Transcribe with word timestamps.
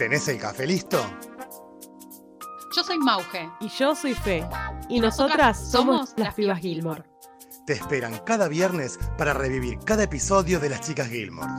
¿Tenés 0.00 0.26
el 0.28 0.38
café 0.38 0.66
listo? 0.66 0.98
Yo 2.74 2.82
soy 2.82 2.96
Mauge. 2.96 3.50
Y 3.60 3.68
yo 3.68 3.94
soy 3.94 4.14
Fe. 4.14 4.48
Y, 4.88 4.98
nosotras, 4.98 5.70
somos, 5.70 6.14
las 6.16 6.32
pibas 6.32 6.58
Gilmore. 6.58 7.04
Te 7.66 7.74
esperan 7.74 8.18
cada 8.20 8.48
viernes 8.48 8.98
para 9.18 9.34
revivir 9.34 9.78
cada 9.80 10.04
episodio 10.04 10.58
de 10.58 10.70
Las 10.70 10.80
Chicas 10.80 11.08
Gilmore. 11.08 11.52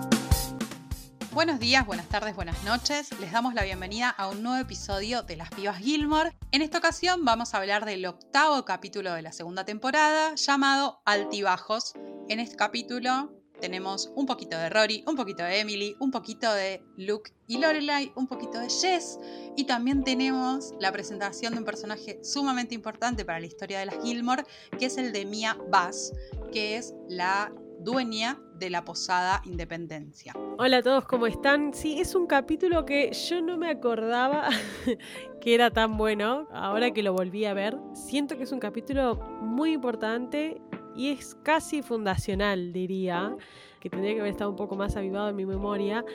Buenos 1.31 1.59
días, 1.59 1.85
buenas 1.85 2.07
tardes, 2.07 2.35
buenas 2.35 2.63
noches. 2.63 3.11
Les 3.19 3.31
damos 3.31 3.53
la 3.53 3.63
bienvenida 3.63 4.09
a 4.09 4.27
un 4.27 4.41
nuevo 4.41 4.59
episodio 4.59 5.21
de 5.21 5.35
Las 5.35 5.51
Pibas 5.51 5.77
Gilmore. 5.77 6.33
En 6.49 6.63
esta 6.63 6.79
ocasión 6.79 7.23
vamos 7.23 7.53
a 7.53 7.59
hablar 7.59 7.85
del 7.85 8.03
octavo 8.07 8.65
capítulo 8.65 9.13
de 9.13 9.21
la 9.21 9.33
segunda 9.33 9.65
temporada 9.65 10.33
llamado 10.33 11.03
Altibajos. 11.05 11.93
En 12.27 12.39
este 12.39 12.55
capítulo 12.55 13.40
tenemos 13.61 14.11
un 14.15 14.25
poquito 14.25 14.57
de 14.57 14.69
Rory, 14.69 15.03
un 15.07 15.15
poquito 15.15 15.43
de 15.43 15.59
Emily, 15.59 15.95
un 15.99 16.11
poquito 16.11 16.51
de 16.51 16.83
Luke 16.97 17.31
y 17.47 17.59
Lorelai, 17.59 18.11
un 18.15 18.27
poquito 18.27 18.59
de 18.59 18.69
Jess 18.69 19.19
y 19.55 19.65
también 19.65 20.03
tenemos 20.03 20.73
la 20.79 20.91
presentación 20.91 21.53
de 21.53 21.59
un 21.59 21.65
personaje 21.65 22.19
sumamente 22.23 22.75
importante 22.75 23.23
para 23.23 23.39
la 23.39 23.45
historia 23.45 23.79
de 23.79 23.85
las 23.85 24.03
Gilmore, 24.03 24.43
que 24.77 24.87
es 24.87 24.97
el 24.97 25.13
de 25.13 25.25
Mia 25.25 25.57
Bass, 25.69 26.11
que 26.51 26.75
es 26.75 26.93
la 27.07 27.53
dueña 27.79 28.39
de 28.57 28.69
la 28.69 28.85
posada 28.85 29.41
Independencia. 29.45 30.33
Hola 30.57 30.77
a 30.77 30.83
todos, 30.83 31.05
¿cómo 31.05 31.25
están? 31.25 31.73
Sí, 31.73 31.99
es 31.99 32.13
un 32.13 32.27
capítulo 32.27 32.85
que 32.85 33.11
yo 33.11 33.41
no 33.41 33.57
me 33.57 33.69
acordaba 33.69 34.49
que 35.41 35.55
era 35.55 35.71
tan 35.71 35.97
bueno. 35.97 36.47
Ahora 36.51 36.91
que 36.91 37.01
lo 37.01 37.13
volví 37.13 37.45
a 37.45 37.53
ver, 37.53 37.77
siento 37.93 38.37
que 38.37 38.43
es 38.43 38.51
un 38.51 38.59
capítulo 38.59 39.15
muy 39.41 39.73
importante 39.73 40.61
y 40.95 41.09
es 41.09 41.35
casi 41.43 41.81
fundacional, 41.81 42.73
diría, 42.73 43.35
que 43.79 43.89
tendría 43.89 44.13
que 44.13 44.19
haber 44.21 44.31
estado 44.31 44.49
un 44.49 44.55
poco 44.55 44.75
más 44.75 44.95
avivado 44.95 45.29
en 45.29 45.35
mi 45.35 45.45
memoria. 45.45 46.05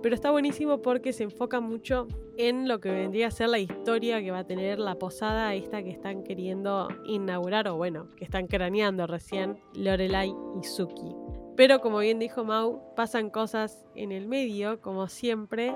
Pero 0.00 0.14
está 0.14 0.30
buenísimo 0.30 0.80
porque 0.80 1.12
se 1.12 1.24
enfoca 1.24 1.58
mucho 1.58 2.06
en 2.36 2.68
lo 2.68 2.78
que 2.78 2.90
vendría 2.90 3.26
a 3.26 3.30
ser 3.32 3.48
la 3.48 3.58
historia 3.58 4.22
que 4.22 4.30
va 4.30 4.40
a 4.40 4.46
tener 4.46 4.78
la 4.78 4.94
posada 4.94 5.54
esta 5.54 5.82
que 5.82 5.90
están 5.90 6.22
queriendo 6.22 6.88
inaugurar, 7.04 7.66
o 7.66 7.76
bueno, 7.76 8.08
que 8.16 8.24
están 8.24 8.46
craneando 8.46 9.08
recién 9.08 9.58
Lorelai 9.74 10.32
y 10.60 10.64
Suki. 10.64 11.16
Pero 11.56 11.80
como 11.80 11.98
bien 11.98 12.20
dijo 12.20 12.44
Mau, 12.44 12.94
pasan 12.94 13.30
cosas 13.30 13.84
en 13.96 14.12
el 14.12 14.28
medio, 14.28 14.80
como 14.80 15.08
siempre, 15.08 15.74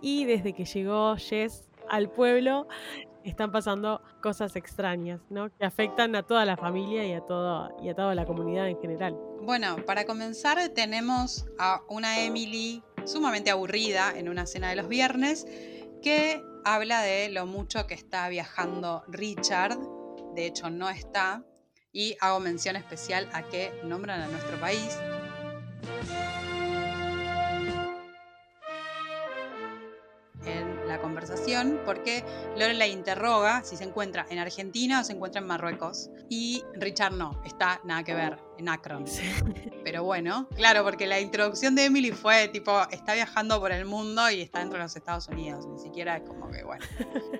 y 0.00 0.24
desde 0.24 0.52
que 0.52 0.64
llegó 0.64 1.16
Jess 1.16 1.68
al 1.88 2.08
pueblo, 2.08 2.68
están 3.30 3.50
pasando 3.50 4.02
cosas 4.22 4.56
extrañas, 4.56 5.20
¿no? 5.30 5.50
Que 5.56 5.64
afectan 5.64 6.14
a 6.16 6.22
toda 6.22 6.44
la 6.44 6.56
familia 6.56 7.04
y 7.06 7.12
a, 7.12 7.20
todo, 7.20 7.76
y 7.82 7.88
a 7.88 7.94
toda 7.94 8.14
la 8.14 8.24
comunidad 8.24 8.68
en 8.68 8.80
general. 8.80 9.16
Bueno, 9.42 9.76
para 9.84 10.04
comenzar 10.04 10.58
tenemos 10.70 11.46
a 11.58 11.82
una 11.88 12.20
Emily 12.20 12.82
sumamente 13.04 13.50
aburrida 13.50 14.12
en 14.16 14.28
una 14.28 14.46
cena 14.46 14.70
de 14.70 14.76
los 14.76 14.88
viernes 14.88 15.46
que 16.02 16.42
habla 16.64 17.00
de 17.02 17.28
lo 17.28 17.46
mucho 17.46 17.86
que 17.86 17.94
está 17.94 18.28
viajando 18.28 19.04
Richard, 19.08 19.78
de 20.34 20.46
hecho 20.46 20.70
no 20.70 20.88
está, 20.88 21.44
y 21.92 22.16
hago 22.20 22.40
mención 22.40 22.76
especial 22.76 23.28
a 23.32 23.42
que 23.42 23.72
nombran 23.84 24.20
a 24.20 24.28
nuestro 24.28 24.60
país, 24.60 24.98
conversación 31.46 31.80
porque 31.84 32.24
Lorelai 32.56 32.92
interroga 32.92 33.62
si 33.62 33.76
se 33.76 33.84
encuentra 33.84 34.26
en 34.30 34.38
Argentina 34.38 35.00
o 35.00 35.04
se 35.04 35.12
encuentra 35.12 35.40
en 35.40 35.46
Marruecos. 35.46 36.10
Y 36.28 36.64
Richard 36.74 37.12
no, 37.12 37.40
está 37.44 37.80
nada 37.84 38.02
que 38.02 38.14
ver, 38.14 38.38
en 38.58 38.68
Akron. 38.68 39.04
Pero 39.84 40.02
bueno, 40.04 40.48
claro, 40.56 40.82
porque 40.82 41.06
la 41.06 41.20
introducción 41.20 41.74
de 41.74 41.84
Emily 41.84 42.10
fue 42.10 42.48
tipo, 42.48 42.82
está 42.90 43.14
viajando 43.14 43.60
por 43.60 43.70
el 43.72 43.84
mundo 43.84 44.28
y 44.30 44.42
está 44.42 44.58
dentro 44.58 44.78
de 44.78 44.84
los 44.84 44.96
Estados 44.96 45.28
Unidos. 45.28 45.66
Ni 45.66 45.78
siquiera 45.78 46.16
es 46.16 46.22
como 46.24 46.50
que, 46.50 46.64
bueno. 46.64 46.84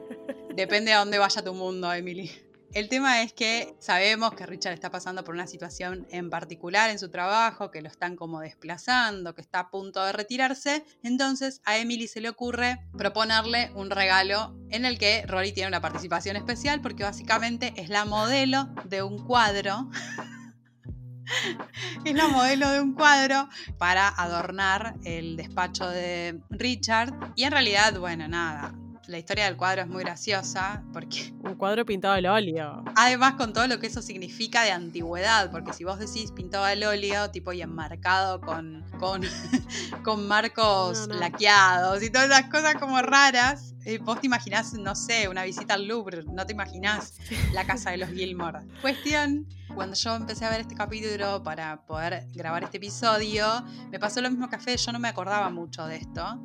Depende 0.55 0.93
a 0.93 1.01
dónde 1.01 1.19
vaya 1.19 1.43
tu 1.43 1.53
mundo, 1.53 1.93
Emily. 1.93 2.31
El 2.77 2.91
tema 2.91 3.23
es 3.23 3.33
que 3.33 3.75
sabemos 3.81 4.35
que 4.35 4.45
Richard 4.45 4.75
está 4.75 4.91
pasando 4.91 5.25
por 5.25 5.35
una 5.35 5.47
situación 5.47 6.07
en 6.11 6.29
particular 6.29 6.91
en 6.91 6.99
su 6.99 7.09
trabajo, 7.09 7.71
que 7.71 7.81
lo 7.81 7.89
están 7.89 8.17
como 8.17 8.41
desplazando, 8.41 9.35
que 9.35 9.41
está 9.41 9.61
a 9.61 9.71
punto 9.71 10.05
de 10.05 10.13
retirarse. 10.13 10.85
Entonces 11.03 11.63
a 11.65 11.79
Emily 11.79 12.07
se 12.07 12.21
le 12.21 12.29
ocurre 12.29 12.87
proponerle 12.93 13.73
un 13.75 13.89
regalo 13.89 14.55
en 14.69 14.85
el 14.85 14.99
que 14.99 15.25
Rory 15.27 15.53
tiene 15.53 15.69
una 15.69 15.81
participación 15.81 16.37
especial 16.37 16.83
porque 16.83 17.03
básicamente 17.03 17.73
es 17.79 17.89
la 17.89 18.05
modelo 18.05 18.69
de 18.85 19.03
un 19.03 19.25
cuadro. 19.25 19.89
es 22.05 22.15
la 22.15 22.29
modelo 22.29 22.71
de 22.73 22.83
un 22.83 22.93
cuadro 22.93 23.49
para 23.79 24.07
adornar 24.07 24.97
el 25.03 25.39
despacho 25.39 25.89
de 25.89 26.43
Richard. 26.51 27.33
Y 27.37 27.45
en 27.45 27.53
realidad, 27.53 27.99
bueno, 27.99 28.29
nada, 28.29 28.75
la 29.09 29.19
historia 29.19 29.45
del 29.45 29.57
cuadro 29.57 29.83
es 29.83 29.89
muy 29.89 30.03
graciosa 30.03 30.83
porque... 30.93 31.33
Un 31.43 31.55
cuadro 31.55 31.87
pintado 31.87 32.15
al 32.15 32.27
óleo. 32.27 32.85
Además 32.97 33.35
con 33.35 33.53
todo 33.53 33.67
lo 33.67 33.79
que 33.79 33.87
eso 33.87 34.03
significa 34.03 34.63
de 34.63 34.73
antigüedad, 34.73 35.51
porque 35.51 35.73
si 35.73 35.85
vos 35.85 35.99
decís 35.99 36.33
pintado 36.33 36.65
al 36.65 36.83
óleo, 36.83 37.31
tipo 37.31 37.53
y 37.53 37.63
enmarcado 37.63 38.41
con, 38.41 38.85
con, 38.99 39.23
con 40.03 40.27
marcos 40.27 41.09
laqueados 41.09 42.03
y 42.03 42.11
todas 42.11 42.29
esas 42.29 42.51
cosas 42.51 42.75
como 42.75 43.01
raras, 43.01 43.75
eh, 43.85 43.99
vos 43.99 44.21
te 44.21 44.27
imaginás, 44.27 44.75
no 44.75 44.97
sé, 44.97 45.29
una 45.29 45.45
visita 45.45 45.75
al 45.75 45.87
Louvre, 45.87 46.25
no 46.25 46.45
te 46.45 46.53
imaginás 46.53 47.15
la 47.53 47.65
casa 47.65 47.93
de 47.93 47.99
los 47.99 48.11
Gilmore. 48.11 48.61
Cuestión, 48.81 49.47
cuando 49.75 49.95
yo 49.95 50.17
empecé 50.17 50.45
a 50.45 50.51
ver 50.51 50.63
este 50.63 50.75
capítulo 50.75 51.43
para 51.45 51.87
poder 51.87 52.27
grabar 52.35 52.65
este 52.65 52.79
episodio, 52.79 53.65
me 53.91 54.01
pasó 54.01 54.21
lo 54.21 54.31
mismo 54.31 54.49
que 54.49 54.57
a 54.57 54.75
yo 54.77 54.93
no 54.93 54.99
me 54.99 55.09
acordaba 55.09 55.49
mucho 55.51 55.87
de 55.87 55.97
esto 55.97 56.41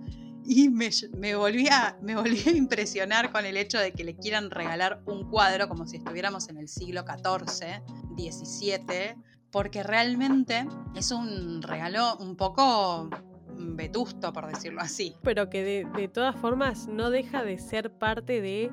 y 0.46 0.70
me, 0.70 0.90
me, 1.18 1.36
volvía, 1.36 1.98
me 2.02 2.16
volví 2.16 2.42
a 2.48 2.52
impresionar 2.52 3.32
con 3.32 3.46
el 3.46 3.58
hecho 3.58 3.78
de 3.78 3.92
que 3.92 4.04
le 4.04 4.16
quieran 4.16 4.52
regalar 4.52 5.02
un 5.06 5.30
cuadro 5.30 5.68
como 5.68 5.88
si 5.88 5.98
estuviéramos 5.98 6.50
en 6.50 6.58
el 6.58 6.68
siglo 6.68 7.04
XIV, 7.04 7.82
XVII, 8.18 9.16
porque 9.52 9.84
realmente 9.84 10.68
es 10.96 11.12
un 11.12 11.62
regalo 11.62 12.18
un 12.18 12.36
poco 12.36 13.10
vetusto, 13.58 14.34
por 14.34 14.48
decirlo 14.48 14.82
así. 14.82 15.16
Pero 15.24 15.50
que 15.50 15.86
de 15.86 16.08
todas 16.08 16.36
formas 16.36 16.88
no 16.88 17.10
deja 17.10 17.44
de 17.44 17.60
ser 17.60 17.92
parte 17.92 18.42
de 18.42 18.72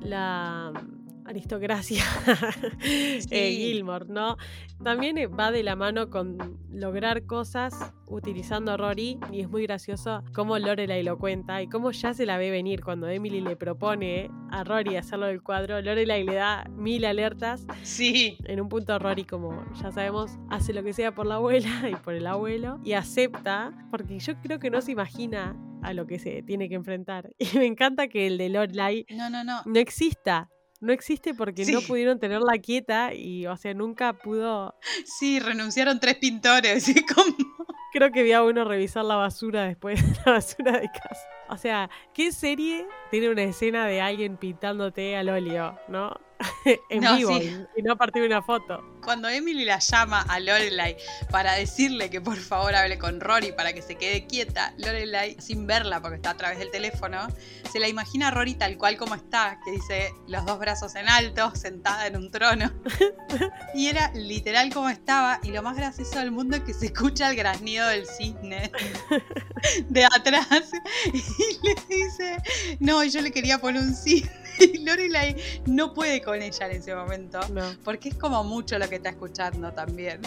la 0.00 0.72
aristocracia 1.28 2.02
eh, 3.30 3.50
Gilmore, 3.50 4.06
¿no? 4.08 4.36
También 4.82 5.18
eh, 5.18 5.26
va 5.26 5.50
de 5.52 5.62
la 5.62 5.76
mano 5.76 6.08
con 6.08 6.58
lograr 6.70 7.26
cosas 7.26 7.92
utilizando 8.06 8.72
a 8.72 8.76
Rory 8.76 9.18
y 9.30 9.40
es 9.40 9.50
muy 9.50 9.64
gracioso 9.64 10.24
cómo 10.34 10.58
Lorelai 10.58 11.02
lo 11.02 11.18
cuenta 11.18 11.60
y 11.62 11.68
cómo 11.68 11.90
ya 11.90 12.14
se 12.14 12.24
la 12.24 12.38
ve 12.38 12.50
venir 12.50 12.82
cuando 12.82 13.08
Emily 13.08 13.40
le 13.40 13.56
propone 13.56 14.30
a 14.50 14.64
Rory 14.64 14.96
hacerlo 14.96 15.26
del 15.26 15.42
cuadro. 15.42 15.80
Lorelai 15.82 16.24
le 16.24 16.34
da 16.34 16.64
mil 16.70 17.04
alertas. 17.04 17.66
Sí. 17.82 18.38
En 18.44 18.60
un 18.60 18.68
punto 18.68 18.98
Rory, 18.98 19.24
como 19.24 19.64
ya 19.82 19.92
sabemos, 19.92 20.38
hace 20.48 20.72
lo 20.72 20.82
que 20.82 20.94
sea 20.94 21.14
por 21.14 21.26
la 21.26 21.34
abuela 21.36 21.68
y 21.90 21.96
por 21.96 22.14
el 22.14 22.26
abuelo 22.26 22.80
y 22.84 22.92
acepta 22.92 23.72
porque 23.90 24.18
yo 24.18 24.40
creo 24.40 24.58
que 24.58 24.70
no 24.70 24.80
se 24.80 24.92
imagina 24.92 25.56
a 25.82 25.92
lo 25.92 26.06
que 26.06 26.18
se 26.18 26.42
tiene 26.42 26.68
que 26.68 26.74
enfrentar. 26.74 27.30
Y 27.38 27.58
me 27.58 27.66
encanta 27.66 28.08
que 28.08 28.26
el 28.26 28.38
de 28.38 28.48
Lorelai 28.48 29.06
no, 29.10 29.28
no, 29.28 29.44
no. 29.44 29.62
no 29.64 29.78
exista 29.78 30.48
no 30.80 30.92
existe 30.92 31.34
porque 31.34 31.66
no 31.66 31.80
pudieron 31.82 32.18
tenerla 32.18 32.58
quieta 32.58 33.12
y, 33.14 33.46
o 33.46 33.56
sea, 33.56 33.74
nunca 33.74 34.12
pudo. 34.12 34.74
Sí, 35.04 35.40
renunciaron 35.40 35.98
tres 36.00 36.16
pintores. 36.16 36.88
¿y 36.88 37.04
cómo? 37.14 37.36
Creo 37.92 38.12
que 38.12 38.22
vi 38.22 38.32
a 38.32 38.42
uno 38.42 38.64
revisar 38.64 39.04
la 39.04 39.16
basura 39.16 39.64
después 39.64 40.00
de 40.02 40.20
la 40.24 40.32
basura 40.32 40.72
de 40.72 40.88
casa. 40.88 41.28
O 41.48 41.56
sea, 41.56 41.90
¿qué 42.12 42.32
serie 42.32 42.86
tiene 43.10 43.30
una 43.30 43.42
escena 43.42 43.86
de 43.86 44.00
alguien 44.00 44.36
pintándote 44.36 45.16
al 45.16 45.30
óleo, 45.30 45.78
no? 45.88 46.14
en 46.88 47.00
vivo 47.16 47.38
y 47.76 47.82
no 47.82 47.92
a 47.92 47.96
partir 47.96 48.22
de 48.22 48.28
una 48.28 48.42
foto. 48.42 48.82
Cuando 49.02 49.28
Emily 49.28 49.64
la 49.64 49.78
llama 49.78 50.22
a 50.22 50.38
Lorelai 50.38 50.96
para 51.30 51.54
decirle 51.54 52.10
que 52.10 52.20
por 52.20 52.36
favor 52.36 52.74
hable 52.74 52.98
con 52.98 53.20
Rory 53.20 53.52
para 53.52 53.72
que 53.72 53.82
se 53.82 53.96
quede 53.96 54.26
quieta, 54.26 54.74
Lorelai, 54.76 55.36
sin 55.40 55.66
verla 55.66 56.00
porque 56.00 56.16
está 56.16 56.30
a 56.30 56.36
través 56.36 56.58
del 56.58 56.70
teléfono, 56.70 57.26
se 57.70 57.80
la 57.80 57.88
imagina 57.88 58.28
a 58.28 58.30
Rory 58.30 58.54
tal 58.54 58.76
cual 58.76 58.96
como 58.96 59.14
está, 59.14 59.58
que 59.64 59.72
dice 59.72 60.12
los 60.26 60.44
dos 60.44 60.58
brazos 60.58 60.94
en 60.94 61.08
alto, 61.08 61.50
sentada 61.54 62.06
en 62.06 62.16
un 62.16 62.30
trono. 62.30 62.70
y 63.74 63.88
era 63.88 64.12
literal 64.14 64.72
como 64.72 64.88
estaba, 64.88 65.40
y 65.42 65.50
lo 65.50 65.62
más 65.62 65.76
gracioso 65.76 66.18
del 66.18 66.30
mundo 66.30 66.56
es 66.56 66.62
que 66.62 66.74
se 66.74 66.86
escucha 66.86 67.30
el 67.30 67.36
graznido 67.36 67.86
del 67.88 68.06
cisne 68.06 68.70
de 69.88 70.04
atrás 70.04 70.70
y 71.06 71.66
le 71.66 71.74
dice, 71.88 72.36
no, 72.80 73.02
yo 73.04 73.20
le 73.20 73.30
quería 73.30 73.58
poner 73.58 73.82
un 73.82 73.94
cisne. 73.94 74.47
Y 74.58 74.78
Lorelai 74.84 75.36
no 75.66 75.94
puede 75.94 76.22
con 76.22 76.40
ella 76.42 76.66
en 76.66 76.76
ese 76.76 76.94
momento. 76.94 77.40
Porque 77.84 78.10
es 78.10 78.14
como 78.14 78.44
mucho 78.44 78.78
lo 78.78 78.88
que 78.88 78.96
está 78.96 79.10
escuchando 79.10 79.72
también. 79.72 80.22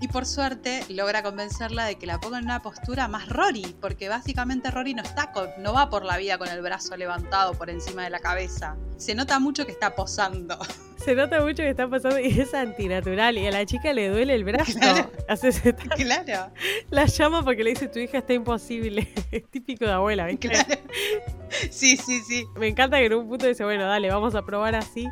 Y 0.00 0.08
por 0.08 0.26
suerte 0.26 0.84
logra 0.88 1.22
convencerla 1.22 1.86
de 1.86 1.96
que 1.96 2.06
la 2.06 2.20
ponga 2.20 2.38
en 2.38 2.44
una 2.44 2.60
postura 2.60 3.08
más 3.08 3.28
Rory, 3.28 3.76
porque 3.80 4.08
básicamente 4.08 4.70
Rory 4.70 4.92
no 4.92 5.02
está 5.02 5.32
no 5.58 5.72
va 5.72 5.88
por 5.88 6.04
la 6.04 6.18
vida 6.18 6.36
con 6.36 6.48
el 6.48 6.60
brazo 6.60 6.96
levantado 6.96 7.54
por 7.54 7.70
encima 7.70 8.04
de 8.04 8.10
la 8.10 8.18
cabeza. 8.18 8.76
Se 8.96 9.14
nota 9.14 9.38
mucho 9.38 9.64
que 9.64 9.72
está 9.72 9.94
posando. 9.94 10.58
Se 11.04 11.14
nota 11.14 11.40
mucho 11.42 11.56
que 11.62 11.68
está 11.70 11.88
pasando 11.88 12.18
y 12.18 12.28
es 12.40 12.54
antinatural. 12.54 13.36
Y 13.36 13.46
a 13.46 13.50
la 13.50 13.66
chica 13.66 13.92
le 13.92 14.08
duele 14.08 14.34
el 14.34 14.44
brazo. 14.44 14.78
Claro. 14.78 15.10
Hace- 15.28 15.74
Claro, 15.96 16.52
la 16.90 17.04
llama 17.06 17.42
porque 17.44 17.62
le 17.64 17.70
dice 17.70 17.88
tu 17.88 17.98
hija 17.98 18.18
está 18.18 18.32
imposible. 18.32 19.08
Es 19.30 19.44
típico 19.50 19.84
de 19.84 19.92
abuela, 19.92 20.26
¿viste? 20.26 20.48
claro. 20.48 20.68
Sí, 21.70 21.96
sí, 21.96 22.20
sí. 22.20 22.44
Me 22.56 22.68
encanta 22.68 22.98
que 22.98 23.06
en 23.06 23.14
un 23.14 23.28
punto 23.28 23.46
dice, 23.46 23.64
bueno, 23.64 23.84
dale, 23.86 24.08
vamos 24.10 24.34
a 24.34 24.42
probar 24.44 24.74
así. 24.74 25.08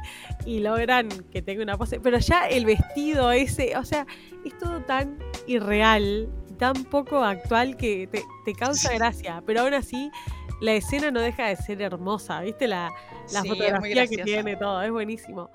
Y 0.47 0.61
logran 0.61 1.09
que 1.31 1.43
tenga 1.43 1.63
una 1.63 1.77
pose. 1.77 2.01
Pero 2.01 2.19
ya 2.19 2.47
el 2.49 2.65
vestido 2.65 3.31
ese, 3.33 3.77
o 3.77 3.85
sea, 3.85 4.07
es 4.45 4.57
todo 4.59 4.81
tan 4.81 5.19
irreal, 5.47 6.29
tan 6.59 6.85
poco 6.85 7.23
actual 7.23 7.77
que 7.77 8.07
te, 8.11 8.23
te 8.45 8.55
causa 8.55 8.91
Sí. 8.91 8.97
gracia. 8.97 9.43
Pero 9.47 9.61
aún 9.63 9.75
así, 9.75 10.11
la 10.61 10.73
escena 10.73 11.11
no 11.11 11.21
deja 11.21 11.47
de 11.49 11.57
ser 11.57 11.83
hermosa, 11.83 12.41
¿viste? 12.41 12.67
La, 12.67 12.91
la 13.33 13.43
Sí, 13.43 13.49
fotografía 13.49 14.07
que 14.07 14.19
tiene 14.25 14.57
todo, 14.57 14.83
es 14.83 14.91
buenísimo. 14.91 15.51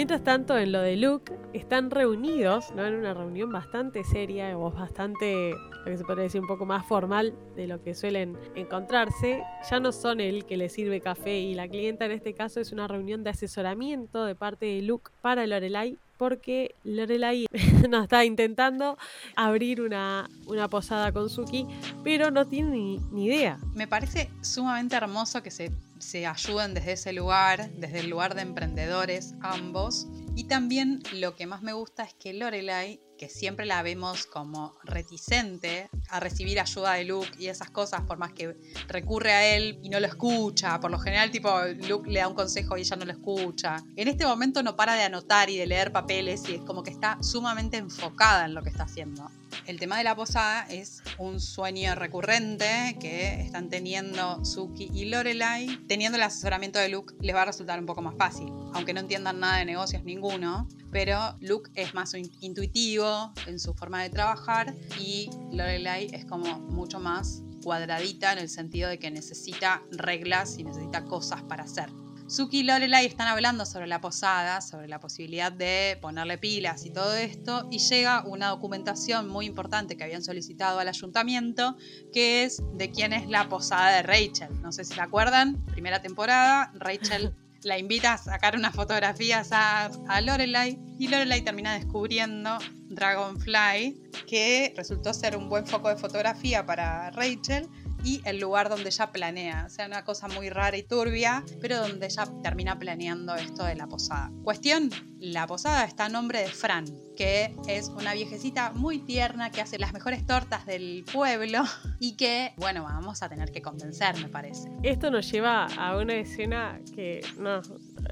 Mientras 0.00 0.24
tanto, 0.24 0.56
en 0.56 0.72
lo 0.72 0.80
de 0.80 0.96
Luke, 0.96 1.30
están 1.52 1.90
reunidos, 1.90 2.72
¿no? 2.74 2.86
En 2.86 2.94
una 2.94 3.12
reunión 3.12 3.52
bastante 3.52 4.02
seria 4.02 4.56
o 4.56 4.70
bastante, 4.70 5.50
lo 5.50 5.84
que 5.84 5.98
se 5.98 6.04
podría 6.04 6.22
decir, 6.22 6.40
un 6.40 6.46
poco 6.46 6.64
más 6.64 6.86
formal 6.86 7.34
de 7.54 7.66
lo 7.66 7.82
que 7.82 7.94
suelen 7.94 8.34
encontrarse. 8.54 9.42
Ya 9.70 9.78
no 9.78 9.92
son 9.92 10.20
el 10.20 10.46
que 10.46 10.56
le 10.56 10.70
sirve 10.70 11.02
café 11.02 11.40
y 11.40 11.52
la 11.52 11.68
clienta 11.68 12.06
en 12.06 12.12
este 12.12 12.32
caso 12.32 12.60
es 12.60 12.72
una 12.72 12.88
reunión 12.88 13.24
de 13.24 13.28
asesoramiento 13.28 14.24
de 14.24 14.34
parte 14.34 14.64
de 14.64 14.80
Luke 14.80 15.10
para 15.20 15.46
Lorelai 15.46 15.98
porque 16.16 16.74
Lorelai 16.82 17.44
nos 17.90 18.04
está 18.04 18.24
intentando 18.24 18.96
abrir 19.36 19.82
una, 19.82 20.30
una 20.46 20.66
posada 20.68 21.12
con 21.12 21.28
Suki, 21.28 21.66
pero 22.02 22.30
no 22.30 22.46
tiene 22.46 22.70
ni, 22.70 22.98
ni 23.12 23.26
idea. 23.26 23.58
Me 23.74 23.86
parece 23.86 24.30
sumamente 24.40 24.96
hermoso 24.96 25.42
que 25.42 25.50
se, 25.50 25.70
se 26.00 26.26
ayuden 26.26 26.74
desde 26.74 26.92
ese 26.92 27.12
lugar, 27.12 27.70
desde 27.72 28.00
el 28.00 28.10
lugar 28.10 28.34
de 28.34 28.42
emprendedores 28.42 29.34
ambos. 29.40 30.08
Y 30.34 30.44
también 30.44 31.02
lo 31.12 31.36
que 31.36 31.46
más 31.46 31.62
me 31.62 31.72
gusta 31.72 32.04
es 32.04 32.14
que 32.14 32.32
Lorelai, 32.32 33.00
que 33.20 33.28
siempre 33.28 33.66
la 33.66 33.82
vemos 33.82 34.24
como 34.24 34.78
reticente 34.82 35.90
a 36.08 36.20
recibir 36.20 36.58
ayuda 36.58 36.94
de 36.94 37.04
Luke 37.04 37.28
y 37.38 37.48
esas 37.48 37.68
cosas, 37.68 38.00
por 38.00 38.16
más 38.16 38.32
que 38.32 38.56
recurre 38.88 39.32
a 39.32 39.44
él 39.56 39.78
y 39.82 39.90
no 39.90 40.00
lo 40.00 40.06
escucha. 40.06 40.80
Por 40.80 40.90
lo 40.90 40.98
general, 40.98 41.30
tipo, 41.30 41.50
Luke 41.86 42.10
le 42.10 42.20
da 42.20 42.28
un 42.28 42.34
consejo 42.34 42.78
y 42.78 42.80
ella 42.80 42.96
no 42.96 43.04
lo 43.04 43.12
escucha. 43.12 43.84
En 43.94 44.08
este 44.08 44.24
momento 44.24 44.62
no 44.62 44.74
para 44.74 44.94
de 44.94 45.02
anotar 45.02 45.50
y 45.50 45.58
de 45.58 45.66
leer 45.66 45.92
papeles 45.92 46.48
y 46.48 46.54
es 46.54 46.62
como 46.62 46.82
que 46.82 46.88
está 46.88 47.18
sumamente 47.22 47.76
enfocada 47.76 48.46
en 48.46 48.54
lo 48.54 48.62
que 48.62 48.70
está 48.70 48.84
haciendo. 48.84 49.30
El 49.66 49.78
tema 49.78 49.98
de 49.98 50.04
la 50.04 50.16
posada 50.16 50.62
es 50.70 51.02
un 51.18 51.40
sueño 51.40 51.94
recurrente 51.96 52.96
que 53.00 53.42
están 53.42 53.68
teniendo 53.68 54.42
Suki 54.46 54.90
y 54.94 55.04
Lorelai. 55.06 55.78
Teniendo 55.86 56.16
el 56.16 56.22
asesoramiento 56.22 56.78
de 56.78 56.88
Luke 56.88 57.14
les 57.20 57.36
va 57.36 57.42
a 57.42 57.46
resultar 57.46 57.78
un 57.78 57.86
poco 57.86 58.00
más 58.00 58.14
fácil, 58.16 58.48
aunque 58.72 58.94
no 58.94 59.00
entiendan 59.00 59.40
nada 59.40 59.58
de 59.58 59.66
negocios 59.66 60.04
ninguno. 60.04 60.66
Pero 60.90 61.36
Luke 61.40 61.70
es 61.74 61.94
más 61.94 62.14
in- 62.14 62.30
intuitivo 62.40 63.32
en 63.46 63.60
su 63.60 63.74
forma 63.74 64.02
de 64.02 64.10
trabajar 64.10 64.74
y 64.98 65.30
Lorelai 65.52 66.08
es 66.12 66.24
como 66.24 66.58
mucho 66.60 66.98
más 66.98 67.42
cuadradita 67.62 68.32
en 68.32 68.38
el 68.38 68.48
sentido 68.48 68.88
de 68.88 68.98
que 68.98 69.10
necesita 69.10 69.82
reglas 69.92 70.58
y 70.58 70.64
necesita 70.64 71.04
cosas 71.04 71.42
para 71.42 71.64
hacer. 71.64 71.90
Suki 72.26 72.60
y 72.60 72.62
Lorelai 72.62 73.06
están 73.06 73.26
hablando 73.26 73.66
sobre 73.66 73.88
la 73.88 74.00
posada, 74.00 74.60
sobre 74.60 74.86
la 74.86 75.00
posibilidad 75.00 75.50
de 75.50 75.98
ponerle 76.00 76.38
pilas 76.38 76.86
y 76.86 76.90
todo 76.90 77.12
esto, 77.16 77.66
y 77.72 77.78
llega 77.78 78.22
una 78.24 78.50
documentación 78.50 79.28
muy 79.28 79.46
importante 79.46 79.96
que 79.96 80.04
habían 80.04 80.22
solicitado 80.22 80.78
al 80.78 80.86
ayuntamiento, 80.86 81.76
que 82.12 82.44
es 82.44 82.62
de 82.74 82.92
quién 82.92 83.12
es 83.12 83.28
la 83.28 83.48
posada 83.48 83.96
de 83.96 84.02
Rachel. 84.04 84.48
No 84.62 84.70
sé 84.70 84.84
si 84.84 84.94
se 84.94 85.00
acuerdan, 85.00 85.64
primera 85.66 86.02
temporada, 86.02 86.70
Rachel 86.74 87.34
la 87.62 87.78
invita 87.78 88.14
a 88.14 88.18
sacar 88.18 88.56
unas 88.56 88.74
fotografías 88.74 89.50
a, 89.52 89.90
a 90.08 90.20
Lorelai, 90.20 90.78
y 90.98 91.08
Lorelai 91.08 91.42
termina 91.42 91.74
descubriendo 91.74 92.58
Dragonfly, 92.88 94.10
que 94.26 94.72
resultó 94.76 95.14
ser 95.14 95.36
un 95.36 95.48
buen 95.48 95.66
foco 95.66 95.88
de 95.88 95.96
fotografía 95.96 96.64
para 96.64 97.10
Rachel, 97.10 97.68
y 98.04 98.20
el 98.24 98.40
lugar 98.40 98.68
donde 98.68 98.88
ella 98.88 99.12
planea. 99.12 99.64
O 99.66 99.70
sea, 99.70 99.86
una 99.86 100.04
cosa 100.04 100.28
muy 100.28 100.50
rara 100.50 100.76
y 100.76 100.82
turbia, 100.82 101.44
pero 101.60 101.78
donde 101.78 102.06
ella 102.06 102.26
termina 102.42 102.78
planeando 102.78 103.34
esto 103.34 103.64
de 103.64 103.74
la 103.74 103.86
posada. 103.86 104.30
Cuestión, 104.42 104.90
la 105.18 105.46
posada 105.46 105.84
está 105.84 106.06
a 106.06 106.08
nombre 106.08 106.40
de 106.40 106.48
Fran, 106.48 106.84
que 107.16 107.54
es 107.68 107.88
una 107.88 108.14
viejecita 108.14 108.72
muy 108.72 108.98
tierna 108.98 109.50
que 109.50 109.60
hace 109.60 109.78
las 109.78 109.92
mejores 109.92 110.26
tortas 110.26 110.66
del 110.66 111.04
pueblo 111.12 111.62
y 112.00 112.16
que, 112.16 112.52
bueno, 112.56 112.84
vamos 112.84 113.22
a 113.22 113.28
tener 113.28 113.52
que 113.52 113.62
convencer, 113.62 114.16
me 114.18 114.28
parece. 114.28 114.70
Esto 114.82 115.10
nos 115.10 115.30
lleva 115.30 115.66
a 115.66 115.96
una 115.96 116.14
escena 116.14 116.80
que 116.94 117.20
no, 117.38 117.60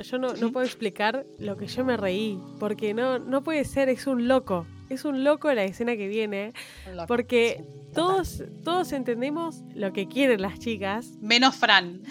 yo 0.03 0.19
no, 0.19 0.35
no 0.35 0.53
puedo 0.53 0.67
explicar 0.67 1.27
lo 1.39 1.57
que 1.57 1.67
yo 1.67 1.85
me 1.85 1.97
reí, 1.97 2.39
porque 2.59 2.95
no, 2.95 3.19
no 3.19 3.43
puede 3.43 3.65
ser, 3.65 3.89
es 3.89 4.07
un 4.07 4.29
loco. 4.29 4.67
Es 4.89 5.05
un 5.05 5.23
loco 5.23 5.53
la 5.53 5.65
escena 5.65 5.97
que 5.97 6.09
viene, 6.09 6.55
porque 7.07 7.39
Sí. 7.59 7.78
Todos, 7.99 8.45
todos 8.63 8.93
entendemos 8.93 9.65
lo 9.75 9.93
que 9.93 10.07
quieren 10.07 10.41
las 10.41 10.61
chicas, 10.61 11.19
Menos 11.21 11.57
Fran. 11.57 12.03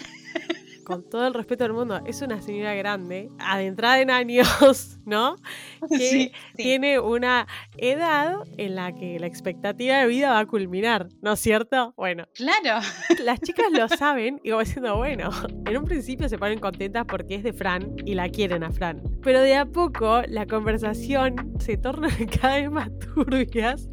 con 0.84 1.02
todo 1.08 1.26
el 1.26 1.32
respeto 1.32 1.64
del 1.64 1.72
mundo. 1.72 2.02
Es 2.04 2.20
una 2.20 2.42
señora 2.42 2.74
grande, 2.74 3.30
adentrada 3.38 3.98
en 3.98 4.10
años, 4.10 4.97
¿no? 5.08 5.36
Que 5.90 5.98
Sí, 5.98 6.08
sí. 6.28 6.32
tiene 6.56 6.98
una 7.00 7.46
edad 7.76 8.36
en 8.56 8.74
la 8.74 8.92
que 8.92 9.18
la 9.18 9.26
expectativa 9.26 9.96
de 9.98 10.06
vida 10.06 10.30
va 10.32 10.40
a 10.40 10.46
culminar, 10.46 11.08
¿no 11.22 11.32
es 11.32 11.40
cierto? 11.40 11.94
Bueno, 11.96 12.26
Claro. 12.34 12.80
las 13.24 13.40
chicas 13.40 13.66
lo 13.72 13.88
saben 13.88 14.40
y 14.44 14.50
como 14.50 14.60
diciendo, 14.62 14.96
bueno, 14.96 15.30
en 15.66 15.76
un 15.76 15.84
principio 15.84 16.28
se 16.28 16.38
ponen 16.38 16.58
contentas 16.58 17.04
porque 17.06 17.36
es 17.36 17.42
de 17.42 17.52
Fran 17.52 17.94
y 18.04 18.14
la 18.14 18.28
quieren 18.28 18.62
a 18.64 18.70
Fran. 18.70 19.02
Pero 19.22 19.40
de 19.40 19.56
a 19.56 19.66
poco 19.66 20.22
la 20.28 20.46
conversación 20.46 21.54
se 21.58 21.76
torna 21.76 22.08
cada 22.40 22.56
vez 22.56 22.70
más 22.70 22.90
turbias, 23.14 23.88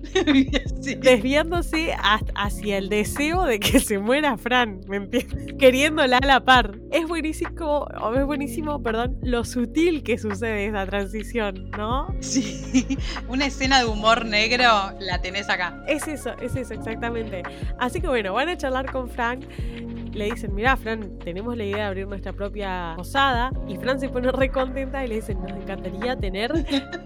Sí. 0.81 0.95
desviándose 0.95 1.95
hacia 2.35 2.77
el 2.77 2.89
deseo 2.89 3.43
de 3.43 3.59
que 3.59 3.79
se 3.79 3.99
muera 3.99 4.37
Fran, 4.37 4.81
¿me 4.87 4.97
entiendes? 4.97 5.53
Queriéndola 5.57 6.17
a 6.17 6.25
la 6.25 6.43
par. 6.43 6.79
Es 6.91 7.07
buenísimo, 7.07 7.87
o 8.01 8.13
es 8.15 8.25
buenísimo, 8.25 8.81
perdón, 8.83 9.17
lo 9.21 9.43
sutil 9.45 10.03
que 10.03 10.17
sucede 10.17 10.65
esa 10.67 10.85
transición, 10.85 11.04
¿no? 11.77 12.15
Sí. 12.19 12.97
Una 13.27 13.45
escena 13.45 13.79
de 13.79 13.85
humor 13.85 14.25
negro 14.25 14.63
la 14.99 15.21
tenés 15.21 15.49
acá. 15.49 15.83
Es 15.87 16.07
eso, 16.07 16.33
es 16.41 16.55
eso, 16.55 16.73
exactamente. 16.73 17.43
Así 17.79 18.01
que 18.01 18.07
bueno, 18.07 18.33
van 18.33 18.49
a 18.49 18.57
charlar 18.57 18.91
con 18.91 19.09
Fran. 19.09 19.41
Le 20.13 20.25
dicen, 20.25 20.55
mira, 20.55 20.77
Fran, 20.77 21.19
tenemos 21.19 21.57
la 21.57 21.65
idea 21.65 21.77
de 21.77 21.83
abrir 21.83 22.07
nuestra 22.07 22.31
propia 22.31 22.93
posada. 22.95 23.51
Y 23.67 23.77
Fran 23.77 23.99
se 23.99 24.09
pone 24.09 24.31
re 24.31 24.49
contenta 24.49 25.03
y 25.03 25.09
le 25.09 25.15
dicen, 25.15 25.41
nos 25.41 25.51
encantaría 25.51 26.15
tener 26.15 26.53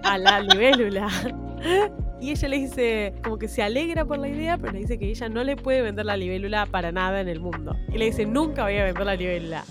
a 0.03 0.17
la 0.17 0.39
libélula. 0.39 1.07
Y 2.21 2.31
ella 2.31 2.49
le 2.49 2.57
dice, 2.57 3.13
como 3.23 3.37
que 3.37 3.47
se 3.47 3.63
alegra 3.63 4.03
por 4.03 4.17
la 4.17 4.27
idea, 4.27 4.57
pero 4.57 4.73
le 4.73 4.79
dice 4.79 4.99
que 4.99 5.09
ella 5.09 5.29
no 5.29 5.41
le 5.43 5.55
puede 5.55 5.81
vender 5.81 6.05
la 6.05 6.17
libélula 6.17 6.65
para 6.65 6.91
nada 6.91 7.21
en 7.21 7.29
el 7.29 7.39
mundo. 7.39 7.77
Y 7.93 7.97
le 7.97 8.05
dice, 8.05 8.25
nunca 8.25 8.63
voy 8.63 8.75
a 8.75 8.83
vender 8.83 9.05
la 9.05 9.15
libélula. 9.15 9.63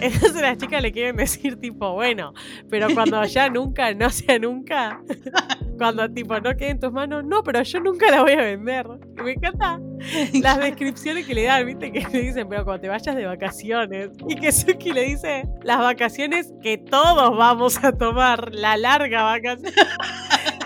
Entonces 0.00 0.40
las 0.40 0.58
chicas 0.58 0.82
le 0.82 0.92
quieren 0.92 1.16
decir 1.16 1.58
tipo, 1.58 1.92
bueno, 1.94 2.32
pero 2.70 2.88
cuando 2.94 3.24
ya 3.24 3.48
nunca, 3.48 3.92
no 3.94 4.10
sea 4.10 4.38
nunca, 4.38 5.00
cuando 5.78 6.10
tipo 6.10 6.38
no 6.40 6.56
quede 6.56 6.70
en 6.70 6.80
tus 6.80 6.92
manos, 6.92 7.24
no, 7.24 7.42
pero 7.42 7.62
yo 7.62 7.80
nunca 7.80 8.10
la 8.10 8.22
voy 8.22 8.32
a 8.32 8.42
vender. 8.42 8.86
Y 9.18 9.22
me 9.22 9.32
encanta 9.32 9.80
las 10.40 10.58
descripciones 10.60 11.26
que 11.26 11.34
le 11.34 11.44
dan, 11.44 11.66
viste, 11.66 11.92
que 11.92 12.06
le 12.12 12.22
dicen, 12.22 12.48
pero 12.48 12.64
cuando 12.64 12.82
te 12.82 12.88
vayas 12.88 13.16
de 13.16 13.26
vacaciones. 13.26 14.10
Y 14.28 14.36
que 14.36 14.52
Suki 14.52 14.92
le 14.92 15.04
dice, 15.04 15.44
las 15.62 15.78
vacaciones 15.78 16.52
que 16.62 16.78
todos 16.78 17.36
vamos 17.36 17.82
a 17.82 17.92
tomar, 17.92 18.52
la 18.52 18.76
larga 18.76 19.22
vacación. 19.22 19.72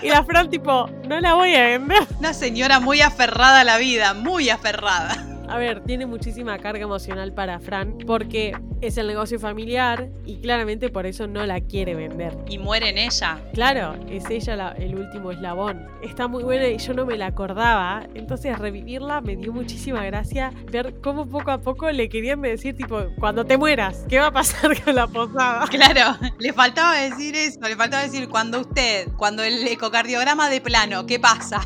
Y 0.01 0.09
la 0.09 0.23
Fran 0.23 0.49
tipo, 0.49 0.87
no 1.07 1.19
la 1.21 1.33
voy 1.33 1.55
a 1.55 1.63
vender. 1.63 2.03
Una 2.19 2.33
señora 2.33 2.79
muy 2.79 3.01
aferrada 3.01 3.61
a 3.61 3.63
la 3.63 3.77
vida, 3.77 4.13
muy 4.13 4.49
aferrada. 4.49 5.32
A 5.47 5.57
ver, 5.57 5.81
tiene 5.83 6.05
muchísima 6.05 6.57
carga 6.57 6.83
emocional 6.83 7.33
para 7.33 7.59
Fran 7.59 7.97
porque 8.07 8.53
es 8.81 8.97
el 8.97 9.07
negocio 9.07 9.39
familiar 9.39 10.09
y 10.25 10.37
claramente 10.37 10.89
por 10.89 11.05
eso 11.05 11.27
no 11.27 11.45
la 11.45 11.61
quiere 11.61 11.95
vender. 11.95 12.35
Y 12.49 12.57
muere 12.57 12.89
en 12.89 12.97
ella. 12.97 13.39
Claro, 13.53 13.95
es 14.09 14.29
ella 14.29 14.55
la- 14.55 14.71
el 14.71 14.95
último 14.95 15.31
eslabón. 15.31 15.85
Está 16.01 16.27
muy 16.27 16.43
buena 16.43 16.67
y 16.67 16.77
yo 16.77 16.93
no 16.93 17.05
me 17.05 17.17
la 17.17 17.27
acordaba. 17.27 18.07
Entonces 18.15 18.57
revivirla 18.57 19.21
me 19.21 19.35
dio 19.35 19.53
muchísima 19.53 20.03
gracia 20.05 20.51
ver 20.71 20.95
cómo 21.01 21.25
poco 21.27 21.51
a 21.51 21.59
poco 21.59 21.89
le 21.91 22.09
querían 22.09 22.41
decir 22.41 22.75
tipo, 22.75 22.99
cuando 23.19 23.45
te 23.45 23.57
mueras, 23.57 24.05
¿qué 24.09 24.19
va 24.19 24.27
a 24.27 24.31
pasar 24.31 24.71
con 24.83 24.95
la 24.95 25.07
posada? 25.07 25.67
Claro, 25.67 26.17
le 26.39 26.51
faltaba 26.53 26.95
decir 26.95 27.35
eso, 27.35 27.59
le 27.61 27.75
faltaba 27.75 28.03
decir 28.03 28.27
cuando 28.29 28.61
usted, 28.61 29.07
cuando 29.17 29.43
el 29.43 29.67
ecocardiograma 29.67 30.49
de 30.49 30.61
plano, 30.61 31.05
¿qué 31.05 31.19
pasa? 31.19 31.61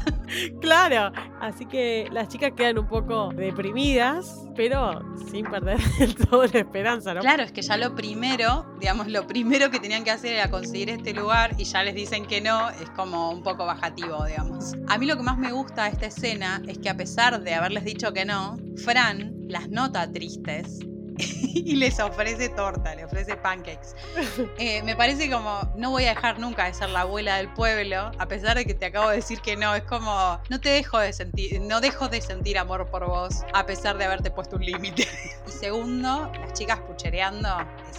Claro, 0.62 1.12
así 1.42 1.66
que 1.66 2.08
las 2.12 2.28
chicas 2.28 2.54
quedan 2.56 2.78
un 2.78 2.88
poco 2.88 3.30
deprimidas, 3.34 4.48
pero 4.56 5.02
sin 5.32 5.46
perder 5.46 5.80
del 6.00 6.16
todo 6.16 6.46
la 6.46 6.60
esperanza, 6.60 7.14
¿no? 7.14 7.22
Claro, 7.22 7.44
es 7.44 7.52
que 7.52 7.62
ya 7.62 7.78
lo 7.78 7.96
primero, 7.96 8.66
digamos, 8.80 9.08
lo 9.08 9.28
primero 9.28 9.70
que 9.70 9.80
tenían 9.80 10.04
que 10.04 10.12
hacer 10.12 10.34
era 10.34 10.50
conseguir 10.50 10.90
este 10.90 11.14
lugar 11.14 11.56
y 11.58 11.64
ya 11.64 11.84
les 11.84 11.96
dicen 11.96 12.26
que 12.26 12.42
no, 12.42 12.70
es 12.70 12.90
como 12.92 13.32
un 13.32 13.44
poco 13.44 13.66
bajativo, 13.66 14.26
digamos. 14.26 14.74
A 14.88 14.98
mí 14.98 15.06
lo 15.06 15.16
que 15.18 15.24
más 15.24 15.38
me 15.38 15.52
gusta 15.52 15.84
de 15.84 15.90
esta 15.92 16.06
escena 16.08 16.62
es 16.68 16.78
que 16.80 16.90
a 16.90 16.98
pesar 16.98 17.42
de 17.42 17.54
haberles 17.54 17.86
dicho 17.86 18.14
que 18.14 18.26
no, 18.26 18.58
Fran 18.78 19.34
las 19.48 19.70
nota 19.70 20.12
tristes 20.12 20.80
y 21.54 21.76
les 21.76 22.00
ofrece 22.00 22.50
torta, 22.50 22.96
le 22.96 23.06
ofrece 23.06 23.36
pancakes. 23.36 23.96
Eh, 24.60 24.82
me 24.84 24.96
parece 24.96 25.30
como, 25.30 25.62
no 25.76 25.92
voy 25.92 26.06
a 26.06 26.10
dejar 26.10 26.40
nunca 26.40 26.66
de 26.66 26.74
ser 26.74 26.90
la 26.90 27.02
abuela 27.02 27.38
del 27.38 27.50
pueblo, 27.54 28.12
a 28.18 28.28
pesar 28.28 28.58
de 28.58 28.66
que 28.66 28.74
te 28.74 28.88
acabo 28.88 29.10
de 29.10 29.18
decir 29.18 29.40
que 29.42 29.56
no, 29.56 29.76
es 29.76 29.84
como, 29.84 30.40
no 30.50 30.60
te 30.60 30.70
dejo 30.70 31.00
de 31.00 31.14
sentir, 31.14 31.62
no 31.62 31.80
dejo 31.80 32.08
de 32.08 32.22
sentir 32.22 32.58
amor 32.58 32.90
por 32.90 33.06
vos, 33.06 33.44
a 33.54 33.66
pesar 33.66 33.98
de 33.98 34.06
haberte 34.06 34.32
puesto 34.32 34.56
un 34.56 34.66
límite. 34.66 35.08
y 35.48 35.52
segundo, 35.52 36.32
las 36.40 36.54
chicas 36.54 36.80
puchereando, 36.82 37.50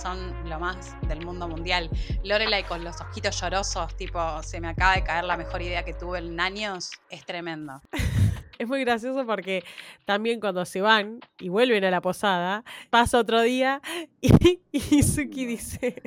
son 0.01 0.49
lo 0.49 0.59
más 0.59 0.95
del 1.09 1.25
mundo 1.25 1.49
mundial. 1.49 1.91
Lorelai 2.25 2.65
con 2.65 2.83
los 2.85 3.01
ojitos 3.01 3.41
llorosos, 3.41 3.97
tipo, 3.97 4.43
se 4.43 4.61
me 4.61 4.69
acaba 4.69 4.95
de 4.95 5.05
caer 5.05 5.25
la 5.25 5.37
mejor 5.37 5.63
idea 5.63 5.85
que 5.85 5.95
tuve 5.95 6.19
en 6.19 6.41
años, 6.41 6.91
es 7.11 7.25
tremendo. 7.25 7.81
Es 8.59 8.67
muy 8.67 8.81
gracioso 8.81 9.25
porque 9.25 9.65
también 10.05 10.41
cuando 10.41 10.65
se 10.65 10.81
van 10.81 11.21
y 11.39 11.49
vuelven 11.49 11.85
a 11.85 11.93
la 11.93 12.01
posada, 12.01 12.65
pasa 12.91 13.08
otro 13.15 13.43
día 13.43 13.81
y, 14.21 14.61
y 14.73 15.03
Suki 15.03 15.47
dice, 15.47 16.03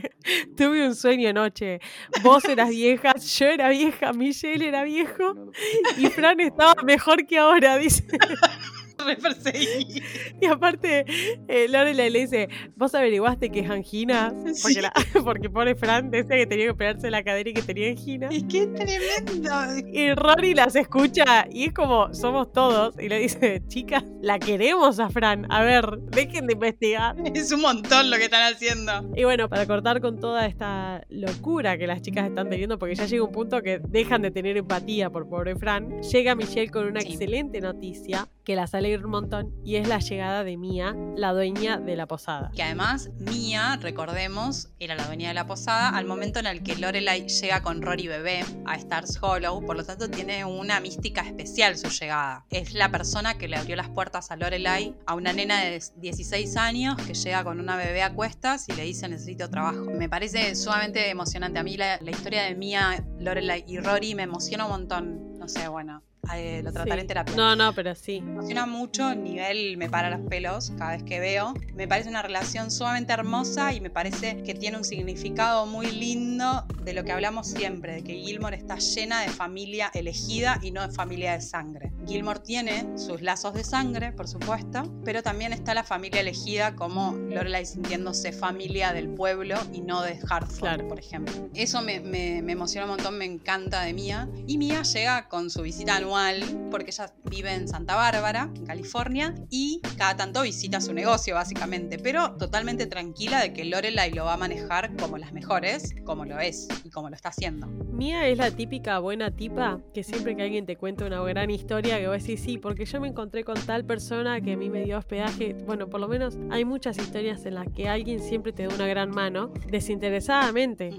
tuve 0.57 0.87
un 0.87 0.95
sueño 0.95 1.29
anoche, 1.29 1.79
vos 2.21 2.45
eras 2.45 2.69
vieja, 2.69 3.13
yo 3.15 3.45
era 3.45 3.69
vieja, 3.69 4.13
Michelle 4.13 4.67
era 4.67 4.83
viejo 4.83 5.51
y 5.97 6.07
Fran 6.07 6.39
estaba 6.39 6.75
mejor 6.83 7.25
que 7.25 7.37
ahora, 7.37 7.77
dice. 7.77 8.05
Y 10.41 10.45
aparte, 10.45 11.05
eh, 11.47 11.67
Lorelai 11.69 12.09
le 12.09 12.19
dice, 12.19 12.49
¿vos 12.75 12.95
averiguaste 12.95 13.49
que 13.49 13.61
es 13.61 13.69
angina? 13.69 14.33
Porque, 14.61 14.81
la, 14.81 14.93
porque 15.23 15.49
pobre 15.49 15.75
Fran 15.75 16.09
decía 16.09 16.37
que 16.37 16.47
tenía 16.47 16.65
que 16.65 16.71
operarse 16.71 17.11
la 17.11 17.23
cadera 17.23 17.49
y 17.49 17.53
que 17.53 17.61
tenía 17.61 17.89
angina. 17.89 18.27
Y 18.31 18.47
qué 18.47 18.67
tremendo. 18.67 19.51
Y 19.91 20.13
Rory 20.13 20.53
las 20.53 20.75
escucha 20.75 21.47
y 21.51 21.65
es 21.65 21.73
como, 21.73 22.13
somos 22.13 22.51
todos. 22.51 22.95
Y 22.99 23.09
le 23.09 23.19
dice, 23.19 23.61
chicas, 23.67 24.03
la 24.21 24.39
queremos 24.39 24.99
a 24.99 25.09
Fran. 25.09 25.45
A 25.51 25.63
ver, 25.63 25.97
dejen 26.11 26.47
de 26.47 26.53
investigar. 26.53 27.15
Es 27.33 27.51
un 27.51 27.61
montón 27.61 28.09
lo 28.09 28.17
que 28.17 28.25
están 28.25 28.51
haciendo. 28.51 28.91
Y 29.15 29.23
bueno, 29.23 29.49
para 29.49 29.65
cortar 29.65 30.01
con 30.01 30.19
toda 30.19 30.45
esta 30.45 31.05
locura 31.09 31.77
que 31.77 31.87
las 31.87 32.01
chicas 32.01 32.27
están 32.27 32.49
teniendo, 32.49 32.79
porque 32.79 32.95
ya 32.95 33.05
llega 33.05 33.23
un 33.23 33.31
punto 33.31 33.61
que 33.61 33.79
dejan 33.87 34.21
de 34.21 34.31
tener 34.31 34.57
empatía 34.57 35.09
por 35.09 35.27
pobre 35.27 35.55
Fran, 35.55 36.01
llega 36.01 36.35
Michelle 36.35 36.69
con 36.69 36.87
una 36.87 37.01
excelente 37.01 37.61
noticia 37.61 38.27
que 38.43 38.55
las 38.55 38.73
alegra 38.73 38.90
un 38.99 39.11
montón 39.11 39.53
y 39.63 39.75
es 39.75 39.87
la 39.87 39.99
llegada 39.99 40.43
de 40.43 40.57
Mia, 40.57 40.95
la 41.15 41.33
dueña 41.33 41.77
de 41.77 41.95
la 41.95 42.07
posada. 42.07 42.51
Que 42.55 42.63
además 42.63 43.09
Mia, 43.17 43.77
recordemos, 43.77 44.69
era 44.79 44.95
la 44.95 45.05
dueña 45.05 45.29
de 45.29 45.33
la 45.33 45.47
posada 45.47 45.89
al 45.89 46.05
momento 46.05 46.39
en 46.39 46.47
el 46.47 46.63
que 46.63 46.75
Lorelai 46.75 47.27
llega 47.27 47.61
con 47.61 47.81
Rory 47.81 48.07
bebé 48.07 48.43
a 48.65 48.75
Stars 48.75 49.17
Hollow, 49.21 49.65
por 49.65 49.77
lo 49.77 49.85
tanto 49.85 50.09
tiene 50.09 50.45
una 50.45 50.79
mística 50.79 51.21
especial 51.21 51.77
su 51.77 51.89
llegada. 51.89 52.45
Es 52.49 52.73
la 52.73 52.89
persona 52.89 53.37
que 53.37 53.47
le 53.47 53.57
abrió 53.57 53.75
las 53.75 53.89
puertas 53.89 54.31
a 54.31 54.35
Lorelai, 54.35 54.95
a 55.05 55.15
una 55.15 55.33
nena 55.33 55.61
de 55.61 55.81
16 55.97 56.57
años 56.57 56.95
que 56.97 57.13
llega 57.13 57.43
con 57.43 57.59
una 57.59 57.77
bebé 57.77 58.03
a 58.03 58.13
cuestas 58.13 58.67
y 58.69 58.73
le 58.73 58.83
dice 58.83 59.07
necesito 59.07 59.49
trabajo. 59.49 59.85
Me 59.85 60.09
parece 60.09 60.55
sumamente 60.55 61.09
emocionante. 61.09 61.59
A 61.59 61.63
mí 61.63 61.77
la, 61.77 61.99
historia 62.09 62.43
de 62.43 62.55
Mia, 62.55 63.03
Lorelai 63.19 63.63
y 63.67 63.79
Rory 63.79 64.15
me 64.15 64.23
emociona 64.23 64.65
un 64.65 64.71
montón. 64.71 65.39
No 65.39 65.47
sé, 65.47 65.67
bueno, 65.67 66.03
eh, 66.35 66.61
lo 66.63 66.71
trataré 66.71 67.01
en 67.01 67.07
terapia. 67.07 67.35
No, 67.35 67.55
no, 67.55 67.73
pero 67.73 67.95
sí. 67.95 68.21
Me 68.21 68.31
emociona 68.31 68.65
mucho, 68.65 69.13
nivel 69.15 69.77
me 69.77 69.89
para 69.89 70.09
los 70.09 70.27
pelos 70.29 70.71
cada 70.77 70.91
vez 70.91 71.03
que 71.03 71.19
veo. 71.19 71.53
Me 71.75 71.87
parece 71.87 72.09
una 72.09 72.21
relación 72.21 72.71
sumamente 72.71 73.13
hermosa 73.13 73.73
y 73.73 73.81
me 73.81 73.89
parece 73.89 74.41
que 74.43 74.53
tiene 74.53 74.77
un 74.77 74.83
significado 74.83 75.65
muy 75.65 75.91
lindo 75.91 76.65
de 76.83 76.93
lo 76.93 77.03
que 77.03 77.11
hablamos 77.11 77.47
siempre, 77.47 77.95
de 77.95 78.03
que 78.03 78.13
Gilmore 78.13 78.55
está 78.55 78.77
llena 78.77 79.21
de 79.21 79.29
familia 79.29 79.91
elegida 79.93 80.59
y 80.61 80.71
no 80.71 80.87
de 80.87 80.93
familia 80.93 81.33
de 81.33 81.41
sangre. 81.41 81.91
Gilmore 82.07 82.39
tiene 82.39 82.97
sus 82.97 83.21
lazos 83.21 83.53
de 83.53 83.63
sangre, 83.63 84.11
por 84.11 84.27
supuesto, 84.27 84.83
pero 85.03 85.21
también 85.21 85.53
está 85.53 85.73
la 85.73 85.83
familia 85.83 86.21
elegida 86.21 86.75
como 86.75 87.13
Lorelai 87.13 87.65
sintiéndose 87.65 88.31
familia 88.31 88.93
del 88.93 89.09
pueblo 89.09 89.57
y 89.73 89.81
no 89.81 90.01
de 90.01 90.19
Hartford, 90.27 90.87
por 90.87 90.99
ejemplo. 90.99 91.49
Eso 91.53 91.81
me, 91.81 91.99
me, 91.99 92.41
me 92.41 92.53
emociona 92.53 92.85
un 92.85 92.91
montón, 92.91 93.17
me 93.17 93.25
encanta 93.25 93.81
de 93.83 93.93
Mia. 93.93 94.29
Y 94.47 94.57
Mia 94.57 94.81
llega 94.83 95.27
con 95.27 95.49
su 95.49 95.61
visita 95.61 95.99
anual 96.11 96.67
porque 96.69 96.91
ella 96.91 97.13
vive 97.29 97.53
en 97.53 97.67
Santa 97.67 97.95
Bárbara, 97.95 98.49
en 98.55 98.65
California, 98.65 99.33
y 99.49 99.81
cada 99.97 100.15
tanto 100.15 100.41
visita 100.41 100.79
su 100.81 100.93
negocio, 100.93 101.35
básicamente, 101.35 101.99
pero 101.99 102.35
totalmente 102.37 102.85
tranquila 102.85 103.41
de 103.41 103.53
que 103.53 103.65
Lorelai 103.65 104.11
lo 104.13 104.25
va 104.25 104.33
a 104.33 104.37
manejar 104.37 104.95
como 104.95 105.17
las 105.17 105.33
mejores, 105.33 105.93
como 106.05 106.25
lo 106.25 106.39
es 106.39 106.67
y 106.83 106.89
como 106.89 107.09
lo 107.09 107.15
está 107.15 107.29
haciendo. 107.29 107.67
Mía 107.67 108.27
es 108.27 108.37
la 108.37 108.51
típica 108.51 108.99
buena 108.99 109.31
tipa 109.31 109.81
que 109.93 110.03
siempre 110.03 110.35
que 110.35 110.43
alguien 110.43 110.65
te 110.65 110.77
cuenta 110.77 111.05
una 111.05 111.21
gran 111.23 111.49
historia, 111.49 111.99
que 111.99 112.07
vos 112.07 112.21
decís, 112.21 112.41
sí, 112.41 112.57
porque 112.57 112.85
yo 112.85 113.01
me 113.01 113.07
encontré 113.07 113.43
con 113.43 113.55
tal 113.55 113.85
persona 113.85 114.41
que 114.41 114.53
a 114.53 114.57
mí 114.57 114.69
me 114.69 114.83
dio 114.83 114.97
hospedaje. 114.97 115.53
Bueno, 115.65 115.89
por 115.89 115.99
lo 115.99 116.07
menos 116.07 116.37
hay 116.49 116.65
muchas 116.65 116.97
historias 116.97 117.45
en 117.45 117.55
las 117.55 117.67
que 117.69 117.89
alguien 117.89 118.21
siempre 118.21 118.53
te 118.53 118.67
da 118.67 118.73
una 118.73 118.87
gran 118.87 119.11
mano, 119.11 119.51
desinteresadamente. 119.67 120.91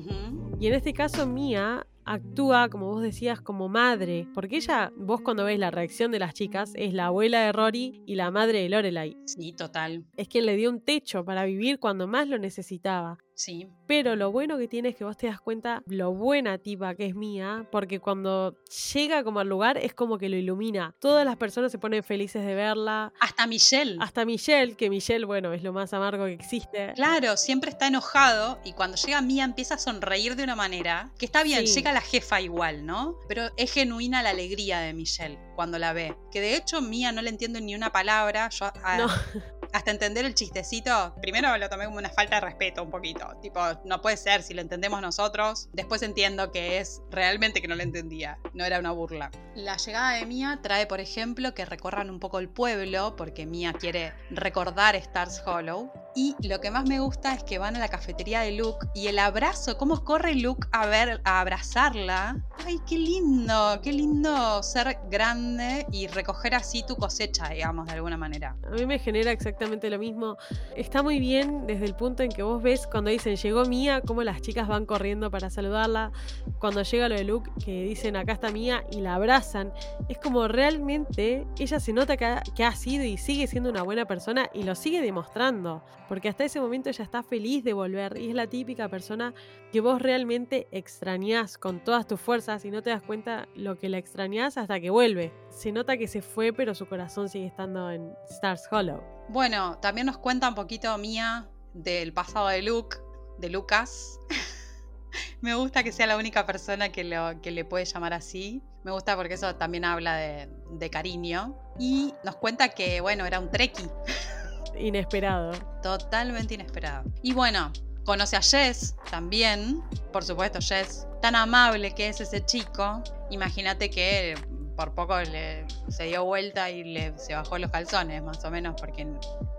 Y 0.60 0.66
en 0.66 0.74
este 0.74 0.92
caso, 0.92 1.26
Mía 1.26 1.86
actúa, 2.04 2.68
como 2.68 2.86
vos 2.86 3.02
decías, 3.02 3.40
como 3.40 3.68
madre. 3.68 4.26
Porque 4.34 4.56
ella, 4.56 4.92
vos 4.96 5.20
cuando 5.20 5.44
ves 5.44 5.58
la 5.58 5.70
reacción 5.70 6.10
de 6.12 6.18
las 6.18 6.34
chicas, 6.34 6.72
es 6.74 6.92
la 6.94 7.06
abuela 7.06 7.42
de 7.42 7.52
Rory 7.52 8.02
y 8.06 8.14
la 8.14 8.30
madre 8.30 8.62
de 8.62 8.68
Lorelai. 8.68 9.16
Sí, 9.26 9.52
total. 9.52 10.04
Es 10.16 10.28
quien 10.28 10.46
le 10.46 10.56
dio 10.56 10.70
un 10.70 10.80
techo 10.80 11.24
para 11.24 11.44
vivir 11.44 11.78
cuando 11.78 12.06
más 12.06 12.28
lo 12.28 12.38
necesitaba. 12.38 13.18
Sí. 13.34 13.68
Pero 13.86 14.16
lo 14.16 14.30
bueno 14.30 14.58
que 14.58 14.68
tiene 14.68 14.90
es 14.90 14.96
que 14.96 15.04
vos 15.04 15.16
te 15.16 15.26
das 15.26 15.40
cuenta 15.40 15.82
lo 15.86 16.12
buena 16.12 16.58
tipa 16.58 16.94
que 16.94 17.06
es 17.06 17.14
mía, 17.14 17.66
porque 17.70 18.00
cuando 18.00 18.56
llega 18.94 19.24
como 19.24 19.40
al 19.40 19.48
lugar 19.48 19.78
es 19.78 19.94
como 19.94 20.18
que 20.18 20.28
lo 20.28 20.36
ilumina. 20.36 20.94
Todas 20.98 21.24
las 21.24 21.36
personas 21.36 21.72
se 21.72 21.78
ponen 21.78 22.02
felices 22.02 22.44
de 22.44 22.54
verla. 22.54 23.12
Hasta 23.20 23.46
Michelle. 23.46 23.96
Hasta 24.00 24.24
Michelle, 24.24 24.76
que 24.76 24.90
Michelle, 24.90 25.24
bueno, 25.24 25.52
es 25.52 25.62
lo 25.62 25.72
más 25.72 25.92
amargo 25.92 26.26
que 26.26 26.34
existe. 26.34 26.92
Claro, 26.94 27.36
siempre 27.36 27.70
está 27.70 27.86
enojado 27.86 28.58
y 28.64 28.72
cuando 28.72 28.96
llega 28.96 29.20
Mía 29.22 29.44
empieza 29.44 29.74
a 29.74 29.78
sonreír 29.78 30.36
de 30.36 30.44
una 30.44 30.56
manera 30.56 31.12
que 31.18 31.26
está 31.26 31.42
bien, 31.42 31.66
llega 31.66 31.92
la 31.92 32.00
jefa 32.00 32.40
igual, 32.40 32.86
¿no? 32.86 33.16
Pero 33.28 33.50
es 33.56 33.72
genuina 33.72 34.22
la 34.22 34.30
alegría 34.30 34.80
de 34.80 34.94
Michelle 34.94 35.38
cuando 35.54 35.78
la 35.78 35.92
ve. 35.92 36.16
Que 36.30 36.40
de 36.40 36.56
hecho 36.56 36.80
Mía 36.80 37.12
no 37.12 37.22
le 37.22 37.30
entiendo 37.30 37.60
ni 37.60 37.74
una 37.74 37.90
palabra. 37.90 38.48
Yo, 38.50 38.70
no 38.98 39.06
hasta 39.72 39.90
entender 39.90 40.24
el 40.24 40.34
chistecito, 40.34 41.14
primero 41.20 41.56
lo 41.56 41.68
tomé 41.68 41.86
como 41.86 41.98
una 41.98 42.10
falta 42.10 42.36
de 42.36 42.42
respeto 42.42 42.82
un 42.82 42.90
poquito. 42.90 43.26
Tipo, 43.40 43.60
no 43.84 44.00
puede 44.00 44.16
ser 44.16 44.42
si 44.42 44.54
lo 44.54 44.60
entendemos 44.60 45.00
nosotros. 45.00 45.68
Después 45.72 46.02
entiendo 46.02 46.52
que 46.52 46.78
es 46.78 47.02
realmente 47.10 47.60
que 47.60 47.68
no 47.68 47.74
lo 47.74 47.82
entendía, 47.82 48.38
no 48.54 48.64
era 48.64 48.78
una 48.78 48.92
burla. 48.92 49.30
La 49.54 49.76
llegada 49.76 50.12
de 50.12 50.26
Mia 50.26 50.60
trae, 50.62 50.86
por 50.86 51.00
ejemplo, 51.00 51.54
que 51.54 51.64
recorran 51.64 52.10
un 52.10 52.20
poco 52.20 52.38
el 52.38 52.48
pueblo, 52.48 53.16
porque 53.16 53.46
Mia 53.46 53.72
quiere 53.72 54.12
recordar 54.30 54.96
Stars 54.96 55.42
Hollow. 55.44 55.90
Y 56.14 56.36
lo 56.46 56.60
que 56.60 56.70
más 56.70 56.86
me 56.86 57.00
gusta 57.00 57.34
es 57.34 57.42
que 57.42 57.58
van 57.58 57.76
a 57.76 57.78
la 57.78 57.88
cafetería 57.88 58.40
de 58.40 58.52
Luke 58.52 58.86
y 58.94 59.06
el 59.06 59.18
abrazo, 59.18 59.78
cómo 59.78 60.04
corre 60.04 60.34
Luke 60.34 60.68
a 60.70 60.86
ver, 60.86 61.22
a 61.24 61.40
abrazarla. 61.40 62.36
Ay, 62.66 62.78
qué 62.86 62.98
lindo, 62.98 63.80
qué 63.82 63.92
lindo 63.92 64.62
ser 64.62 64.98
grande 65.10 65.86
y 65.90 66.08
recoger 66.08 66.54
así 66.54 66.84
tu 66.86 66.96
cosecha, 66.96 67.48
digamos, 67.48 67.86
de 67.86 67.92
alguna 67.92 68.18
manera. 68.18 68.56
A 68.66 68.70
mí 68.70 68.84
me 68.84 68.98
genera 68.98 69.32
exactamente 69.32 69.88
lo 69.88 69.98
mismo. 69.98 70.36
Está 70.76 71.02
muy 71.02 71.18
bien 71.18 71.66
desde 71.66 71.86
el 71.86 71.94
punto 71.94 72.22
en 72.22 72.30
que 72.30 72.42
vos 72.42 72.62
ves 72.62 72.86
cuando 72.86 73.10
dicen 73.10 73.36
llegó 73.36 73.64
Mía, 73.64 74.02
cómo 74.06 74.22
las 74.22 74.42
chicas 74.42 74.68
van 74.68 74.84
corriendo 74.84 75.30
para 75.30 75.48
saludarla. 75.48 76.12
Cuando 76.58 76.82
llega 76.82 77.08
lo 77.08 77.14
de 77.14 77.24
Luke, 77.24 77.50
que 77.64 77.84
dicen 77.84 78.16
acá 78.16 78.32
está 78.32 78.50
Mía 78.50 78.84
y 78.90 79.00
la 79.00 79.14
abrazan. 79.14 79.72
Es 80.08 80.18
como 80.18 80.46
realmente 80.46 81.46
ella 81.58 81.80
se 81.80 81.92
nota 81.92 82.16
que 82.16 82.22
que 82.54 82.64
ha 82.64 82.74
sido 82.74 83.04
y 83.04 83.16
sigue 83.16 83.46
siendo 83.46 83.70
una 83.70 83.82
buena 83.82 84.06
persona 84.06 84.48
y 84.52 84.62
lo 84.62 84.74
sigue 84.74 85.00
demostrando. 85.00 85.82
Porque 86.12 86.28
hasta 86.28 86.44
ese 86.44 86.60
momento 86.60 86.90
ella 86.90 87.04
está 87.04 87.22
feliz 87.22 87.64
de 87.64 87.72
volver 87.72 88.18
y 88.18 88.28
es 88.28 88.34
la 88.34 88.46
típica 88.46 88.86
persona 88.90 89.32
que 89.72 89.80
vos 89.80 90.02
realmente 90.02 90.68
extrañás 90.70 91.56
con 91.56 91.82
todas 91.82 92.06
tus 92.06 92.20
fuerzas 92.20 92.66
y 92.66 92.70
no 92.70 92.82
te 92.82 92.90
das 92.90 93.02
cuenta 93.02 93.48
lo 93.54 93.78
que 93.78 93.88
la 93.88 93.96
extrañás 93.96 94.58
hasta 94.58 94.78
que 94.78 94.90
vuelve. 94.90 95.32
Se 95.48 95.72
nota 95.72 95.96
que 95.96 96.06
se 96.06 96.20
fue, 96.20 96.52
pero 96.52 96.74
su 96.74 96.86
corazón 96.86 97.30
sigue 97.30 97.46
estando 97.46 97.90
en 97.90 98.12
Stars 98.28 98.68
Hollow. 98.70 99.02
Bueno, 99.30 99.78
también 99.78 100.06
nos 100.06 100.18
cuenta 100.18 100.50
un 100.50 100.54
poquito 100.54 100.98
Mía 100.98 101.48
del 101.72 102.12
pasado 102.12 102.48
de 102.48 102.60
Luke, 102.60 102.98
de 103.38 103.48
Lucas. 103.48 104.20
Me 105.40 105.54
gusta 105.54 105.82
que 105.82 105.92
sea 105.92 106.06
la 106.06 106.18
única 106.18 106.44
persona 106.44 106.92
que, 106.92 107.04
le 107.04 107.64
puede 107.64 107.86
llamar 107.86 108.12
así. 108.12 108.62
Me 108.84 108.90
gusta 108.90 109.16
porque 109.16 109.32
eso 109.32 109.56
también 109.56 109.86
habla 109.86 110.18
de 110.18 110.90
cariño. 110.90 111.56
Y 111.78 112.12
nos 112.22 112.36
cuenta 112.36 112.68
que, 112.68 113.00
bueno, 113.00 113.24
era 113.24 113.40
un 113.40 113.50
treki. 113.50 113.84
Inesperado. 114.78 115.52
Totalmente 115.82 116.54
inesperado. 116.54 117.04
Y 117.22 117.32
bueno, 117.34 117.72
conoce 118.04 118.36
a 118.36 118.42
Jess 118.42 118.96
también. 119.10 119.82
Por 120.12 120.24
supuesto, 120.24 120.58
Jess. 120.60 121.06
Tan 121.20 121.36
amable 121.36 121.94
que 121.94 122.08
es 122.08 122.20
ese 122.20 122.44
chico. 122.44 123.02
Imagínate 123.30 123.90
que 123.90 124.34
por 124.76 124.94
poco 124.94 125.18
le, 125.20 125.66
se 125.88 126.04
dio 126.04 126.24
vuelta 126.24 126.70
y 126.70 126.84
le, 126.84 127.16
se 127.18 127.34
bajó 127.34 127.58
los 127.58 127.70
calzones, 127.70 128.22
más 128.22 128.44
o 128.44 128.50
menos, 128.50 128.74
porque 128.80 129.06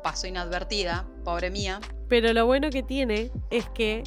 pasó 0.01 0.27
inadvertida, 0.27 1.05
pobre 1.23 1.49
mía. 1.51 1.79
Pero 2.09 2.33
lo 2.33 2.45
bueno 2.45 2.69
que 2.69 2.83
tiene 2.83 3.31
es 3.49 3.69
que 3.69 4.03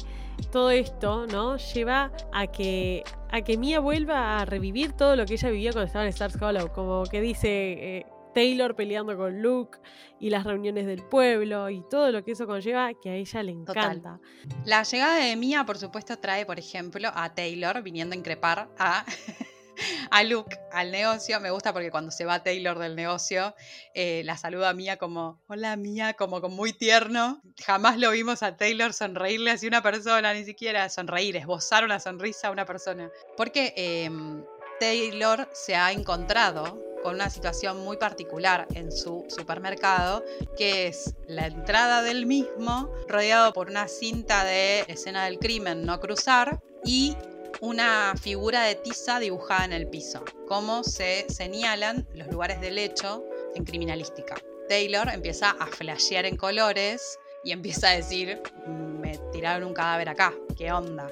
todo 0.51 0.69
esto, 0.69 1.25
¿no? 1.27 1.57
Lleva 1.57 2.11
a 2.33 2.47
que 2.47 3.03
a 3.31 3.41
que 3.41 3.57
Mia 3.57 3.79
vuelva 3.79 4.39
a 4.39 4.45
revivir 4.45 4.93
todo 4.93 5.15
lo 5.15 5.25
que 5.25 5.33
ella 5.33 5.49
vivió 5.49 5.71
cuando 5.71 5.87
estaba 5.87 6.05
en 6.05 6.09
Stars 6.09 6.41
Hollow, 6.41 6.71
como 6.71 7.03
que 7.03 7.19
dice 7.19 7.47
eh, 7.49 8.05
Taylor 8.37 8.75
peleando 8.75 9.17
con 9.17 9.41
Luke 9.41 9.79
y 10.19 10.29
las 10.29 10.43
reuniones 10.43 10.85
del 10.85 11.01
pueblo 11.01 11.71
y 11.71 11.81
todo 11.89 12.11
lo 12.11 12.23
que 12.23 12.33
eso 12.33 12.45
conlleva 12.45 12.93
que 12.93 13.09
a 13.09 13.15
ella 13.15 13.41
le 13.41 13.51
encanta. 13.51 14.19
La 14.63 14.83
llegada 14.83 15.15
de 15.15 15.35
Mia, 15.35 15.65
por 15.65 15.79
supuesto, 15.79 16.19
trae, 16.19 16.45
por 16.45 16.59
ejemplo, 16.59 17.09
a 17.15 17.33
Taylor 17.33 17.81
viniendo 17.81 18.13
a 18.13 18.17
increpar 18.19 18.69
a 18.77 19.03
a 20.11 20.21
Luke 20.21 20.55
al 20.71 20.91
negocio. 20.91 21.39
Me 21.39 21.49
gusta 21.49 21.73
porque 21.73 21.89
cuando 21.89 22.11
se 22.11 22.25
va 22.25 22.43
Taylor 22.43 22.77
del 22.77 22.95
negocio, 22.95 23.55
eh, 23.95 24.21
la 24.23 24.37
saluda 24.37 24.69
a 24.69 24.73
Mía 24.75 24.97
como, 24.97 25.41
hola 25.47 25.75
Mía, 25.75 26.13
como, 26.13 26.39
como 26.39 26.55
muy 26.55 26.73
tierno. 26.73 27.41
Jamás 27.65 27.97
lo 27.97 28.11
vimos 28.11 28.43
a 28.43 28.55
Taylor 28.55 28.93
sonreírle 28.93 29.49
a 29.49 29.57
una 29.65 29.81
persona, 29.81 30.35
ni 30.35 30.45
siquiera 30.45 30.87
sonreír, 30.89 31.37
esbozar 31.37 31.83
una 31.83 31.99
sonrisa 31.99 32.49
a 32.49 32.51
una 32.51 32.65
persona. 32.65 33.09
Porque 33.35 33.73
em, 33.75 34.43
Taylor 34.79 35.49
se 35.53 35.75
ha 35.75 35.91
encontrado 35.91 36.86
con 37.03 37.15
una 37.15 37.29
situación 37.29 37.79
muy 37.79 37.97
particular 37.97 38.67
en 38.73 38.91
su 38.91 39.25
supermercado, 39.29 40.23
que 40.57 40.87
es 40.87 41.15
la 41.27 41.47
entrada 41.47 42.01
del 42.01 42.25
mismo, 42.25 42.93
rodeado 43.07 43.53
por 43.53 43.69
una 43.69 43.87
cinta 43.87 44.43
de 44.43 44.81
escena 44.87 45.25
del 45.25 45.39
crimen 45.39 45.85
no 45.85 45.99
cruzar, 45.99 46.59
y 46.83 47.15
una 47.61 48.13
figura 48.21 48.63
de 48.63 48.75
tiza 48.75 49.19
dibujada 49.19 49.65
en 49.65 49.73
el 49.73 49.87
piso, 49.87 50.23
como 50.47 50.83
se 50.83 51.25
señalan 51.29 52.07
los 52.13 52.27
lugares 52.27 52.61
del 52.61 52.77
hecho 52.77 53.25
en 53.55 53.65
criminalística. 53.65 54.35
Taylor 54.67 55.09
empieza 55.09 55.51
a 55.51 55.67
flashear 55.67 56.25
en 56.25 56.37
colores 56.37 57.17
y 57.43 57.51
empieza 57.51 57.89
a 57.89 57.95
decir, 57.95 58.41
me 58.67 59.17
tiraron 59.31 59.67
un 59.67 59.73
cadáver 59.73 60.09
acá, 60.09 60.33
¿qué 60.57 60.71
onda? 60.71 61.11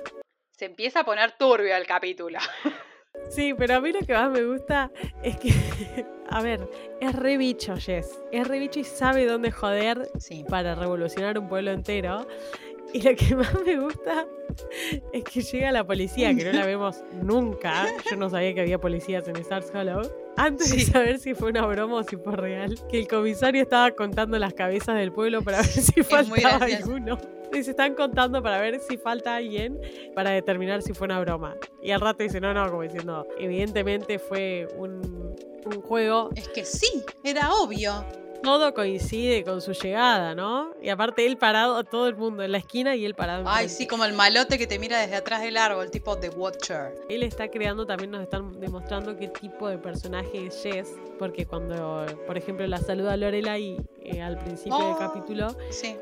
Se 0.51 0.65
empieza 0.65 1.01
a 1.01 1.05
poner 1.05 1.33
turbio 1.37 1.75
el 1.75 1.85
capítulo. 1.85 2.39
Sí, 3.29 3.53
pero 3.57 3.75
a 3.75 3.81
mí 3.81 3.91
lo 3.91 3.99
que 3.99 4.13
más 4.13 4.31
me 4.31 4.43
gusta 4.43 4.91
es 5.23 5.37
que, 5.37 5.53
a 6.29 6.41
ver, 6.41 6.67
es 7.01 7.13
re 7.15 7.37
bicho, 7.37 7.75
Jess. 7.77 8.19
Es 8.31 8.47
re 8.47 8.59
bicho 8.59 8.79
y 8.79 8.83
sabe 8.83 9.25
dónde 9.25 9.51
joder 9.51 10.09
para 10.49 10.75
revolucionar 10.75 11.37
un 11.37 11.47
pueblo 11.47 11.71
entero. 11.71 12.27
Y 12.93 13.01
lo 13.01 13.13
que 13.15 13.35
más 13.35 13.53
me 13.65 13.77
gusta 13.77 14.25
es 15.11 15.23
que 15.23 15.41
llega 15.41 15.71
la 15.71 15.83
policía, 15.83 16.33
que 16.33 16.45
no 16.45 16.53
la 16.53 16.65
vemos 16.65 17.03
nunca. 17.21 17.87
Yo 18.09 18.15
no 18.15 18.29
sabía 18.29 18.53
que 18.53 18.61
había 18.61 18.79
policías 18.79 19.27
en 19.27 19.35
Stars 19.37 19.69
Hollow. 19.73 20.09
Antes 20.37 20.71
de 20.71 20.79
saber 20.81 21.19
si 21.19 21.33
fue 21.33 21.49
una 21.49 21.65
broma 21.65 21.95
o 21.95 22.03
si 22.03 22.15
fue 22.15 22.35
real, 22.35 22.79
que 22.89 22.99
el 22.99 23.07
comisario 23.07 23.63
estaba 23.63 23.91
contando 23.91 24.37
las 24.39 24.53
cabezas 24.53 24.95
del 24.95 25.11
pueblo 25.11 25.41
para 25.41 25.57
ver 25.57 25.67
si 25.67 26.03
faltaba 26.03 26.65
alguno. 26.65 27.17
Y 27.55 27.63
se 27.63 27.71
están 27.71 27.93
contando 27.93 28.43
para 28.43 28.59
ver 28.59 28.79
si 28.79 28.97
falta 28.97 29.37
alguien 29.37 29.79
para 30.13 30.31
determinar 30.31 30.81
si 30.81 30.93
fue 30.93 31.05
una 31.05 31.21
broma. 31.21 31.55
Y 31.81 31.91
al 31.91 32.01
rato 32.01 32.23
dice, 32.23 32.41
no, 32.41 32.53
no, 32.53 32.69
como 32.69 32.81
diciendo, 32.81 33.25
evidentemente 33.39 34.19
fue 34.19 34.67
un, 34.77 35.35
un 35.65 35.81
juego. 35.81 36.31
Es 36.35 36.49
que 36.49 36.65
sí, 36.65 37.03
era 37.23 37.53
obvio 37.53 38.05
todo 38.45 38.75
coincide 38.75 39.43
con 39.43 39.59
su 39.59 39.73
llegada, 39.73 40.35
¿no? 40.35 40.75
Y 40.79 40.89
aparte 40.89 41.25
él 41.25 41.35
parado, 41.35 41.83
todo 41.83 42.07
el 42.07 42.15
mundo 42.15 42.43
en 42.43 42.51
la 42.51 42.59
esquina 42.59 42.95
y 42.95 43.03
él 43.03 43.15
parado. 43.15 43.43
Ay, 43.47 43.69
sí, 43.69 43.87
como 43.87 44.05
el 44.05 44.13
malote 44.13 44.59
que 44.59 44.67
te 44.67 44.77
mira 44.77 44.99
desde 44.99 45.15
atrás 45.15 45.41
del 45.41 45.57
árbol, 45.57 45.89
tipo 45.89 46.15
The 46.15 46.29
Watcher. 46.29 46.93
Él 47.09 47.23
está 47.23 47.49
creando, 47.49 47.87
también 47.87 48.11
nos 48.11 48.21
están 48.21 48.59
demostrando 48.59 49.17
qué 49.17 49.29
tipo 49.29 49.67
de 49.67 49.79
personaje 49.79 50.45
es 50.45 50.61
Jess, 50.61 50.93
porque 51.17 51.47
cuando, 51.47 52.05
por 52.27 52.37
ejemplo, 52.37 52.67
la 52.67 52.77
saluda 52.77 53.13
a 53.13 53.17
Lorelai 53.17 53.77
eh, 54.03 54.21
al 54.21 54.37
principio 54.37 54.77
del 54.77 54.93
oh, 54.93 54.99
capítulo, 54.99 55.57
sí. 55.71 55.97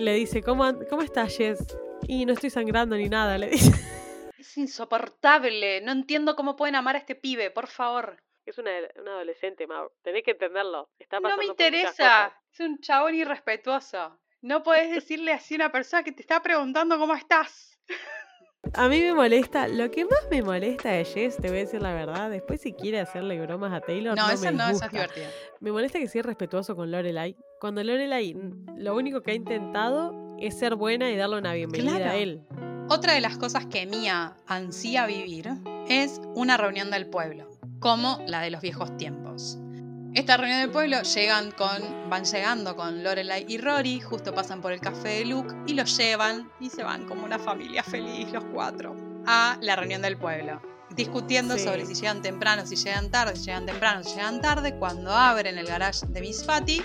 Le 0.00 0.14
dice, 0.14 0.42
¿Cómo, 0.42 0.64
¿cómo 0.88 1.02
estás, 1.02 1.36
Jess? 1.36 1.76
Y 2.06 2.26
no 2.26 2.32
estoy 2.32 2.50
sangrando 2.50 2.96
ni 2.96 3.08
nada, 3.08 3.38
le 3.38 3.48
dice. 3.48 3.70
Es 4.38 4.58
insoportable, 4.58 5.80
no 5.82 5.92
entiendo 5.92 6.34
cómo 6.34 6.56
pueden 6.56 6.74
amar 6.74 6.96
a 6.96 6.98
este 6.98 7.14
pibe, 7.14 7.52
por 7.52 7.68
favor. 7.68 8.20
Es 8.44 8.58
una, 8.58 8.72
adolescente, 8.96 9.68
Mau. 9.68 9.92
Tenés 10.02 10.24
que 10.24 10.32
entenderlo. 10.32 10.90
Está 10.98 11.20
no 11.20 11.36
me 11.36 11.44
interesa. 11.44 12.36
Es 12.52 12.58
un 12.58 12.80
chabón 12.80 13.14
irrespetuoso. 13.14 14.18
No 14.40 14.64
podés 14.64 14.90
decirle 14.90 15.32
así 15.32 15.54
a 15.54 15.58
una 15.58 15.72
persona 15.72 16.02
que 16.02 16.10
te 16.10 16.22
está 16.22 16.42
preguntando 16.42 16.98
cómo 16.98 17.14
estás. 17.14 17.78
A 18.74 18.88
mí 18.88 19.00
me 19.00 19.12
molesta, 19.12 19.68
lo 19.68 19.90
que 19.90 20.04
más 20.04 20.20
me 20.30 20.40
molesta 20.40 20.90
de 20.90 21.04
Jess, 21.04 21.36
te 21.36 21.48
voy 21.48 21.58
a 21.58 21.60
decir 21.60 21.82
la 21.82 21.92
verdad, 21.92 22.30
después 22.30 22.60
si 22.60 22.72
quiere 22.72 23.00
hacerle 23.00 23.40
bromas 23.40 23.72
a 23.72 23.80
Taylor, 23.80 24.16
no, 24.16 24.26
no 24.26 24.32
eso 24.32 24.50
no, 24.50 24.68
eso 24.68 24.84
es 24.84 24.90
divertido. 24.92 25.26
Me 25.60 25.72
molesta 25.72 25.98
que 25.98 26.08
sea 26.08 26.22
respetuoso 26.22 26.74
con 26.74 26.90
Lorelai. 26.90 27.36
Cuando 27.60 27.82
Lorelai 27.82 28.34
lo 28.76 28.96
único 28.96 29.20
que 29.22 29.32
ha 29.32 29.34
intentado 29.34 30.36
es 30.38 30.58
ser 30.58 30.76
buena 30.76 31.10
y 31.10 31.16
darle 31.16 31.38
una 31.38 31.52
bienvenida 31.52 32.10
a 32.10 32.16
él. 32.16 32.42
Otra 32.88 33.14
de 33.14 33.20
las 33.20 33.36
cosas 33.36 33.66
que 33.66 33.86
Mia 33.86 34.36
ansía 34.46 35.06
vivir 35.06 35.50
es 35.88 36.20
una 36.34 36.56
reunión 36.56 36.90
del 36.90 37.06
pueblo 37.06 37.48
como 37.78 38.20
la 38.26 38.40
de 38.40 38.50
los 38.50 38.60
viejos 38.60 38.96
tiempos. 38.96 39.58
Esta 40.14 40.36
reunión 40.36 40.60
del 40.60 40.70
pueblo 40.70 41.00
llegan 41.02 41.52
con, 41.52 42.10
van 42.10 42.24
llegando 42.24 42.76
con 42.76 43.02
Lorelai 43.02 43.46
y 43.48 43.56
Rory, 43.56 43.98
justo 43.98 44.34
pasan 44.34 44.60
por 44.60 44.72
el 44.72 44.80
café 44.80 45.08
de 45.08 45.24
Luke 45.24 45.54
y 45.66 45.72
los 45.72 45.96
llevan 45.96 46.50
y 46.60 46.68
se 46.68 46.84
van 46.84 47.06
como 47.06 47.24
una 47.24 47.38
familia 47.38 47.82
feliz 47.82 48.30
los 48.30 48.44
cuatro 48.52 48.94
a 49.26 49.56
la 49.62 49.74
reunión 49.74 50.02
del 50.02 50.18
pueblo, 50.18 50.60
discutiendo 50.90 51.56
sobre 51.56 51.86
si 51.86 51.94
llegan 51.94 52.20
temprano, 52.20 52.66
si 52.66 52.76
llegan 52.76 53.10
tarde, 53.10 53.36
si 53.36 53.46
llegan 53.46 53.64
temprano, 53.64 54.04
si 54.04 54.16
llegan 54.16 54.42
tarde, 54.42 54.76
cuando 54.76 55.12
abren 55.12 55.56
el 55.56 55.66
garage 55.66 56.06
de 56.06 56.20
Miss 56.20 56.44
Fatty. 56.44 56.82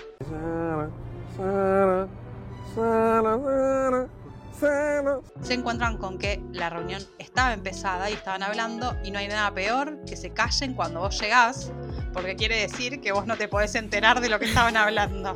Se 5.41 5.53
encuentran 5.53 5.97
con 5.97 6.17
que 6.17 6.41
la 6.53 6.69
reunión 6.69 7.03
estaba 7.19 7.51
empezada 7.51 8.09
y 8.09 8.13
estaban 8.13 8.41
hablando 8.41 8.95
y 9.03 9.11
no 9.11 9.19
hay 9.19 9.27
nada 9.27 9.53
peor 9.53 10.05
que 10.05 10.15
se 10.15 10.29
callen 10.31 10.73
cuando 10.73 11.01
vos 11.01 11.19
llegás, 11.19 11.73
porque 12.13 12.35
quiere 12.35 12.59
decir 12.59 13.01
que 13.01 13.11
vos 13.11 13.25
no 13.25 13.37
te 13.37 13.47
podés 13.47 13.75
enterar 13.75 14.21
de 14.21 14.29
lo 14.29 14.39
que 14.39 14.45
estaban 14.45 14.77
hablando. 14.77 15.35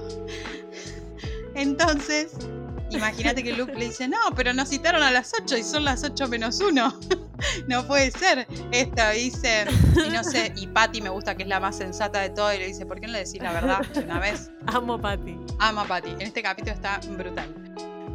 Entonces, 1.55 2.33
imagínate 2.89 3.43
que 3.43 3.53
Luke 3.53 3.73
le 3.73 3.85
dice, 3.85 4.07
no, 4.07 4.17
pero 4.35 4.53
nos 4.53 4.69
citaron 4.69 5.03
a 5.03 5.11
las 5.11 5.33
8 5.39 5.57
y 5.57 5.63
son 5.63 5.85
las 5.85 6.03
8 6.03 6.27
menos 6.27 6.59
1. 6.59 6.99
no 7.67 7.87
puede 7.87 8.11
ser. 8.11 8.47
Esta 8.71 9.11
dice, 9.11 9.65
y 10.05 10.09
no 10.09 10.23
sé, 10.23 10.53
y 10.55 10.67
Patty 10.67 11.01
me 11.01 11.09
gusta 11.09 11.35
que 11.35 11.43
es 11.43 11.49
la 11.49 11.59
más 11.59 11.77
sensata 11.77 12.21
de 12.21 12.29
todo 12.29 12.53
y 12.53 12.59
le 12.59 12.67
dice, 12.67 12.85
¿por 12.85 12.99
qué 12.99 13.07
no 13.07 13.13
le 13.13 13.19
decís 13.19 13.41
la 13.41 13.51
verdad 13.51 13.81
una 14.03 14.19
vez? 14.19 14.51
Amo 14.67 14.93
a 14.93 15.01
Patty. 15.01 15.37
Amo 15.59 15.81
a 15.81 15.85
Patty. 15.85 16.11
En 16.11 16.21
este 16.21 16.41
capítulo 16.41 16.73
está 16.73 16.99
brutal 17.17 17.53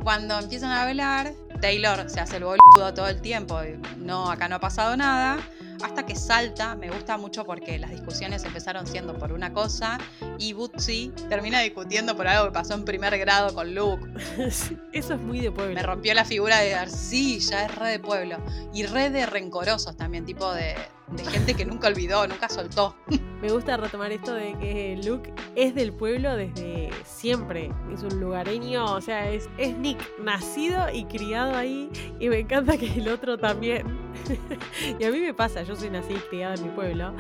cuando 0.07 0.39
empiezan 0.39 0.71
a 0.71 0.85
hablar, 0.85 1.35
Taylor 1.61 2.09
se 2.09 2.21
hace 2.21 2.37
el 2.37 2.45
boludo 2.45 2.95
todo 2.95 3.09
el 3.09 3.21
tiempo, 3.21 3.59
no, 3.99 4.31
acá 4.31 4.47
no 4.49 4.55
ha 4.55 4.61
pasado 4.61 4.97
nada, 4.97 5.37
hasta 5.83 6.07
que 6.07 6.15
salta, 6.17 6.75
me 6.75 6.91
gusta 6.91 7.17
mucho 7.17 7.45
porque 7.45 7.79
las 7.79 7.91
discusiones 7.91 8.45
empezaron 8.45 8.87
siendo 8.87 9.19
por 9.19 9.33
una 9.33 9.53
cosa 9.53 9.99
y 10.39 10.53
Bootsy 10.53 11.13
termina 11.29 11.61
discutiendo 11.61 12.17
por 12.17 12.27
algo 12.27 12.47
que 12.47 12.53
pasó 12.53 12.75
en 12.75 12.85
primer 12.85 13.19
grado 13.19 13.55
con 13.55 13.75
Luke. 13.75 14.07
Eso 14.93 15.15
es 15.15 15.21
muy 15.21 15.41
de 15.41 15.51
pueblo. 15.51 15.75
Me 15.75 15.83
rompió 15.83 16.15
la 16.15 16.25
figura 16.25 16.59
de 16.61 16.75
Arcilla, 16.75 17.65
es 17.67 17.75
re 17.75 17.91
de 17.91 17.99
pueblo. 17.99 18.39
Y 18.73 18.85
re 18.87 19.11
de 19.11 19.27
rencorosos 19.27 19.97
también, 19.97 20.25
tipo 20.25 20.53
de, 20.53 20.75
de 21.09 21.25
gente 21.25 21.55
que 21.55 21.65
nunca 21.65 21.89
olvidó, 21.89 22.27
nunca 22.27 22.49
soltó. 22.49 22.97
Me 23.41 23.51
gusta 23.51 23.77
retomar 23.77 24.13
esto 24.13 24.35
de 24.35 24.57
que 24.59 25.01
Luke 25.05 25.33
es 25.55 25.75
del 25.75 25.93
pueblo 25.93 26.35
desde 26.35 26.91
siempre. 27.05 27.71
Es 27.93 28.03
un 28.03 28.21
lugareño, 28.21 28.85
o 28.85 29.01
sea, 29.01 29.31
es, 29.31 29.49
es 29.59 29.77
Nick, 29.77 29.99
nacido 30.19 30.91
y 30.93 31.05
criado 31.05 31.55
ahí. 31.55 31.91
Y 32.19 32.29
me 32.29 32.41
encanta 32.41 32.77
que 32.77 32.87
el 32.87 33.09
otro 33.09 33.39
también. 33.39 33.87
y 34.99 35.05
a 35.05 35.11
mí 35.11 35.21
me 35.21 35.35
pasa, 35.35 35.63
yo 35.63 35.77
soy 35.77 35.91
nacida 35.91 36.19
y 36.19 36.29
criada 36.31 36.55
en 36.55 36.63
mi 36.63 36.71
pueblo. 36.71 37.15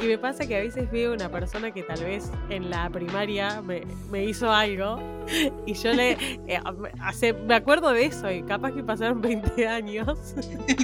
Y 0.00 0.06
me 0.06 0.18
pasa 0.18 0.46
que 0.46 0.56
a 0.56 0.60
veces 0.60 0.90
veo 0.90 1.12
una 1.12 1.30
persona 1.30 1.70
que 1.70 1.82
tal 1.82 2.02
vez 2.02 2.30
en 2.48 2.70
la 2.70 2.88
primaria 2.90 3.60
me, 3.60 3.82
me 4.10 4.24
hizo 4.24 4.50
algo. 4.50 4.98
Y 5.66 5.74
yo 5.74 5.92
le. 5.92 6.12
Eh, 6.46 6.58
hace, 7.00 7.34
me 7.34 7.54
acuerdo 7.54 7.92
de 7.92 8.06
eso, 8.06 8.30
y 8.30 8.42
capaz 8.42 8.72
que 8.72 8.82
pasaron 8.82 9.20
20 9.20 9.68
años. 9.68 10.34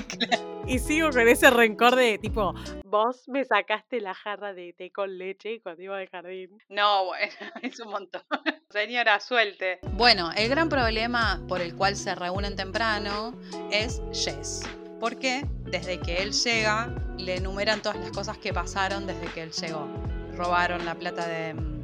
claro 0.09 0.43
y 0.66 0.79
sigo 0.79 1.11
con 1.11 1.29
ese 1.29 1.50
rencor 1.50 1.96
de 1.96 2.18
tipo, 2.18 2.55
vos 2.85 3.29
me 3.29 3.44
sacaste 3.44 4.00
la 4.00 4.14
jarra 4.14 4.55
de 4.55 4.72
té 4.72 4.90
con 4.90 5.18
leche 5.18 5.61
cuando 5.62 5.83
iba 5.83 5.98
al 5.98 6.09
jardín. 6.09 6.59
No, 6.68 7.07
bueno, 7.07 7.33
es 7.62 7.81
un 7.81 7.90
montón. 7.90 8.22
Señora, 8.70 9.20
suelte. 9.20 9.81
Bueno, 9.92 10.31
el 10.37 10.48
gran 10.48 10.68
problema 10.68 11.40
por 11.48 11.61
el 11.61 11.74
cual 11.74 11.96
se 11.96 12.14
reúnen 12.14 12.57
temprano 12.57 13.35
es 13.70 14.03
Jess. 14.12 14.62
Porque 15.00 15.44
desde 15.64 16.00
que 16.00 16.22
él 16.22 16.33
llega, 16.33 16.88
le 17.18 17.37
enumeran 17.37 17.83
todas 17.83 17.98
las 17.98 18.11
cosas 18.11 18.38
que 18.38 18.53
pasaron 18.53 19.07
desde 19.07 19.27
que 19.33 19.42
él 19.42 19.53
llegó. 19.53 19.88
Robaron 20.37 20.85
la 20.85 20.94
plata 20.94 21.27
de 21.27 21.55
mm, 21.55 21.74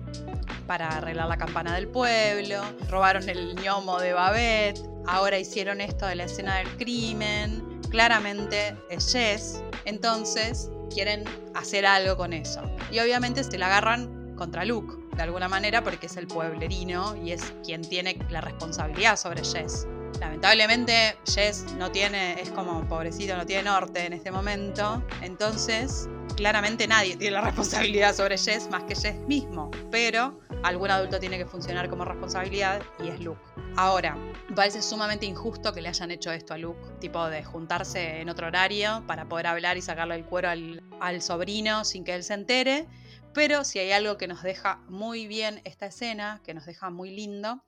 para 0.67 0.89
arreglar 0.89 1.29
la 1.29 1.37
campana 1.37 1.75
del 1.75 1.89
pueblo, 1.89 2.63
robaron 2.89 3.29
el 3.29 3.57
ñomo 3.57 3.99
de 3.99 4.13
Babette, 4.13 4.81
ahora 5.07 5.39
hicieron 5.39 5.81
esto 5.81 6.07
de 6.07 6.15
la 6.15 6.25
escena 6.25 6.59
del 6.59 6.69
crimen, 6.77 7.70
claramente 7.91 8.77
es 8.89 9.13
Jess 9.13 9.63
Entonces 9.85 10.71
quieren 10.93 11.25
hacer 11.55 11.87
algo 11.87 12.17
con 12.17 12.33
eso. 12.33 12.63
Y 12.91 12.99
obviamente 12.99 13.45
se 13.45 13.59
la 13.59 13.67
agarran 13.67 14.35
contra 14.37 14.65
Luke, 14.65 14.95
de 15.15 15.23
alguna 15.23 15.49
manera, 15.49 15.85
porque 15.85 16.07
es 16.07 16.17
el 16.17 16.27
pueblerino 16.27 17.15
y 17.17 17.33
es 17.33 17.53
quien 17.65 17.83
tiene 17.83 18.19
la 18.31 18.41
responsabilidad 18.41 19.17
sobre 19.17 19.45
Jess. 19.45 19.87
Lamentablemente 20.19 21.17
Jess 21.27 21.67
no 21.79 21.91
tiene, 21.91 22.41
es 22.41 22.51
como 22.51 22.87
pobrecito, 22.89 23.37
no 23.37 23.47
tiene 23.47 23.65
norte 23.65 24.05
en 24.07 24.13
este 24.13 24.31
momento. 24.31 25.03
Entonces, 25.23 26.09
claramente 26.37 26.87
nadie 26.87 27.17
tiene 27.17 27.35
la 27.35 27.43
responsabilidad 27.43 28.15
sobre 28.15 28.37
Jess 28.37 28.69
más 28.71 28.85
que 28.85 28.95
Jess 28.95 29.17
mismo. 29.29 29.71
Pero 29.91 30.41
algún 30.63 30.91
adulto 30.91 31.19
tiene 31.21 31.39
que 31.39 31.47
funcionar 31.47 31.89
como 31.89 32.05
responsabilidad 32.05 32.83
y 33.03 33.09
es 33.09 33.21
Luke. 33.21 33.41
Ahora, 33.77 34.17
parece 34.55 34.83
sumamente 34.83 35.27
injusto 35.27 35.73
que 35.73 35.81
le 35.81 35.89
hayan 35.89 36.11
hecho 36.11 36.31
esto 36.33 36.55
a 36.55 36.59
Luke, 36.59 36.81
tipo 37.01 37.27
de 37.29 37.43
juntarse 37.45 38.21
en 38.21 38.29
otro 38.29 38.47
horario 38.49 39.05
para 39.07 39.29
poder 39.29 39.47
hablar 39.47 39.77
y 39.77 39.83
sacarle 39.83 40.17
el 40.17 40.25
cuero 40.25 40.51
al, 40.51 40.83
al 41.01 41.23
sobrino 41.23 41.85
sin 41.85 42.05
que 42.05 42.15
él 42.15 42.23
se 42.25 42.35
entere. 42.35 42.87
Pero 43.33 43.65
si 43.65 43.79
hay 43.79 43.93
algo 43.93 44.17
que 44.19 44.27
nos 44.27 44.43
deja 44.43 44.83
muy 44.89 45.27
bien 45.27 45.63
esta 45.65 45.87
escena, 45.87 46.41
que 46.45 46.53
nos 46.53 46.67
deja 46.67 46.91
muy 46.91 47.11
lindo, 47.11 47.63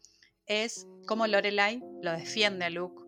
es 0.46 0.86
cómo 1.06 1.26
Lorelai 1.26 1.82
lo 2.02 2.12
defiende 2.12 2.64
a 2.64 2.70
Luke. 2.70 3.04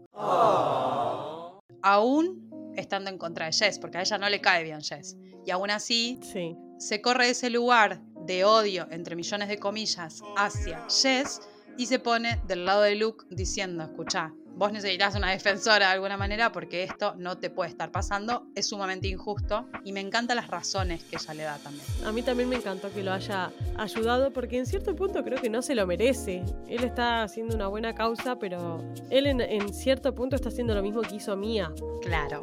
Aún 1.83 2.73
estando 2.77 3.11
en 3.11 3.19
contra 3.19 3.47
de 3.47 3.53
Jess, 3.53 3.79
porque 3.79 3.99
a 3.99 4.01
ella 4.03 4.19
no 4.19 4.29
le 4.29 4.41
cae 4.41 4.63
bien 4.63 4.83
Jess. 4.83 5.17
Y 5.45 5.51
aún 5.51 5.71
así, 5.71 6.19
Sí. 6.23 6.57
se 6.79 7.03
corre 7.03 7.29
ese 7.31 7.51
lugar 7.51 8.01
de 8.25 8.45
odio, 8.45 8.87
entre 8.91 9.17
millones 9.17 9.49
de 9.49 9.59
comillas, 9.59 10.23
hacia 10.37 10.87
Jess 10.89 11.41
y 11.77 11.87
se 11.87 11.99
pone 11.99 12.41
del 12.47 12.65
lado 12.65 12.83
de 12.83 12.95
Luke 12.95 13.25
diciendo, 13.31 13.85
escucha, 13.85 14.33
vos 14.57 14.73
necesitas 14.73 15.15
una 15.17 15.31
defensora 15.31 15.89
de 15.89 15.93
alguna 15.95 16.17
manera 16.17 16.53
porque 16.53 16.85
esto 16.85 17.15
no 17.17 17.39
te 17.39 17.51
puede 17.51 17.71
estar 17.71 17.91
pasando, 17.91 18.47
es 18.55 18.69
sumamente 18.69 19.09
injusto 19.09 19.67
y 19.85 19.93
me 19.93 20.01
encantan 20.01 20.37
las 20.37 20.49
razones 20.49 21.03
que 21.05 21.17
ella 21.17 21.35
le 21.35 21.43
da 21.43 21.59
también. 21.59 21.85
A 22.05 22.13
mí 22.13 22.23
también 22.23 22.49
me 22.49 22.57
encantó 22.57 22.93
que 22.93 23.03
lo 23.03 23.13
haya 23.13 23.51
ayudado 23.77 24.33
porque 24.33 24.59
en 24.59 24.67
cierto 24.67 24.95
punto 24.95 25.25
creo 25.25 25.41
que 25.41 25.51
no 25.51 25.63
se 25.63 25.75
lo 25.75 25.87
merece. 25.87 26.45
Él 26.69 26.85
está 26.85 27.23
haciendo 27.23 27.55
una 27.55 27.67
buena 27.67 27.95
causa, 27.95 28.39
pero 28.39 28.83
él 29.11 29.27
en, 29.27 29.41
en 29.41 29.73
cierto 29.75 30.15
punto 30.15 30.37
está 30.37 30.49
haciendo 30.49 30.75
lo 30.75 30.83
mismo 30.83 31.03
que 31.03 31.17
hizo 31.17 31.37
Mia. 31.37 31.73
Claro, 32.03 32.43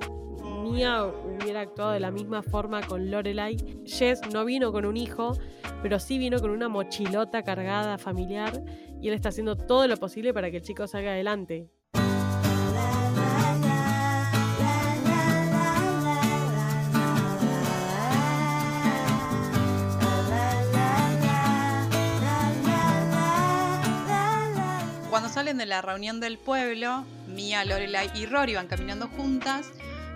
Mia 0.62 1.06
hubiera 1.06 1.62
actuado 1.62 1.92
de 1.92 2.00
la 2.00 2.12
misma 2.12 2.44
forma 2.44 2.82
con 2.82 3.10
Lorelai. 3.10 3.58
Jess 3.86 4.22
no 4.32 4.46
vino 4.46 4.72
con 4.72 4.86
un 4.86 4.96
hijo, 4.96 5.38
pero 5.82 6.00
sí 6.00 6.18
vino 6.18 6.40
con 6.40 6.52
una 6.52 6.70
mochilota 6.70 7.44
cargada 7.44 7.98
familiar 7.98 8.64
y 9.02 9.08
él 9.08 9.14
está 9.16 9.30
haciendo 9.30 9.58
todo 9.58 9.88
lo 9.88 9.98
posible 9.98 10.34
para 10.34 10.52
que 10.52 10.58
el 10.58 10.64
chico 10.64 10.88
salga 10.88 11.12
adelante. 11.12 11.70
Cuando 25.10 25.28
salen 25.28 25.58
de 25.58 25.66
la 25.66 25.82
reunión 25.82 26.20
del 26.22 26.38
pueblo, 26.38 27.04
Mia, 27.28 27.66
Lorelai 27.66 28.10
y 28.16 28.26
Rory 28.26 28.56
van 28.56 28.68
caminando 28.68 29.08
juntas. 29.10 29.72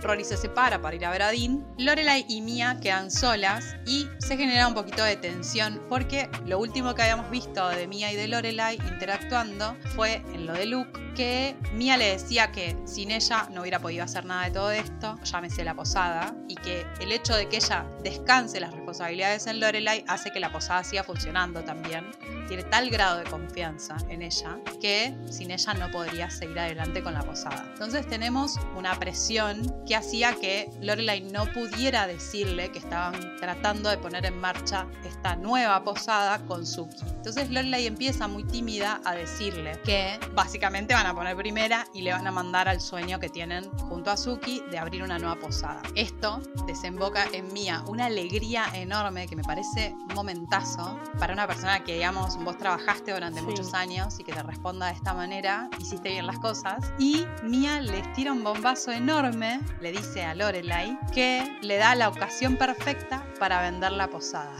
Rory 0.06 0.24
se 0.24 0.38
separa 0.38 0.82
para 0.82 0.96
ir 0.96 1.06
a 1.06 1.10
ver 1.10 1.24
a 1.24 1.32
Dean. 1.32 1.66
Lorelai 1.78 2.26
y 2.30 2.42
Mia 2.42 2.78
quedan 2.80 3.10
solas 3.10 3.76
y 3.86 4.08
se 4.20 4.38
genera 4.38 4.68
un 4.68 4.76
poquito 4.76 5.04
de 5.04 5.16
tensión 5.16 5.82
porque 5.90 6.30
lo 6.46 6.60
último 6.60 6.94
que 6.94 7.02
habíamos 7.02 7.30
visto 7.32 7.68
de 7.70 7.88
Mia 7.88 8.12
y 8.12 8.16
de 8.16 8.28
Lorelai 8.28 8.76
interactuando 8.76 9.76
fue 9.96 10.24
en 10.34 10.46
lo 10.46 10.54
de 10.54 10.68
Luke, 10.68 11.00
que 11.16 11.56
Mia 11.74 11.98
le 11.98 12.12
decía 12.12 12.52
que 12.52 12.78
sin 12.86 13.10
ella 13.10 13.48
no 13.52 13.62
hubiera 13.62 13.80
podido 13.80 14.04
hacer 14.04 14.26
nada 14.26 14.46
de 14.46 14.52
todo 14.52 14.72
esto, 14.72 15.18
llámese 15.24 15.64
la 15.64 15.74
posada, 15.74 16.36
y 16.48 16.56
que 16.56 16.86
el 17.02 17.12
hecho 17.12 17.36
de 17.36 17.50
que 17.50 17.58
ella 17.58 17.86
descanse 18.04 18.60
las 18.60 18.74
responsabilidades 18.74 19.48
en 19.48 19.60
Lorelai 19.60 20.06
hace 20.08 20.32
que 20.32 20.40
la 20.40 20.52
posada 20.52 20.84
siga 20.84 21.04
funcionando 21.04 21.64
también. 21.64 22.06
Tiene 22.48 22.64
tal 22.64 22.90
grado 22.90 23.18
de 23.18 23.24
confianza 23.26 23.98
en 24.10 24.22
ella 24.22 24.60
que 24.82 25.16
sin 25.30 25.52
ella 25.52 25.74
no 25.74 25.92
podría 25.92 26.30
seguir 26.30 26.60
adelante 26.60 27.02
con 27.04 27.14
la 27.14 27.24
posada. 27.24 27.66
Entonces 27.74 28.08
tenemos 28.08 28.60
una 28.76 28.98
presión 29.00 29.74
que 29.88 29.96
hacía 29.96 30.36
que 30.36 30.70
Lorelai 30.82 31.22
no 31.22 31.46
pudiera 31.54 32.08
decirle 32.08 32.72
que 32.72 32.80
estaban 32.80 33.38
tratando 33.38 33.90
de 33.90 33.98
poner 33.98 34.26
en 34.26 34.40
marcha 34.40 34.88
esta 35.06 35.36
nueva 35.36 35.84
posada 35.84 36.40
con 36.46 36.66
Suki. 36.66 37.02
Entonces 37.18 37.50
Lorelai 37.50 37.88
empieza 37.88 38.28
muy 38.28 38.44
tímida 38.44 39.02
a 39.06 39.16
decirle 39.16 39.80
que 39.84 40.20
básicamente 40.34 40.94
van 40.94 41.08
a 41.08 41.14
poner 41.14 41.36
primera 41.36 41.86
y 41.94 42.02
le 42.02 42.12
van 42.12 42.28
a 42.28 42.32
mandar 42.32 42.68
al 42.68 42.82
sueño 42.82 43.20
que 43.20 43.30
tienen 43.30 43.70
junto 43.72 44.12
a 44.12 44.18
Suki 44.18 44.62
de 44.70 44.78
abrir 44.78 45.04
una 45.04 45.20
nueva 45.20 45.36
posada. 45.36 45.82
Esto 45.96 46.42
desemboca 46.68 47.26
en 47.32 47.52
Mía 47.54 47.84
una 47.88 48.06
alegría 48.06 48.66
enorme 48.74 49.28
que 49.28 49.36
me 49.36 49.44
parece 49.44 49.96
un 50.10 50.16
momentazo 50.16 51.00
para 51.20 51.34
una 51.34 51.48
persona 51.48 51.84
que 51.84 51.94
digamos 51.94 52.35
vos 52.44 52.58
trabajaste 52.58 53.14
durante 53.14 53.40
Sí. 53.40 53.46
muchos 53.46 53.74
años 53.74 54.20
y 54.20 54.24
que 54.24 54.34
te 54.34 54.44
responda 54.44 54.88
de 54.88 54.94
esta 54.94 55.14
manera, 55.14 55.70
hiciste 55.80 56.10
bien 56.10 56.26
las 56.28 56.40
cosas. 56.40 56.92
Y 57.00 57.26
Mia 57.44 57.82
les 57.82 58.12
tira 58.14 58.32
un 58.34 58.44
bombazo 58.44 58.92
enorme, 58.92 59.60
le 59.82 59.92
dice 59.92 60.24
a 60.24 60.36
Lorelai 60.36 60.98
que 61.14 61.58
le 61.62 61.78
da 61.78 61.96
la 61.96 62.10
ocasión 62.10 62.58
perfecta 62.58 63.26
para 63.40 63.62
vender 63.62 63.92
la 63.92 64.08
posada. 64.10 64.56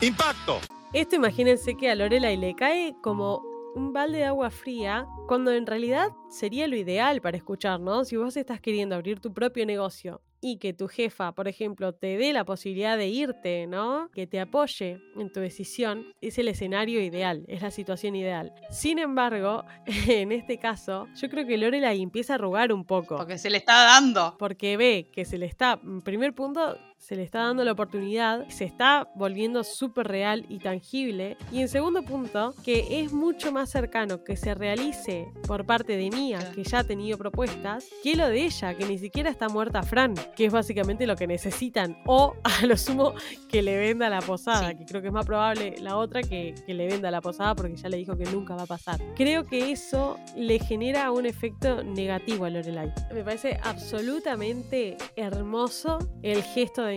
¡Impacto! 0.00 0.58
Esto 0.92 1.16
imagínense 1.16 1.76
que 1.76 1.90
a 1.90 1.94
Lorelai 1.94 2.36
le 2.36 2.54
cae 2.54 2.94
como 3.02 3.42
un 3.74 3.92
balde 3.92 4.18
de 4.18 4.24
agua 4.26 4.50
fría, 4.50 5.06
cuando 5.26 5.50
en 5.50 5.66
realidad 5.66 6.10
sería 6.28 6.68
lo 6.68 6.76
ideal 6.76 7.20
para 7.20 7.36
escuchar, 7.36 7.80
¿no? 7.80 8.04
Si 8.04 8.16
vos 8.16 8.36
estás 8.36 8.60
queriendo 8.60 8.94
abrir 8.94 9.18
tu 9.18 9.32
propio 9.32 9.66
negocio 9.66 10.20
y 10.46 10.58
que 10.58 10.74
tu 10.74 10.88
jefa, 10.88 11.32
por 11.32 11.48
ejemplo, 11.48 11.94
te 11.94 12.18
dé 12.18 12.34
la 12.34 12.44
posibilidad 12.44 12.98
de 12.98 13.08
irte, 13.08 13.66
¿no? 13.66 14.10
Que 14.12 14.26
te 14.26 14.38
apoye 14.40 15.00
en 15.16 15.32
tu 15.32 15.40
decisión, 15.40 16.12
es 16.20 16.36
el 16.36 16.48
escenario 16.48 17.00
ideal, 17.00 17.46
es 17.48 17.62
la 17.62 17.70
situación 17.70 18.14
ideal. 18.14 18.52
Sin 18.68 18.98
embargo, 18.98 19.64
en 20.06 20.32
este 20.32 20.58
caso, 20.58 21.08
yo 21.16 21.30
creo 21.30 21.46
que 21.46 21.56
Lorelai 21.56 22.02
empieza 22.02 22.34
a 22.34 22.36
arrugar 22.36 22.74
un 22.74 22.84
poco 22.84 23.16
Porque 23.16 23.38
se 23.38 23.48
le 23.48 23.56
está 23.56 23.84
dando. 23.84 24.36
porque 24.38 24.76
ve 24.76 25.08
que 25.14 25.24
se 25.24 25.38
le 25.38 25.46
está, 25.46 25.80
en 25.82 26.02
primer 26.02 26.34
punto, 26.34 26.76
se 27.06 27.16
le 27.16 27.22
está 27.22 27.40
dando 27.40 27.64
la 27.64 27.72
oportunidad, 27.72 28.48
se 28.48 28.64
está 28.64 29.10
volviendo 29.14 29.62
súper 29.62 30.08
real 30.08 30.46
y 30.48 30.58
tangible. 30.58 31.36
Y 31.52 31.60
en 31.60 31.68
segundo 31.68 32.02
punto, 32.02 32.54
que 32.64 33.00
es 33.00 33.12
mucho 33.12 33.52
más 33.52 33.68
cercano 33.70 34.24
que 34.24 34.36
se 34.36 34.54
realice 34.54 35.28
por 35.46 35.66
parte 35.66 35.98
de 35.98 36.10
Mía, 36.10 36.38
que 36.54 36.64
ya 36.64 36.78
ha 36.78 36.84
tenido 36.84 37.18
propuestas, 37.18 37.86
que 38.02 38.16
lo 38.16 38.26
de 38.28 38.44
ella, 38.44 38.74
que 38.74 38.86
ni 38.86 38.96
siquiera 38.96 39.28
está 39.28 39.48
muerta 39.50 39.82
Fran, 39.82 40.14
que 40.34 40.46
es 40.46 40.52
básicamente 40.52 41.06
lo 41.06 41.14
que 41.16 41.26
necesitan. 41.26 41.98
O 42.06 42.34
a 42.44 42.64
lo 42.64 42.76
sumo 42.78 43.12
que 43.50 43.60
le 43.60 43.76
venda 43.76 44.08
la 44.08 44.20
posada, 44.20 44.70
Sí. 44.70 44.76
que 44.78 44.84
creo 44.86 45.02
que 45.02 45.08
es 45.08 45.12
más 45.12 45.26
probable 45.26 45.74
la 45.80 45.98
otra 45.98 46.22
que, 46.22 46.54
que 46.66 46.72
le 46.72 46.86
venda 46.86 47.10
la 47.10 47.20
posada 47.20 47.54
porque 47.54 47.76
ya 47.76 47.88
le 47.90 47.98
dijo 47.98 48.16
que 48.16 48.24
nunca 48.24 48.54
va 48.54 48.62
a 48.62 48.66
pasar. 48.66 48.98
Creo 49.14 49.44
que 49.44 49.72
eso 49.72 50.16
le 50.36 50.58
genera 50.58 51.10
un 51.10 51.26
efecto 51.26 51.84
negativo 51.84 52.46
a 52.46 52.50
Lorelai. 52.50 52.92
Me 53.12 53.22
parece 53.22 53.58
absolutamente 53.62 54.96
hermoso 55.16 55.98
el 56.22 56.42
gesto 56.42 56.82
de 56.82 56.93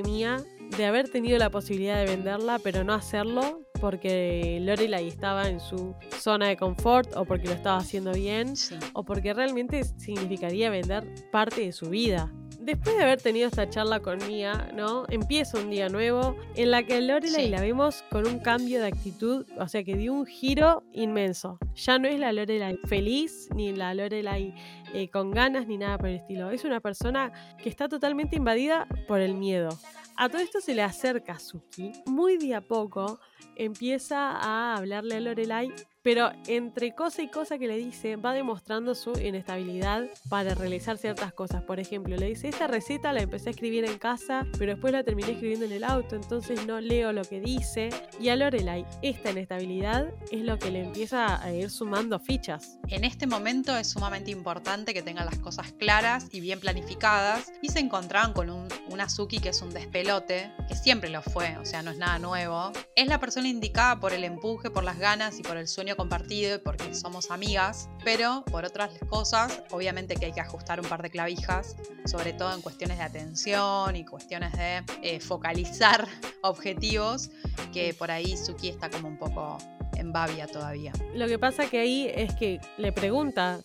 De 0.78 0.86
haber 0.86 1.10
tenido 1.10 1.38
la 1.38 1.50
posibilidad 1.50 1.98
de 1.98 2.06
venderla, 2.06 2.60
pero 2.60 2.84
no 2.84 2.94
hacerlo 2.94 3.62
porque 3.80 4.60
Lorelai 4.62 5.08
estaba 5.08 5.48
en 5.48 5.60
su 5.60 5.96
zona 6.20 6.48
de 6.48 6.58
confort 6.58 7.16
o 7.16 7.24
porque 7.26 7.48
lo 7.48 7.54
estaba 7.54 7.78
haciendo 7.78 8.12
bien 8.12 8.56
Sí. 8.56 8.76
o 8.94 9.04
porque 9.06 9.34
realmente 9.34 9.84
significaría 9.84 10.70
vender 10.70 11.06
parte 11.32 11.62
de 11.62 11.72
su 11.72 11.90
vida. 11.90 12.34
Después 12.68 12.98
de 12.98 13.04
haber 13.04 13.22
tenido 13.22 13.48
esta 13.48 13.70
charla 13.70 14.02
con 14.02 14.18
Mia, 14.28 14.70
¿no? 14.76 15.06
Empieza 15.08 15.58
un 15.58 15.70
día 15.70 15.88
nuevo 15.88 16.36
en 16.56 16.70
la 16.72 16.84
que 16.84 17.00
Lorelai 17.00 17.46
Sí. 17.46 17.50
la 17.50 17.62
vemos 17.62 18.04
con 18.12 18.28
un 18.28 18.40
cambio 18.40 18.82
de 18.82 18.88
actitud, 18.88 19.46
o 19.58 19.70
sea 19.70 19.86
que 19.86 19.96
dio 19.96 20.12
un 20.12 20.26
giro 20.26 20.84
inmenso. 20.92 21.60
Ya 21.76 21.98
no 21.98 22.10
es 22.10 22.20
la 22.20 22.34
Lorelai 22.34 22.78
feliz, 22.86 23.48
ni 23.56 23.72
la 23.72 23.94
Lorelai 23.94 24.54
eh, 24.94 25.10
con 25.10 25.32
ganas, 25.32 25.66
ni 25.66 25.78
nada 25.78 25.98
por 25.98 26.10
el 26.10 26.18
estilo. 26.18 26.52
Es 26.52 26.66
una 26.66 26.82
persona 26.82 27.32
que 27.64 27.70
está 27.70 27.88
totalmente 27.88 28.36
invadida 28.36 28.86
por 29.08 29.22
el 29.22 29.34
miedo. 29.36 29.70
A 30.18 30.28
todo 30.28 30.42
esto 30.42 30.60
se 30.60 30.76
le 30.76 30.82
acerca 30.82 31.40
Suki. 31.40 31.94
Muy 32.06 32.36
de 32.38 32.54
a 32.54 32.60
poco 32.60 33.22
empieza 33.56 34.32
a 34.32 34.76
hablarle 34.76 35.16
a 35.16 35.20
Lorelai, 35.20 35.74
pero 36.08 36.32
entre 36.48 36.96
cosa 36.96 37.22
y 37.22 37.28
cosa 37.30 37.58
que 37.58 37.68
le 37.68 37.76
dice 37.76 38.16
va 38.16 38.32
demostrando 38.32 38.96
su 38.96 39.12
inestabilidad 39.20 40.06
para 40.30 40.56
realizar 40.56 40.98
ciertas 40.98 41.34
cosas. 41.34 41.64
Por 41.64 41.82
ejemplo, 41.82 42.16
le 42.16 42.28
dice, 42.28 42.48
esta 42.48 42.66
receta 42.68 43.12
la 43.12 43.22
empecé 43.22 43.50
a 43.50 43.52
escribir 43.52 43.84
en 43.84 43.98
casa, 43.98 44.46
pero 44.58 44.72
después 44.72 44.94
la 44.94 45.04
terminé 45.04 45.32
escribiendo 45.32 45.66
en 45.66 45.74
el 45.74 45.84
auto, 45.84 46.16
entonces 46.16 46.66
no 46.66 46.80
leo 46.80 47.12
lo 47.12 47.24
que 47.24 47.42
dice. 47.42 47.90
Y 48.22 48.30
a 48.30 48.38
Lorelai, 48.38 48.86
esta 49.02 49.32
inestabilidad 49.32 50.14
es 50.32 50.44
lo 50.44 50.58
que 50.58 50.72
le 50.72 50.84
empieza 50.84 51.44
a 51.44 51.52
ir 51.52 51.70
sumando 51.70 52.20
fichas. 52.20 52.80
En 52.88 53.04
este 53.04 53.28
momento 53.28 53.76
es 53.76 53.90
sumamente 53.90 54.32
importante 54.32 54.94
que 54.94 55.02
tengan 55.02 55.26
las 55.26 55.40
cosas 55.40 55.74
claras 55.74 56.28
y 56.32 56.40
bien 56.40 56.62
planificadas 56.62 57.52
y 57.62 57.68
se 57.68 57.80
encontraban 57.80 58.32
con 58.32 58.50
un, 58.50 58.70
un 58.90 59.02
Azuki 59.02 59.40
que 59.40 59.50
es 59.50 59.62
un 59.62 59.72
despelote, 59.72 60.54
que 60.70 60.76
siempre 60.76 61.10
lo 61.10 61.22
fue, 61.22 61.58
o 61.58 61.66
sea, 61.66 61.82
no 61.82 61.92
es 61.92 61.98
nada 61.98 62.18
nuevo. 62.18 62.72
Es 62.96 63.08
la 63.08 63.20
persona 63.28 63.50
indicada 63.50 64.00
por 64.00 64.14
el 64.14 64.24
empuje, 64.24 64.70
por 64.70 64.86
las 64.86 64.98
ganas 65.00 65.38
y 65.38 65.44
por 65.44 65.58
el 65.58 65.68
sueño 65.68 65.98
compartido 65.98 66.56
y 66.56 66.60
porque 66.60 66.96
somos 66.96 67.30
amigas, 67.30 67.90
pero 68.06 68.46
por 68.50 68.64
otras 68.64 68.98
cosas, 69.10 69.64
obviamente 69.72 70.16
que 70.16 70.28
hay 70.28 70.32
que 70.32 70.40
ajustar 70.40 70.80
un 70.80 70.88
par 70.88 71.02
de 71.02 71.10
clavijas, 71.10 71.76
sobre 72.06 72.32
todo 72.32 72.56
en 72.56 72.62
cuestiones 72.62 73.00
de 73.00 73.04
atención 73.04 73.98
y 73.98 74.06
cuestiones 74.06 74.54
de 74.54 74.82
eh, 75.04 75.20
focalizar 75.20 76.08
objetivos, 76.42 77.30
que 77.74 77.94
por 77.94 78.12
ahí 78.12 78.38
Suki 78.38 78.70
está 78.70 78.90
como 78.90 79.10
un 79.10 79.18
poco 79.18 79.58
en 79.98 80.14
babia 80.14 80.48
todavía. 80.48 80.94
Lo 81.14 81.28
que 81.28 81.38
pasa 81.38 81.70
que 81.70 81.80
ahí 81.80 82.10
es 82.16 82.34
que 82.34 82.62
le 82.78 82.94
pregunta, 82.94 83.60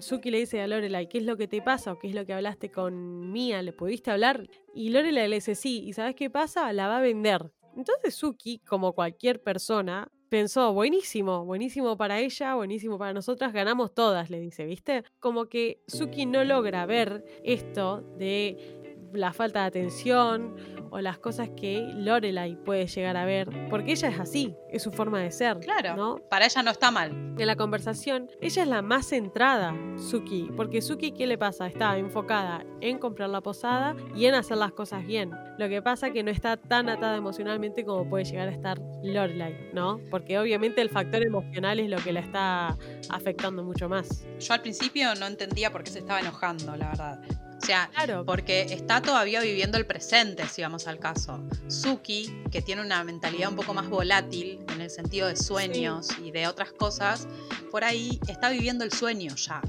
Suki 0.00 0.32
le 0.32 0.40
dice 0.40 0.60
a 0.60 0.66
Lorelai, 0.66 1.08
¿qué 1.08 1.18
es 1.18 1.24
lo 1.24 1.36
que 1.36 1.46
te 1.46 1.62
pasa? 1.62 1.92
¿O 1.92 2.00
qué 2.00 2.08
es 2.08 2.16
lo 2.16 2.26
que 2.26 2.34
hablaste 2.34 2.72
con 2.72 3.30
Mia? 3.30 3.62
¿Le 3.62 3.72
pudiste 3.72 4.10
hablar? 4.10 4.48
Y 4.74 4.88
Lorelai 4.88 5.28
le 5.28 5.36
dice, 5.36 5.54
sí, 5.54 5.84
¿y 5.86 5.92
sabes 5.92 6.16
qué 6.16 6.30
pasa? 6.30 6.72
La 6.72 6.88
va 6.88 6.96
a 6.96 7.00
vender. 7.00 7.52
Entonces 7.76 8.14
Suki, 8.14 8.60
como 8.60 8.92
cualquier 8.94 9.42
persona, 9.42 10.08
pensó, 10.28 10.72
buenísimo, 10.72 11.44
buenísimo 11.44 11.96
para 11.96 12.20
ella, 12.20 12.54
buenísimo 12.54 12.98
para 12.98 13.12
nosotras, 13.12 13.52
ganamos 13.52 13.94
todas, 13.94 14.30
le 14.30 14.40
dice, 14.40 14.64
¿viste? 14.64 15.04
Como 15.20 15.46
que 15.46 15.82
Suki 15.86 16.26
no 16.26 16.44
logra 16.44 16.86
ver 16.86 17.24
esto 17.44 18.02
de 18.18 18.83
la 19.14 19.32
falta 19.32 19.60
de 19.62 19.66
atención 19.66 20.56
o 20.90 21.00
las 21.00 21.18
cosas 21.18 21.50
que 21.56 21.80
Lorelai 21.96 22.54
puede 22.54 22.86
llegar 22.86 23.16
a 23.16 23.24
ver, 23.24 23.48
porque 23.68 23.92
ella 23.92 24.08
es 24.08 24.20
así, 24.20 24.54
es 24.70 24.82
su 24.82 24.92
forma 24.92 25.20
de 25.20 25.32
ser. 25.32 25.58
Claro, 25.58 25.96
¿no? 25.96 26.16
para 26.28 26.44
ella 26.44 26.62
no 26.62 26.70
está 26.70 26.92
mal. 26.92 27.10
En 27.36 27.46
la 27.46 27.56
conversación, 27.56 28.30
ella 28.40 28.62
es 28.62 28.68
la 28.68 28.80
más 28.80 29.06
centrada, 29.06 29.74
Suki, 29.96 30.50
porque 30.56 30.80
Suki, 30.80 31.10
¿qué 31.10 31.26
le 31.26 31.36
pasa? 31.36 31.66
Está 31.66 31.98
enfocada 31.98 32.64
en 32.80 32.98
comprar 32.98 33.30
la 33.30 33.40
posada 33.40 33.96
y 34.14 34.26
en 34.26 34.36
hacer 34.36 34.56
las 34.56 34.72
cosas 34.72 35.04
bien. 35.04 35.32
Lo 35.58 35.68
que 35.68 35.82
pasa 35.82 36.12
que 36.12 36.22
no 36.22 36.30
está 36.30 36.56
tan 36.56 36.88
atada 36.88 37.16
emocionalmente 37.16 37.84
como 37.84 38.08
puede 38.08 38.24
llegar 38.24 38.48
a 38.48 38.52
estar 38.52 38.80
Lorelai, 39.02 39.70
¿no? 39.72 40.00
Porque 40.10 40.38
obviamente 40.38 40.80
el 40.80 40.90
factor 40.90 41.26
emocional 41.26 41.80
es 41.80 41.90
lo 41.90 41.96
que 41.96 42.12
la 42.12 42.20
está 42.20 42.78
afectando 43.10 43.64
mucho 43.64 43.88
más. 43.88 44.24
Yo 44.38 44.54
al 44.54 44.62
principio 44.62 45.14
no 45.16 45.26
entendía 45.26 45.72
por 45.72 45.82
qué 45.82 45.90
se 45.90 45.98
estaba 45.98 46.20
enojando, 46.20 46.76
la 46.76 46.88
verdad. 46.90 47.20
O 47.64 47.66
sea, 47.66 47.88
Claro. 47.94 48.24
porque 48.26 48.60
está 48.74 49.00
todavía 49.00 49.40
viviendo 49.40 49.78
el 49.78 49.86
presente, 49.86 50.46
si 50.48 50.60
vamos 50.60 50.86
al 50.86 50.98
caso. 50.98 51.40
Suki, 51.68 52.42
que 52.52 52.60
tiene 52.60 52.82
una 52.82 53.02
mentalidad 53.04 53.48
un 53.48 53.56
poco 53.56 53.72
más 53.72 53.88
volátil 53.88 54.62
en 54.68 54.82
el 54.82 54.90
sentido 54.90 55.28
de 55.28 55.36
sueños 55.36 56.08
y 56.22 56.30
de 56.30 56.46
otras 56.46 56.72
cosas, 56.72 57.26
por 57.70 57.82
ahí 57.82 58.20
está 58.28 58.50
viviendo 58.50 58.84
el 58.84 58.92
sueño 58.92 59.34
ya. 59.34 59.62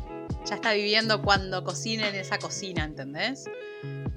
Ya 0.46 0.56
está 0.56 0.74
viviendo 0.74 1.22
cuando 1.22 1.64
cocina 1.64 2.10
en 2.10 2.16
esa 2.16 2.38
cocina, 2.38 2.84
¿entendés? 2.84 3.46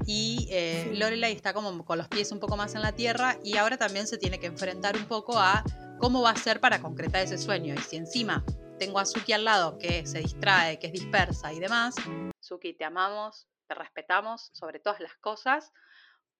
Y 0.06 0.48
eh, 0.50 0.88
Sí. 0.90 0.96
Lorelai 0.98 1.32
está 1.32 1.52
como 1.52 1.84
con 1.84 1.98
los 1.98 2.08
pies 2.08 2.32
un 2.32 2.40
poco 2.40 2.56
más 2.56 2.74
en 2.74 2.82
la 2.82 2.92
tierra 2.92 3.38
y 3.44 3.58
ahora 3.58 3.76
también 3.76 4.08
se 4.08 4.18
tiene 4.18 4.40
que 4.40 4.46
enfrentar 4.46 4.96
un 4.96 5.04
poco 5.04 5.38
a 5.38 5.62
cómo 6.00 6.20
va 6.22 6.30
a 6.30 6.36
ser 6.36 6.58
para 6.60 6.80
concretar 6.80 7.22
ese 7.22 7.38
sueño. 7.38 7.74
Y 7.74 7.78
si 7.78 7.94
encima 7.96 8.44
tengo 8.78 8.98
a 8.98 9.04
Suki 9.06 9.32
al 9.34 9.44
lado 9.44 9.78
que 9.78 10.04
se 10.06 10.18
distrae, 10.18 10.78
que 10.78 10.88
es 10.88 10.92
dispersa 10.92 11.52
y 11.52 11.60
demás, 11.60 11.94
Suki, 12.40 12.72
te 12.74 12.84
amamos, 12.84 13.46
te 13.68 13.74
respetamos 13.74 14.50
sobre 14.52 14.80
todas 14.80 14.98
las 15.00 15.14
cosas 15.16 15.72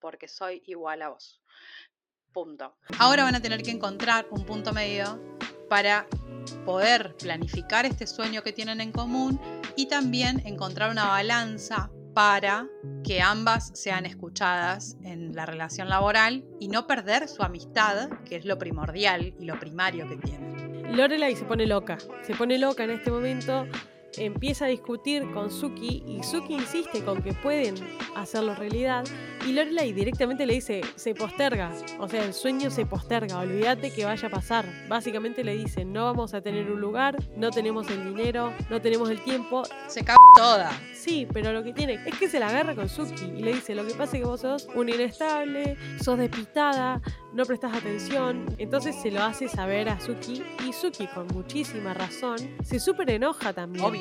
porque 0.00 0.26
soy 0.26 0.62
igual 0.66 1.02
a 1.02 1.10
vos. 1.10 1.40
Punto. 2.32 2.76
Ahora 2.98 3.24
van 3.24 3.34
a 3.34 3.42
tener 3.42 3.62
que 3.62 3.70
encontrar 3.70 4.26
un 4.30 4.44
punto 4.44 4.72
medio 4.72 5.20
para 5.68 6.06
poder 6.64 7.16
planificar 7.16 7.84
este 7.84 8.06
sueño 8.06 8.42
que 8.42 8.52
tienen 8.52 8.80
en 8.80 8.92
común 8.92 9.40
y 9.76 9.86
también 9.86 10.42
encontrar 10.46 10.90
una 10.90 11.06
balanza 11.06 11.90
para 12.14 12.66
que 13.04 13.20
ambas 13.20 13.70
sean 13.74 14.06
escuchadas 14.06 14.96
en 15.02 15.34
la 15.34 15.46
relación 15.46 15.88
laboral 15.88 16.44
y 16.58 16.68
no 16.68 16.86
perder 16.86 17.28
su 17.28 17.42
amistad, 17.42 18.10
que 18.24 18.36
es 18.36 18.44
lo 18.44 18.58
primordial 18.58 19.34
y 19.38 19.44
lo 19.44 19.58
primario 19.60 20.08
que 20.08 20.16
tienen. 20.16 20.96
Lorelai 20.96 21.36
se 21.36 21.44
pone 21.44 21.66
loca, 21.66 21.98
se 22.22 22.34
pone 22.34 22.58
loca 22.58 22.84
en 22.84 22.90
este 22.90 23.10
momento, 23.10 23.66
empieza 24.16 24.64
a 24.64 24.68
discutir 24.68 25.31
con 25.33 25.51
Suki 25.51 26.03
y 26.07 26.23
Suki 26.23 26.55
insiste 26.55 27.05
con 27.05 27.23
que 27.23 27.33
pueden 27.33 27.75
hacerlo 28.14 28.55
realidad 28.55 29.05
y 29.47 29.53
Lorelai 29.53 29.92
directamente 29.92 30.47
le 30.47 30.55
dice, 30.55 30.81
se 30.97 31.14
posterga, 31.14 31.73
o 31.99 32.09
sea, 32.09 32.25
el 32.25 32.35
sueño 32.35 32.71
se 32.71 32.85
posterga, 32.85 33.38
olvídate 33.38 33.92
que 33.92 34.05
vaya 34.05 34.29
a 34.29 34.31
pasar. 34.31 34.66
Básicamente 34.88 35.44
le 35.44 35.57
dice, 35.57 35.85
no 35.85 36.05
vamos 36.05 36.35
a 36.35 36.40
tener 36.40 36.71
un 36.71 36.81
lugar, 36.81 37.16
no 37.37 37.51
tenemos 37.51 37.88
el 37.90 38.05
dinero, 38.05 38.53
no 38.68 38.81
tenemos 38.81 39.11
el 39.11 39.23
tiempo. 39.23 39.62
Se 39.87 40.05
caga 40.05 40.18
toda. 40.37 40.71
Sí, 40.92 41.27
pero 41.33 41.53
lo 41.53 41.62
que 41.62 41.73
tiene 41.73 41.94
es 42.05 42.18
que 42.18 42.29
se 42.29 42.40
la 42.40 42.49
agarra 42.49 42.75
con 42.75 42.88
Suki 42.88 43.25
y 43.37 43.42
le 43.42 43.55
dice, 43.55 43.75
lo 43.75 43.87
que 43.87 43.94
pasa 43.94 44.16
es 44.16 44.23
que 44.23 44.29
vos 44.29 44.40
sos 44.40 44.68
un 44.75 44.88
inestable, 44.88 45.77
sos 46.03 46.18
despistada, 46.18 47.01
no 47.33 47.44
prestas 47.44 47.77
atención. 47.77 48.47
Entonces 48.59 48.97
se 49.01 49.11
lo 49.11 49.23
hace 49.23 49.49
saber 49.49 49.88
a 49.88 50.01
Suki 50.01 50.42
y 50.68 50.73
Suki 50.73 51.07
con 51.07 51.27
muchísima 51.29 51.94
razón 51.94 52.37
se 52.62 52.79
súper 52.79 53.11
enoja 53.11 53.53
también. 53.53 53.85
Obvio. 53.85 53.97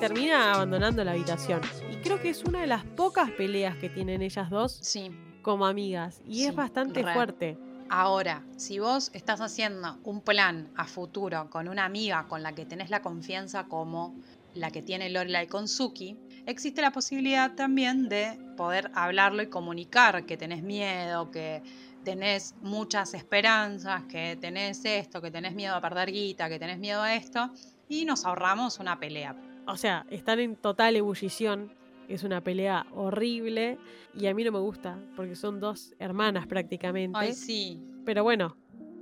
Termina 0.00 0.54
abandonando 0.54 1.04
la 1.04 1.12
habitación. 1.12 1.60
Y 1.90 1.96
creo 1.96 2.20
que 2.20 2.30
es 2.30 2.42
una 2.44 2.60
de 2.60 2.66
las 2.66 2.84
pocas 2.84 3.30
peleas 3.30 3.76
que 3.76 3.88
tienen 3.88 4.22
ellas 4.22 4.50
dos 4.50 4.78
Sí. 4.82 5.10
como 5.42 5.66
amigas. 5.66 6.20
Y 6.26 6.34
Sí, 6.40 6.44
es 6.46 6.54
bastante 6.54 7.02
re. 7.02 7.12
fuerte. 7.12 7.58
Ahora, 7.88 8.42
si 8.56 8.78
vos 8.78 9.10
estás 9.12 9.40
haciendo 9.40 9.98
un 10.04 10.20
plan 10.22 10.70
a 10.76 10.86
futuro 10.86 11.50
con 11.50 11.68
una 11.68 11.84
amiga 11.84 12.26
con 12.26 12.42
la 12.42 12.54
que 12.54 12.64
tenés 12.64 12.90
la 12.90 13.02
confianza 13.02 13.64
como 13.64 14.14
la 14.54 14.70
que 14.70 14.82
tiene 14.82 15.10
Lorelai 15.10 15.46
con 15.46 15.68
Suki, 15.68 16.16
existe 16.46 16.80
la 16.82 16.90
posibilidad 16.90 17.54
también 17.54 18.08
de 18.08 18.38
poder 18.56 18.90
hablarlo 18.94 19.42
y 19.42 19.46
comunicar 19.48 20.24
que 20.26 20.36
tenés 20.36 20.62
miedo, 20.62 21.30
que 21.30 21.62
tenés 22.04 22.54
muchas 22.62 23.14
esperanzas, 23.14 24.02
que 24.04 24.36
tenés 24.40 24.84
esto, 24.84 25.20
que 25.22 25.30
tenés 25.30 25.54
miedo 25.54 25.74
a 25.74 25.80
perder 25.80 26.10
guita, 26.12 26.48
que 26.48 26.58
tenés 26.58 26.78
miedo 26.78 27.00
a 27.02 27.14
esto, 27.14 27.50
y 27.92 28.06
nos 28.06 28.24
ahorramos 28.24 28.78
una 28.78 28.98
pelea. 28.98 29.36
O 29.66 29.76
sea, 29.76 30.06
están 30.08 30.40
en 30.40 30.56
total 30.56 30.96
ebullición. 30.96 31.74
Es 32.08 32.24
una 32.24 32.40
pelea 32.40 32.86
horrible 32.94 33.78
y 34.14 34.26
a 34.26 34.34
mí 34.34 34.44
no 34.44 34.50
me 34.50 34.58
gusta 34.58 34.98
porque 35.14 35.36
son 35.36 35.60
dos 35.60 35.94
hermanas 35.98 36.46
prácticamente. 36.46 37.18
Ay, 37.18 37.34
sí. 37.34 37.80
Pero 38.06 38.24
bueno, 38.24 38.56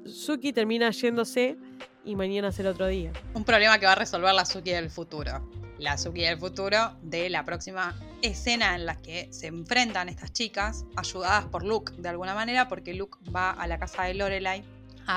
Suki 0.05 0.53
termina 0.53 0.90
yéndose 0.90 1.57
y 2.05 2.16
mañana 2.16 2.50
será 2.50 2.70
otro 2.70 2.88
día. 2.88 3.12
Un 3.35 3.44
problema 3.44 3.79
que 3.79 3.87
va 3.87 3.92
a 3.92 3.96
resolver 3.96 4.35
la 4.35 4.44
Suki 4.44 4.72
del 4.72 4.90
futuro. 4.90 5.48
La 5.79 5.96
Suki 5.96 6.22
del 6.22 6.38
futuro 6.38 6.96
de 7.03 7.31
la 7.31 7.44
próxima 7.44 7.94
escena 8.22 8.74
en 8.74 8.87
la 8.87 9.00
que 9.00 9.29
se 9.33 9.46
enfrentan 9.46 10.09
estas 10.09 10.33
chicas, 10.33 10.85
ayudadas 10.96 11.46
por 11.46 11.64
Luke 11.64 11.92
de 11.96 12.09
alguna 12.09 12.35
manera, 12.35 12.68
porque 12.68 12.92
Luke 12.92 13.18
va 13.35 13.53
a 13.53 13.66
la 13.68 13.79
casa 13.79 14.03
de 14.03 14.14
Lorelai 14.14 14.64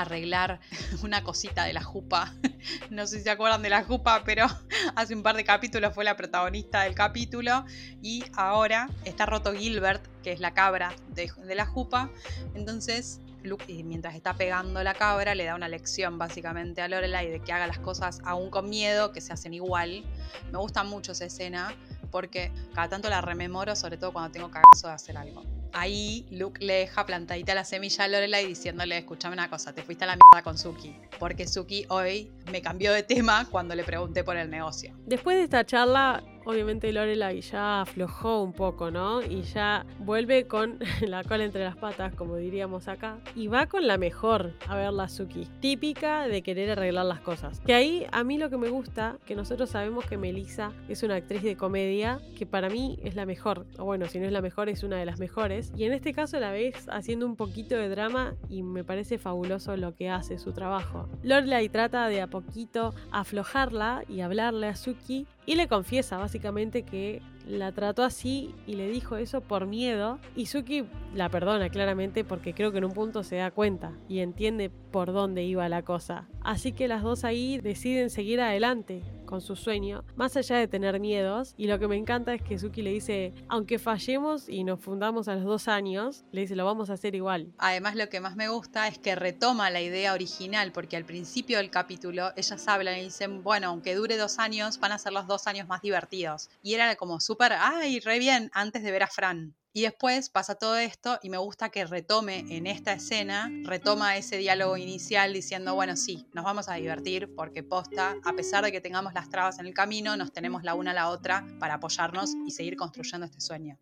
arreglar 0.02 0.60
una 1.04 1.24
cosita 1.24 1.66
de 1.66 1.74
la 1.74 1.84
jupa. 1.84 2.34
No 2.90 3.08
sé 3.08 3.18
si 3.18 3.24
se 3.24 3.30
acuerdan 3.30 3.62
de 3.62 3.70
la 3.70 3.84
jupa, 3.84 4.24
pero 4.24 4.46
hace 4.96 5.14
un 5.14 5.22
par 5.22 5.36
de 5.36 5.44
capítulos 5.44 5.94
fue 5.94 6.06
la 6.06 6.16
protagonista 6.16 6.84
del 6.84 6.96
capítulo 6.96 7.66
y 8.02 8.24
ahora 8.38 8.90
está 9.04 9.26
roto 9.26 9.54
Gilbert, 9.54 10.06
que 10.24 10.32
es 10.32 10.40
la 10.40 10.54
cabra 10.54 10.94
de, 11.10 11.30
la 11.56 11.66
jupa. 11.66 12.10
Entonces 12.56 13.20
Luke, 13.44 13.66
mientras 13.84 14.16
está 14.16 14.34
pegando 14.36 14.82
la 14.82 14.94
cabra, 14.94 15.36
le 15.36 15.44
da 15.44 15.56
una 15.56 15.68
lección 15.68 16.18
básicamente 16.18 16.82
a 16.82 16.88
Lorelai 16.88 17.30
de 17.30 17.42
que 17.42 17.52
haga 17.52 17.68
las 17.68 17.80
cosas 17.80 18.22
aún 18.24 18.50
con 18.50 18.70
miedo, 18.70 19.12
que 19.12 19.20
se 19.20 19.34
hacen 19.34 19.54
igual. 19.54 20.06
Me 20.52 20.58
gusta 20.58 20.86
mucho 20.86 21.12
esa 21.12 21.26
escena 21.26 21.74
porque 22.10 22.52
cada 22.74 22.88
tanto 22.88 23.10
la 23.10 23.20
rememoro, 23.20 23.76
sobre 23.76 23.98
todo 23.98 24.14
cuando 24.14 24.32
tengo 24.32 24.50
cagazo 24.50 24.88
de 24.88 24.94
hacer 24.94 25.18
algo. 25.18 25.44
Ahí 25.74 26.26
Luke 26.30 26.64
le 26.64 26.74
deja 26.74 27.06
plantadita 27.06 27.56
la 27.56 27.66
semilla 27.66 28.04
a 28.04 28.08
Lorelai 28.08 28.46
diciéndole, 28.46 28.98
escuchame 29.00 29.34
una 29.34 29.50
cosa, 29.50 29.74
te 29.74 29.82
fuiste 29.82 30.04
a 30.04 30.08
la 30.08 30.16
mierda 30.16 30.44
con 30.44 30.58
Suki. 30.58 30.96
Porque 31.20 31.48
Suki 31.48 31.86
hoy 31.90 32.32
me 32.52 32.62
cambió 32.62 32.94
de 32.94 33.04
tema 33.04 33.48
cuando 33.50 33.74
le 33.74 33.84
pregunté 33.84 34.24
por 34.24 34.38
el 34.38 34.50
negocio. 34.50 34.96
Después 35.06 35.38
de 35.38 35.44
esta 35.44 35.66
charla, 35.66 36.24
obviamente 36.46 36.92
Lorelai 36.92 37.42
ya 37.42 37.82
aflojó 37.82 38.42
un 38.42 38.54
poco, 38.54 38.92
¿no? 38.92 39.22
Y 39.22 39.42
ya 39.44 39.86
vuelve 40.00 40.48
con 40.48 40.80
la 41.02 41.24
cola 41.24 41.44
entre 41.44 41.64
las 41.64 41.76
patas, 41.76 42.14
como 42.16 42.36
diríamos 42.36 42.88
acá. 42.88 43.18
Y 43.36 43.48
va 43.48 43.68
con 43.68 43.88
la 43.88 43.98
mejor 43.98 44.54
a 44.68 44.76
ver 44.76 44.94
la 44.94 45.10
Suki. 45.10 45.48
Típica 45.60 46.28
de 46.28 46.42
querer 46.42 46.72
arreglar 46.72 47.06
las 47.06 47.20
cosas. 47.20 47.60
Que 47.62 47.74
ahí 47.74 48.06
a 48.12 48.24
mí 48.24 48.38
lo 48.38 48.50
que 48.50 48.58
me 48.58 48.70
gusta, 48.70 49.18
que 49.26 49.36
nosotros 49.36 49.70
sabemos 49.70 50.06
que 50.06 50.18
Melissa 50.18 50.72
es 50.90 51.04
una 51.04 51.16
actriz 51.16 51.44
de 51.44 51.56
comedia, 51.56 52.20
que 52.38 52.46
para 52.46 52.70
mí 52.70 53.00
es 53.04 53.16
la 53.16 53.26
mejor. 53.26 53.66
O 53.78 53.86
bueno, 53.86 54.08
si 54.08 54.20
no 54.20 54.26
es 54.26 54.32
la 54.32 54.42
mejor, 54.42 54.70
es 54.70 54.84
una 54.84 54.98
de 54.98 55.06
las 55.06 55.20
mejores. 55.20 55.72
Y 55.76 55.86
en 55.86 55.94
este 55.94 56.14
caso 56.14 56.40
la 56.40 56.52
ves 56.52 56.88
haciendo 56.90 57.26
un 57.26 57.36
poquito 57.36 57.76
de 57.76 57.90
drama 57.90 58.36
y 58.50 58.64
me 58.64 58.84
parece 58.84 59.18
fabuloso 59.18 59.76
lo 59.78 59.96
que 59.96 60.10
hace 60.10 60.38
su 60.38 60.52
trabajo. 60.54 61.08
Lorelai 61.24 61.70
trata 61.70 62.08
de 62.08 62.22
a 62.22 62.28
poquito 62.28 62.94
aflojarla 63.12 64.04
y 64.08 64.22
hablarle 64.22 64.68
a 64.68 64.76
Suki 64.76 65.28
y 65.46 65.56
le 65.56 65.68
confiesa 65.68 66.18
básicamente 66.18 66.84
que 66.84 67.22
la 67.48 67.72
trató 67.72 68.04
así 68.04 68.56
y 68.66 68.76
le 68.76 68.88
dijo 68.88 69.18
eso 69.18 69.42
por 69.42 69.66
miedo. 69.66 70.20
Y 70.36 70.46
Suki 70.46 70.86
la 71.14 71.30
perdona 71.30 71.70
claramente 71.70 72.24
porque 72.24 72.54
creo 72.54 72.72
que 72.72 72.78
en 72.78 72.86
un 72.86 72.94
punto 72.94 73.24
se 73.24 73.38
da 73.38 73.52
cuenta 73.52 73.92
y 74.08 74.20
entiende 74.20 74.70
por 74.70 75.12
dónde 75.12 75.44
iba 75.44 75.68
la 75.70 75.84
cosa. 75.84 76.28
Así 76.42 76.72
que 76.72 76.88
las 76.88 77.04
dos 77.04 77.24
ahí 77.24 77.60
deciden 77.60 78.10
seguir 78.10 78.40
adelante 78.42 79.02
con 79.34 79.42
su 79.42 79.56
sueño, 79.56 80.06
más 80.16 80.38
allá 80.38 80.58
de 80.58 80.68
tener 80.68 81.00
miedos. 81.00 81.56
Y 81.58 81.66
lo 81.66 81.80
que 81.80 81.88
me 81.88 81.98
encanta 81.98 82.36
es 82.36 82.44
que 82.44 82.60
Suki 82.60 82.84
le 82.84 82.92
dice, 82.92 83.34
aunque 83.50 83.80
fallemos 83.80 84.48
y 84.48 84.64
nos 84.64 84.80
fundamos 84.80 85.28
a 85.28 85.34
los 85.34 85.44
dos 85.44 85.68
años, 85.68 86.24
le 86.32 86.42
dice, 86.42 86.56
lo 86.56 86.66
vamos 86.66 86.92
a 86.92 86.94
hacer 86.94 87.16
igual. 87.16 87.52
Además, 87.58 87.96
lo 87.96 88.10
que 88.10 88.20
más 88.20 88.36
me 88.36 88.48
gusta 88.48 88.88
es 88.88 89.00
que 89.00 89.16
retoma 89.16 89.72
la 89.72 89.82
idea 89.82 90.14
original, 90.14 90.72
porque 90.72 90.98
al 90.98 91.06
principio 91.06 91.58
del 91.58 91.72
capítulo 91.72 92.32
ellas 92.36 92.68
hablan 92.68 93.00
y 93.00 93.06
dicen, 93.06 93.42
bueno, 93.42 93.70
aunque 93.70 93.96
dure 93.96 94.18
dos 94.18 94.38
años, 94.38 94.80
van 94.80 94.92
a 94.92 95.00
ser 95.00 95.14
los 95.14 95.26
dos 95.26 95.48
años 95.48 95.68
más 95.68 95.82
divertidos. 95.82 96.52
Y 96.62 96.76
era 96.76 96.96
como 96.96 97.20
súper, 97.20 97.54
ay, 97.58 98.02
re 98.02 98.20
bien, 98.20 98.52
antes 98.54 98.84
de 98.84 98.92
ver 98.92 99.02
a 99.02 99.08
Fran. 99.08 99.56
Y 99.76 99.82
después 99.82 100.30
pasa 100.30 100.54
todo 100.54 100.78
esto 100.78 101.18
y 101.24 101.32
me 101.32 101.38
gusta 101.38 101.70
que 101.70 101.84
retome 101.88 102.46
en 102.56 102.68
esta 102.68 102.94
escena, 102.94 103.50
retoma 103.64 104.18
ese 104.18 104.38
diálogo 104.38 104.78
inicial 104.78 105.34
diciendo, 105.34 105.74
bueno, 105.74 105.96
sí, 105.96 106.28
nos 106.32 106.46
vamos 106.46 106.70
a 106.70 106.76
divertir 106.76 107.34
porque 107.36 107.64
posta, 107.64 108.14
a 108.24 108.34
pesar 108.34 108.64
de 108.64 108.72
que 108.72 108.82
tengamos 108.82 109.16
las 109.16 109.30
trabas 109.30 109.58
en 109.58 109.66
el 109.66 109.74
camino, 109.74 110.16
nos 110.16 110.32
tenemos 110.32 110.64
la 110.64 110.76
una 110.76 110.92
a 110.92 110.94
la 110.94 111.10
otra 111.10 111.44
para 111.60 111.74
apoyarnos 111.74 112.36
y 112.46 112.52
seguir 112.52 112.76
construyendo 112.76 113.26
este 113.26 113.42
sueño. 113.42 113.80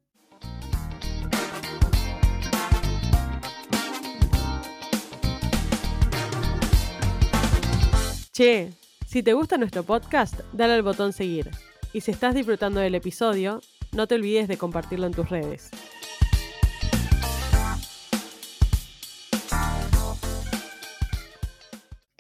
Che, 8.32 8.72
si 9.06 9.24
te 9.24 9.34
gusta 9.34 9.58
nuestro 9.58 9.84
podcast, 9.84 10.40
dale 10.54 10.76
al 10.76 10.84
botón 10.84 11.12
seguir. 11.12 11.52
Y 11.92 12.00
si 12.00 12.12
estás 12.12 12.34
disfrutando 12.34 12.80
del 12.80 12.96
episodio, 12.96 13.60
no 13.94 14.08
te 14.08 14.16
olvides 14.16 14.48
de 14.48 14.58
compartirlo 14.58 15.08
en 15.08 15.14
tus 15.14 15.30
redes. 15.30 15.70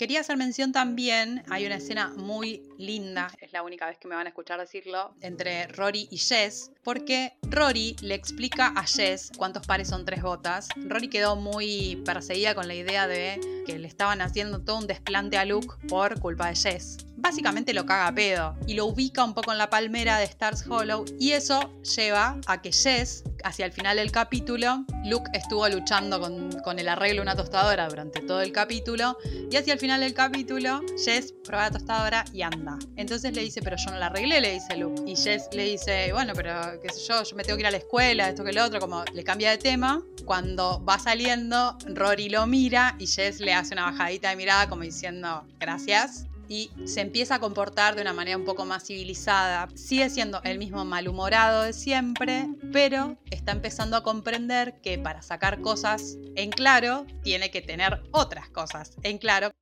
Quería 0.02 0.22
hacer 0.22 0.36
mención 0.36 0.72
también, 0.72 1.44
hay 1.52 1.68
una 1.68 1.76
escena 1.76 2.12
muy 2.18 2.64
linda, 2.80 3.30
es 3.40 3.54
la 3.54 3.62
única 3.62 3.86
vez 3.86 4.00
que 4.00 4.08
me 4.08 4.16
van 4.16 4.26
a 4.26 4.30
escuchar 4.30 4.60
decirlo, 4.60 5.14
entre 5.22 5.68
Rory 5.68 6.08
y 6.10 6.18
Jess, 6.18 6.72
porque 6.84 7.34
Rory 7.44 7.96
le 8.02 8.16
explica 8.16 8.74
a 8.76 8.84
Jess 8.88 9.32
cuántos 9.38 9.68
pares 9.68 9.90
son 9.90 10.04
tres 10.04 10.24
botas. 10.24 10.70
Rory 10.76 11.08
quedó 11.08 11.36
muy 11.36 12.02
perseguida 12.04 12.56
con 12.56 12.68
la 12.68 12.74
idea 12.74 13.08
de 13.08 13.40
que 13.68 13.78
le 13.78 13.88
estaban 13.88 14.22
haciendo 14.22 14.64
todo 14.64 14.80
un 14.80 14.88
desplante 14.88 15.38
a 15.38 15.46
Luke 15.46 15.76
por 15.88 16.20
culpa 16.20 16.48
de 16.48 16.56
Jess 16.56 16.98
básicamente 17.22 17.74
lo 17.74 17.86
caga 17.86 18.08
a 18.08 18.16
pedo 18.16 18.56
y 18.68 18.74
lo 18.74 18.88
ubica 18.88 19.24
un 19.24 19.34
poco 19.34 19.52
en 19.52 19.58
la 19.58 19.70
palmera 19.70 20.18
de 20.18 20.26
Stars 20.26 20.66
Hollow 20.68 21.06
y 21.20 21.32
eso 21.32 21.72
lleva 21.96 22.40
a 22.48 22.62
que 22.62 22.72
Jess, 22.72 23.24
hacia 23.44 23.66
el 23.66 23.72
final 23.72 23.98
del 23.98 24.12
capítulo, 24.12 24.86
Luke 25.06 25.30
estuvo 25.34 25.68
luchando 25.70 26.20
con, 26.20 26.80
el 26.80 26.88
arreglo 26.88 27.18
de 27.18 27.22
una 27.22 27.36
tostadora 27.36 27.88
durante 27.88 28.22
todo 28.22 28.42
el 28.42 28.52
capítulo 28.52 29.18
y 29.50 29.56
hacia 29.56 29.74
el 29.74 29.80
final 29.80 30.02
del 30.02 30.14
capítulo 30.14 30.82
Jess 31.04 31.34
prueba 31.44 31.66
la 31.66 31.72
tostadora 31.72 32.26
y 32.34 32.42
anda. 32.42 32.78
Entonces 32.96 33.34
le 33.34 33.42
dice, 33.42 33.62
pero 33.62 33.78
yo 33.78 33.92
no 33.92 34.00
la 34.00 34.08
arreglé, 34.08 34.42
le 34.42 34.54
dice 34.54 34.78
Luke. 34.78 35.04
Y 35.06 35.16
Jess 35.16 35.50
le 35.52 35.66
dice, 35.66 36.12
bueno, 36.14 36.34
pero 36.36 36.54
qué 36.82 36.90
sé 36.90 37.02
yo, 37.08 37.24
yo 37.24 37.36
me 37.36 37.44
tengo 37.44 37.58
que 37.58 37.62
ir 37.62 37.68
a 37.68 37.72
la 37.72 37.78
escuela, 37.78 38.30
esto 38.30 38.44
que 38.44 38.54
lo 38.54 38.66
otro, 38.66 38.80
como 38.80 39.04
le 39.14 39.24
cambia 39.24 39.52
de 39.52 39.58
tema. 39.58 40.02
Cuando 40.26 40.84
va 40.84 40.98
saliendo, 40.98 41.78
Rory 41.86 42.30
lo 42.30 42.48
mira 42.48 42.96
y 43.00 43.08
Jess 43.08 43.40
le 43.42 43.54
hace 43.54 43.74
una 43.74 43.86
bajadita 43.86 44.30
de 44.30 44.36
mirada 44.38 44.70
como 44.70 44.84
diciendo, 44.84 45.46
gracias 45.60 46.26
y 46.52 46.70
se 46.84 47.00
empieza 47.00 47.36
a 47.36 47.40
comportar 47.40 47.96
de 47.96 48.02
una 48.02 48.12
manera 48.12 48.36
un 48.36 48.44
poco 48.44 48.66
más 48.66 48.86
civilizada. 48.86 49.70
Sigue 49.74 50.10
siendo 50.10 50.42
el 50.44 50.58
mismo 50.58 50.84
malhumorado 50.84 51.62
de 51.62 51.72
siempre, 51.72 52.50
pero 52.74 53.16
está 53.30 53.54
empezando 53.54 53.96
a 53.96 54.04
comprender 54.04 54.82
que 54.82 54.98
para 54.98 55.22
sacar 55.22 55.62
cosas 55.62 56.18
en 56.36 56.50
claro 56.50 57.06
tiene 57.24 57.52
que 57.52 57.62
tener 57.62 58.04
otras 58.12 58.50
cosas 58.50 58.98
en 59.04 59.18
claro 59.18 59.54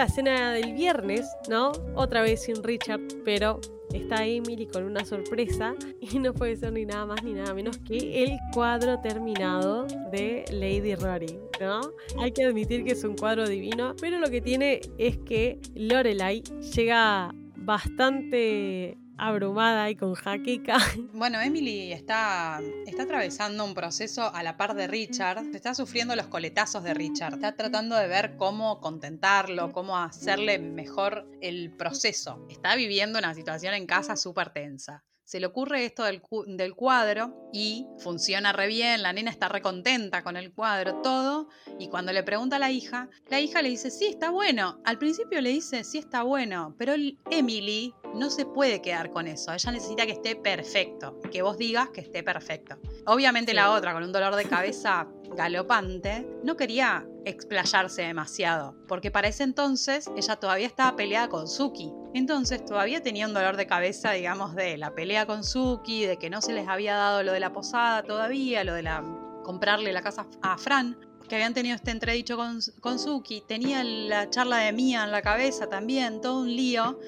la 0.00 0.08
cena 0.08 0.52
del 0.54 0.72
viernes, 0.72 1.30
¿no? 1.50 1.72
Otra 1.94 2.22
vez 2.22 2.44
sin 2.44 2.62
Richard, 2.62 3.02
pero 3.22 3.60
está 3.92 4.24
Emily 4.24 4.66
con 4.66 4.84
una 4.84 5.04
sorpresa 5.04 5.74
y 6.00 6.18
no 6.18 6.32
puede 6.32 6.56
ser 6.56 6.72
ni 6.72 6.86
nada 6.86 7.04
más 7.04 7.22
ni 7.22 7.34
nada 7.34 7.52
menos 7.52 7.76
que 7.76 8.24
el 8.24 8.38
cuadro 8.54 8.98
terminado 9.02 9.84
de 10.10 10.46
Lady 10.52 10.94
Rory, 10.94 11.38
¿no? 11.60 11.82
Hay 12.18 12.32
que 12.32 12.44
admitir 12.44 12.82
que 12.82 12.92
es 12.92 13.04
un 13.04 13.14
cuadro 13.14 13.46
divino, 13.46 13.94
pero 14.00 14.18
lo 14.18 14.30
que 14.30 14.40
tiene 14.40 14.80
es 14.96 15.18
que 15.18 15.60
Lorelai 15.74 16.44
llega 16.74 17.34
bastante 17.56 18.96
abrumada 19.20 19.90
y 19.90 19.96
con 19.96 20.14
jaqueca. 20.14 20.78
Bueno, 21.12 21.40
Emily 21.40 21.92
está, 21.92 22.60
está 22.86 23.02
atravesando 23.02 23.64
un 23.64 23.74
proceso 23.74 24.34
a 24.34 24.42
la 24.42 24.56
par 24.56 24.74
de 24.74 24.86
Richard. 24.86 25.54
Está 25.54 25.74
sufriendo 25.74 26.16
los 26.16 26.26
coletazos 26.26 26.82
de 26.82 26.94
Richard. 26.94 27.34
Está 27.34 27.54
tratando 27.56 27.96
de 27.96 28.06
ver 28.06 28.36
cómo 28.36 28.80
contentarlo, 28.80 29.72
cómo 29.72 29.98
hacerle 29.98 30.58
mejor 30.58 31.26
el 31.42 31.70
proceso. 31.76 32.46
Está 32.48 32.74
viviendo 32.76 33.18
una 33.18 33.34
situación 33.34 33.74
en 33.74 33.86
casa 33.86 34.16
súper 34.16 34.50
tensa 34.50 35.04
se 35.30 35.38
le 35.38 35.46
ocurre 35.46 35.84
esto 35.84 36.02
del, 36.02 36.20
del, 36.48 36.74
cuadro 36.74 37.48
y 37.52 37.86
funciona 37.98 38.52
re 38.52 38.66
bien, 38.66 39.00
la 39.00 39.12
nena 39.12 39.30
está 39.30 39.48
re 39.48 39.62
contenta 39.62 40.24
con 40.24 40.36
el 40.36 40.52
cuadro, 40.52 41.02
todo, 41.02 41.48
y 41.78 41.86
cuando 41.86 42.12
le 42.12 42.24
pregunta 42.24 42.56
a 42.56 42.58
la 42.58 42.72
hija, 42.72 43.08
la 43.28 43.38
hija 43.38 43.62
le 43.62 43.68
dice, 43.68 43.92
sí, 43.92 44.06
está 44.06 44.32
bueno. 44.32 44.80
Al 44.84 44.98
principio 44.98 45.40
le 45.40 45.50
dice, 45.50 45.84
sí, 45.84 45.98
está 45.98 46.24
bueno, 46.24 46.74
pero 46.76 46.94
Emily 47.30 47.94
no 48.16 48.28
se 48.28 48.44
puede 48.44 48.82
quedar 48.82 49.10
con 49.10 49.28
eso, 49.28 49.52
ella 49.52 49.70
necesita 49.70 50.04
que 50.04 50.12
esté 50.12 50.34
perfecto, 50.34 51.20
que 51.30 51.42
vos 51.42 51.56
digas 51.56 51.90
que 51.90 52.00
esté 52.00 52.24
perfecto. 52.24 52.80
Obviamente 53.06 53.54
la 53.54 53.70
otra, 53.70 53.92
con 53.92 54.02
un 54.02 54.10
dolor 54.10 54.34
de 54.34 54.46
cabeza 54.46 55.06
galopante, 55.34 56.26
no 56.42 56.56
quería 56.56 57.06
explayarse 57.24 58.02
demasiado, 58.02 58.74
porque 58.88 59.10
para 59.10 59.28
ese 59.28 59.42
entonces 59.42 60.10
ella 60.16 60.36
todavía 60.36 60.66
estaba 60.66 60.96
peleada 60.96 61.28
con 61.28 61.48
Suki. 61.48 61.92
Entonces 62.14 62.64
todavía 62.64 63.02
tenía 63.02 63.26
un 63.26 63.34
dolor 63.34 63.56
de 63.56 63.66
cabeza, 63.66 64.12
digamos, 64.12 64.54
de 64.54 64.76
la 64.78 64.94
pelea 64.94 65.26
con 65.26 65.44
Suki, 65.44 66.06
de 66.06 66.16
que 66.16 66.30
no 66.30 66.40
se 66.40 66.52
les 66.52 66.66
había 66.66 66.94
dado 66.94 67.22
lo 67.22 67.32
de 67.32 67.40
la 67.40 67.52
posada 67.52 68.02
todavía, 68.02 68.64
lo 68.64 68.74
de 68.74 68.82
la 68.82 69.02
comprarle 69.44 69.92
la 69.92 70.02
casa 70.02 70.26
a 70.42 70.58
Fran, 70.58 70.98
que 71.28 71.36
habían 71.36 71.54
tenido 71.54 71.76
este 71.76 71.90
entredicho 71.90 72.36
con, 72.36 72.58
con 72.80 72.98
Suki, 72.98 73.42
tenía 73.46 73.84
la 73.84 74.28
charla 74.30 74.58
de 74.58 74.72
Mia 74.72 75.04
en 75.04 75.12
la 75.12 75.22
cabeza 75.22 75.68
también, 75.68 76.20
todo 76.20 76.40
un 76.42 76.54
lío. 76.54 76.98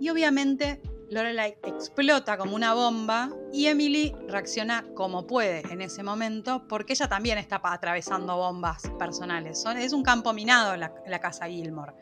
Y 0.00 0.08
obviamente 0.08 0.80
Lorelai 1.10 1.56
explota 1.64 2.38
como 2.38 2.54
una 2.54 2.72
bomba 2.72 3.30
y 3.52 3.66
Emily 3.66 4.14
reacciona 4.28 4.84
como 4.94 5.26
puede 5.26 5.60
en 5.72 5.82
ese 5.82 6.04
momento 6.04 6.68
porque 6.68 6.92
ella 6.92 7.08
también 7.08 7.36
está 7.36 7.60
atravesando 7.64 8.36
bombas 8.36 8.84
personales. 8.96 9.64
es 9.76 9.92
un 9.92 10.04
campo 10.04 10.32
minado 10.32 10.76
la, 10.76 11.18
casa 11.20 11.46
Gilmore. 11.46 11.94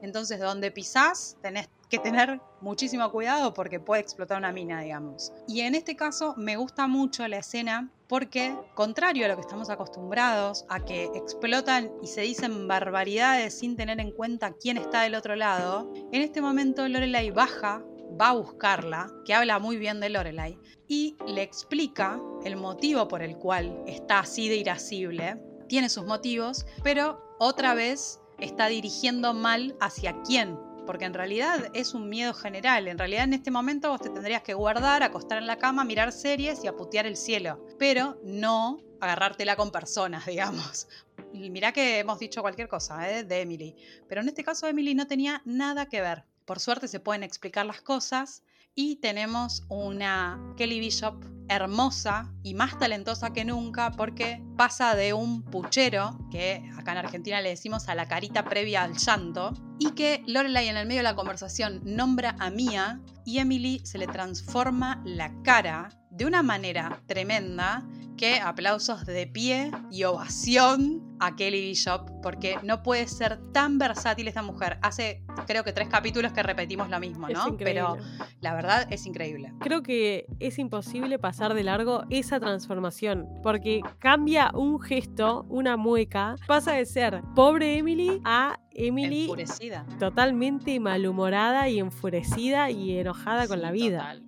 Entonces, 0.00 0.40
donde 0.40 0.70
pisás, 0.70 1.36
tenés 1.42 1.68
que 1.90 1.98
tener 1.98 2.40
muchísimo 2.62 3.10
cuidado 3.10 3.52
porque 3.52 3.80
puede 3.80 4.00
explotar 4.00 4.38
una 4.38 4.50
mina, 4.50 4.80
digamos. 4.80 5.32
Y 5.46 5.60
en 5.60 5.74
este 5.74 5.94
caso 5.94 6.34
me 6.38 6.56
gusta 6.56 6.86
mucho 6.86 7.28
la 7.28 7.38
escena 7.38 7.90
porque, 8.08 8.56
contrario 8.74 9.26
a 9.26 9.28
lo 9.28 9.34
que 9.34 9.42
estamos 9.42 9.68
acostumbrados, 9.68 10.64
a 10.70 10.80
que 10.80 11.04
explotan 11.14 11.92
y 12.02 12.06
se 12.06 12.22
dicen 12.22 12.66
barbaridades 12.66 13.58
sin 13.58 13.76
tener 13.76 14.00
en 14.00 14.10
cuenta 14.10 14.52
quién 14.52 14.78
está 14.78 15.02
del 15.02 15.14
otro 15.14 15.36
lado, 15.36 15.92
en 16.12 16.22
este 16.22 16.40
momento 16.40 16.88
Lorelai 16.88 17.30
baja 17.30 17.82
va 18.20 18.30
a 18.30 18.34
buscarla, 18.34 19.10
que 19.24 19.34
habla 19.34 19.58
muy 19.58 19.76
bien 19.76 20.00
de 20.00 20.08
Lorelai, 20.08 20.58
y 20.88 21.16
le 21.26 21.42
explica 21.42 22.20
el 22.44 22.56
motivo 22.56 23.08
por 23.08 23.22
el 23.22 23.36
cual 23.36 23.82
está 23.86 24.20
así 24.20 24.48
de 24.48 24.56
irascible. 24.56 25.40
Tiene 25.68 25.88
sus 25.88 26.04
motivos, 26.04 26.66
pero 26.82 27.36
otra 27.38 27.74
vez 27.74 28.20
está 28.38 28.68
dirigiendo 28.68 29.34
mal 29.34 29.76
hacia 29.80 30.20
quién. 30.22 30.58
Porque 30.86 31.06
en 31.06 31.14
realidad 31.14 31.70
es 31.72 31.94
un 31.94 32.10
miedo 32.10 32.34
general. 32.34 32.88
En 32.88 32.98
realidad 32.98 33.24
en 33.24 33.32
este 33.32 33.50
momento 33.50 33.88
vos 33.88 34.02
te 34.02 34.10
tendrías 34.10 34.42
que 34.42 34.52
guardar, 34.52 35.02
acostar 35.02 35.38
en 35.38 35.46
la 35.46 35.56
cama, 35.56 35.82
mirar 35.82 36.12
series 36.12 36.62
y 36.62 36.66
aputear 36.66 37.06
el 37.06 37.16
cielo. 37.16 37.66
Pero 37.78 38.20
no 38.22 38.78
agarrártela 39.00 39.56
con 39.56 39.70
personas, 39.70 40.26
digamos. 40.26 40.86
Y 41.32 41.50
mirá 41.50 41.72
que 41.72 42.00
hemos 42.00 42.18
dicho 42.18 42.42
cualquier 42.42 42.68
cosa 42.68 43.10
¿eh? 43.10 43.24
de 43.24 43.40
Emily. 43.40 43.74
Pero 44.08 44.20
en 44.20 44.28
este 44.28 44.44
caso 44.44 44.66
Emily 44.66 44.94
no 44.94 45.06
tenía 45.06 45.40
nada 45.46 45.86
que 45.86 46.02
ver. 46.02 46.24
Por 46.44 46.60
suerte 46.60 46.88
se 46.88 47.00
pueden 47.00 47.22
explicar 47.22 47.64
las 47.64 47.80
cosas 47.80 48.42
y 48.74 48.96
tenemos 48.96 49.64
una 49.68 50.38
Kelly 50.56 50.80
Bishop 50.80 51.24
hermosa 51.48 52.32
y 52.42 52.54
más 52.54 52.78
talentosa 52.78 53.32
que 53.32 53.44
nunca 53.44 53.92
porque 53.92 54.42
pasa 54.56 54.94
de 54.94 55.12
un 55.12 55.42
puchero, 55.42 56.18
que 56.30 56.70
acá 56.76 56.92
en 56.92 56.98
Argentina 56.98 57.40
le 57.40 57.50
decimos 57.50 57.88
a 57.88 57.94
la 57.94 58.08
carita 58.08 58.44
previa 58.44 58.82
al 58.82 58.96
llanto, 58.96 59.52
y 59.78 59.92
que 59.92 60.22
Lorelai 60.26 60.68
en 60.68 60.76
el 60.76 60.86
medio 60.86 61.00
de 61.00 61.04
la 61.04 61.16
conversación 61.16 61.80
nombra 61.84 62.36
a 62.38 62.50
Mia 62.50 63.00
y 63.24 63.38
Emily 63.38 63.80
se 63.84 63.98
le 63.98 64.06
transforma 64.06 65.02
la 65.04 65.32
cara 65.42 65.90
de 66.10 66.26
una 66.26 66.42
manera 66.42 67.02
tremenda 67.06 67.86
que 68.16 68.40
aplausos 68.40 69.04
de 69.06 69.26
pie 69.26 69.70
y 69.90 70.04
ovación 70.04 71.02
a 71.20 71.36
Kelly 71.36 71.60
Bishop 71.60 72.10
porque 72.22 72.56
no 72.62 72.82
puede 72.82 73.06
ser 73.06 73.38
tan 73.52 73.78
versátil 73.78 74.28
esta 74.28 74.42
mujer. 74.42 74.78
Hace 74.82 75.22
creo 75.46 75.64
que 75.64 75.72
tres 75.72 75.88
capítulos 75.88 76.32
que 76.32 76.42
repetimos 76.42 76.88
lo 76.88 77.00
mismo, 77.00 77.28
¿no? 77.28 77.56
Pero 77.58 77.96
la 78.40 78.54
verdad 78.54 78.86
es 78.90 79.06
increíble. 79.06 79.52
Creo 79.60 79.82
que 79.82 80.26
es 80.40 80.58
imposible 80.58 81.18
pasar 81.18 81.54
de 81.54 81.64
largo 81.64 82.04
esa 82.10 82.40
transformación 82.40 83.28
porque 83.42 83.80
cambia 83.98 84.50
un 84.54 84.80
gesto, 84.80 85.46
una 85.48 85.76
mueca, 85.76 86.36
pasa 86.46 86.72
de 86.72 86.86
ser 86.86 87.22
pobre 87.34 87.78
Emily 87.78 88.20
a 88.24 88.58
Emily 88.72 89.22
enfurecida. 89.22 89.86
totalmente 89.98 90.78
malhumorada 90.80 91.68
y 91.68 91.78
enfurecida 91.78 92.70
y 92.70 92.98
enojada 92.98 93.46
con 93.46 93.62
la 93.62 93.70
vida 93.70 94.18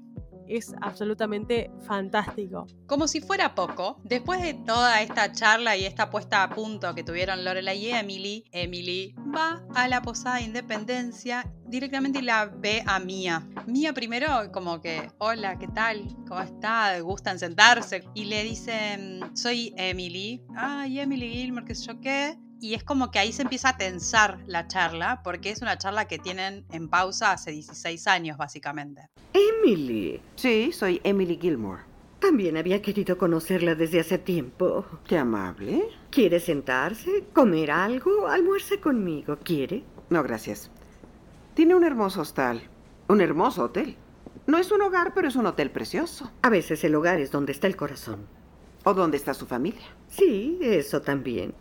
es 0.49 0.75
absolutamente 0.81 1.71
fantástico. 1.87 2.67
Como 2.87 3.09
si 3.09 3.21
fuera 3.21 3.55
poco, 3.55 4.01
después 4.05 4.43
de 4.43 4.55
toda 4.55 5.03
esta 5.03 5.33
charla 5.33 5.77
y 5.77 5.85
esta 5.85 6.11
puesta 6.11 6.43
a 6.43 6.51
punto 6.51 6.95
que 6.95 7.03
tuvieron 7.03 7.45
Lorelai 7.45 7.79
y 7.79 7.91
Emily, 7.91 8.45
Emily 8.53 9.15
va 9.35 9.63
a 9.75 9.89
la 9.89 10.03
posada 10.03 10.37
de 10.37 10.43
Independencia 10.43 11.51
directamente 11.67 12.21
y 12.21 12.23
la 12.23 12.47
ve 12.47 12.83
a 12.87 12.99
Mia. 12.99 13.47
Mia 13.67 13.93
primero 13.93 14.51
como 14.53 14.81
que, 14.81 15.11
hola, 15.19 15.59
¿qué 15.59 15.69
tal? 15.69 16.07
¿Cómo 16.29 16.41
está? 16.41 16.99
¿Gustan 17.01 17.39
sentarse? 17.39 18.05
Y 18.15 18.25
le 18.25 18.45
dice, 18.45 19.21
soy 19.35 19.75
Emily. 19.77 20.43
Ay, 20.57 21.01
Emily 21.01 21.29
Gilmore, 21.31 21.67
qué 21.67 21.75
sé 21.75 21.87
yo 21.87 22.01
qué. 22.01 22.39
Y 22.61 22.75
es 22.75 22.85
como 22.85 23.11
que 23.11 23.19
ahí 23.19 23.33
se 23.33 23.43
empieza 23.43 23.71
a 23.71 23.77
tensar 23.77 24.39
la 24.47 24.67
charla, 24.67 25.21
porque 25.23 25.51
es 25.51 25.63
una 25.63 25.77
charla 25.79 26.07
que 26.07 26.19
tienen 26.19 26.65
en 26.71 26.89
pausa 26.89 27.33
hace 27.33 27.51
16 27.51 28.07
años, 28.07 28.39
básicamente. 28.39 29.09
Emily. 29.33 30.21
Sí, 30.37 30.73
soy 30.73 31.01
Emily 31.05 31.39
Gilmore. 31.41 31.83
También 32.19 32.57
había 32.57 32.81
querido 32.81 33.19
conocerla 33.19 33.75
desde 33.75 34.01
hace 34.01 34.19
tiempo. 34.19 34.87
Qué 35.07 35.19
amable. 35.19 35.85
¿Quiere 36.11 36.41
sentarse? 36.41 37.25
¿Comer 37.35 37.71
algo? 37.71 38.27
Almuerce 38.27 38.81
conmigo. 38.81 39.37
¿Quiere? 39.43 39.85
No, 40.09 40.23
gracias. 40.23 40.71
Tiene 41.55 41.75
un 41.75 41.85
hermoso 41.85 42.23
hostal. 42.23 42.63
Un 43.09 43.21
hermoso 43.21 43.65
hotel. 43.65 43.97
No 44.47 44.59
es 44.59 44.71
un 44.73 44.81
hogar, 44.81 45.13
pero 45.15 45.29
es 45.29 45.37
un 45.37 45.47
hotel 45.47 45.71
precioso. 45.71 46.31
A 46.43 46.49
veces 46.49 46.83
el 46.85 46.95
hogar 46.95 47.21
es 47.21 47.31
donde 47.31 47.53
está 47.53 47.67
el 47.67 47.77
corazón. 47.77 48.27
¿O 48.85 48.95
donde 48.95 49.17
está 49.17 49.35
su 49.35 49.47
familia? 49.47 49.87
Sí, 50.09 50.59
eso 50.63 51.03
también. 51.03 51.53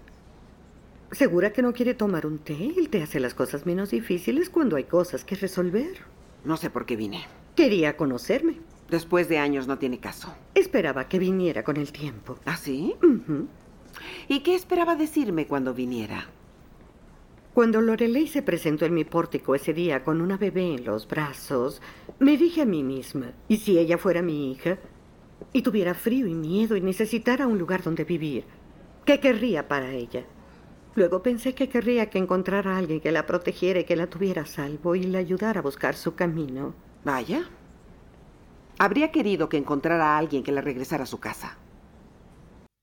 ¿Segura 1.16 1.54
que 1.54 1.62
no 1.62 1.72
quiere 1.72 1.94
tomar 1.94 2.26
un 2.26 2.40
té? 2.40 2.74
Él 2.76 2.90
te 2.90 3.02
hace 3.02 3.22
las 3.22 3.34
cosas 3.34 3.66
menos 3.66 3.92
difíciles 3.92 4.50
cuando 4.50 4.76
hay 4.76 4.84
cosas 4.84 5.24
que 5.24 5.36
resolver. 5.36 5.96
No 6.44 6.58
sé 6.58 6.70
por 6.70 6.86
qué 6.86 6.98
vine. 6.98 7.24
Quería 7.56 7.96
conocerme. 7.96 8.58
Después 8.90 9.30
de 9.30 9.38
años 9.38 9.66
no 9.66 9.78
tiene 9.78 10.00
caso. 10.00 10.36
Esperaba 10.56 11.08
que 11.08 11.18
viniera 11.18 11.64
con 11.64 11.78
el 11.78 11.94
tiempo. 11.94 12.38
¿Ah, 12.44 12.58
sí? 12.58 12.96
¿Y 14.28 14.42
qué 14.42 14.56
esperaba 14.56 14.98
decirme 14.98 15.48
cuando 15.48 15.74
viniera? 15.74 16.28
Cuando 17.54 17.80
Lorelei 17.80 18.28
se 18.28 18.42
presentó 18.42 18.84
en 18.84 18.94
mi 18.94 19.06
pórtico 19.06 19.56
ese 19.56 19.74
día 19.74 20.04
con 20.04 20.20
una 20.20 20.36
bebé 20.36 20.74
en 20.74 20.84
los 20.84 21.08
brazos, 21.08 21.82
me 22.20 22.36
dije 22.36 22.64
a 22.64 22.66
mí 22.66 22.84
misma, 22.84 23.32
¿y 23.48 23.56
si 23.56 23.80
ella 23.80 23.98
fuera 23.98 24.22
mi 24.22 24.52
hija? 24.52 24.80
Y 25.54 25.62
tuviera 25.62 25.94
frío 25.94 26.28
y 26.28 26.34
miedo 26.34 26.76
y 26.76 26.82
necesitara 26.82 27.48
un 27.48 27.58
lugar 27.58 27.84
donde 27.84 28.04
vivir, 28.04 28.44
¿qué 29.06 29.22
querría 29.22 29.70
para 29.70 29.94
ella? 29.94 30.26
Luego 30.96 31.22
pensé 31.22 31.54
que 31.54 31.68
querría 31.68 32.10
que 32.10 32.18
encontrara 32.18 32.76
a 32.76 32.78
alguien 32.78 33.02
que 33.02 33.12
la 33.12 33.26
protegiera 33.26 33.82
y 33.82 33.84
que 33.84 33.98
la 33.98 34.08
tuviera 34.08 34.44
a 34.44 34.46
salvo 34.46 34.96
y 34.96 35.04
la 35.04 35.20
ayudara 35.20 35.60
a 35.60 35.64
buscar 35.64 35.96
su 35.96 36.16
camino. 36.16 36.74
Vaya. 37.04 37.50
Habría 38.80 39.12
querido 39.12 39.50
que 39.50 39.58
encontrara 39.58 40.16
a 40.16 40.18
alguien 40.18 40.42
que 40.42 40.54
la 40.54 40.62
regresara 40.62 41.04
a 41.04 41.08
su 41.08 41.20
casa. 41.20 41.58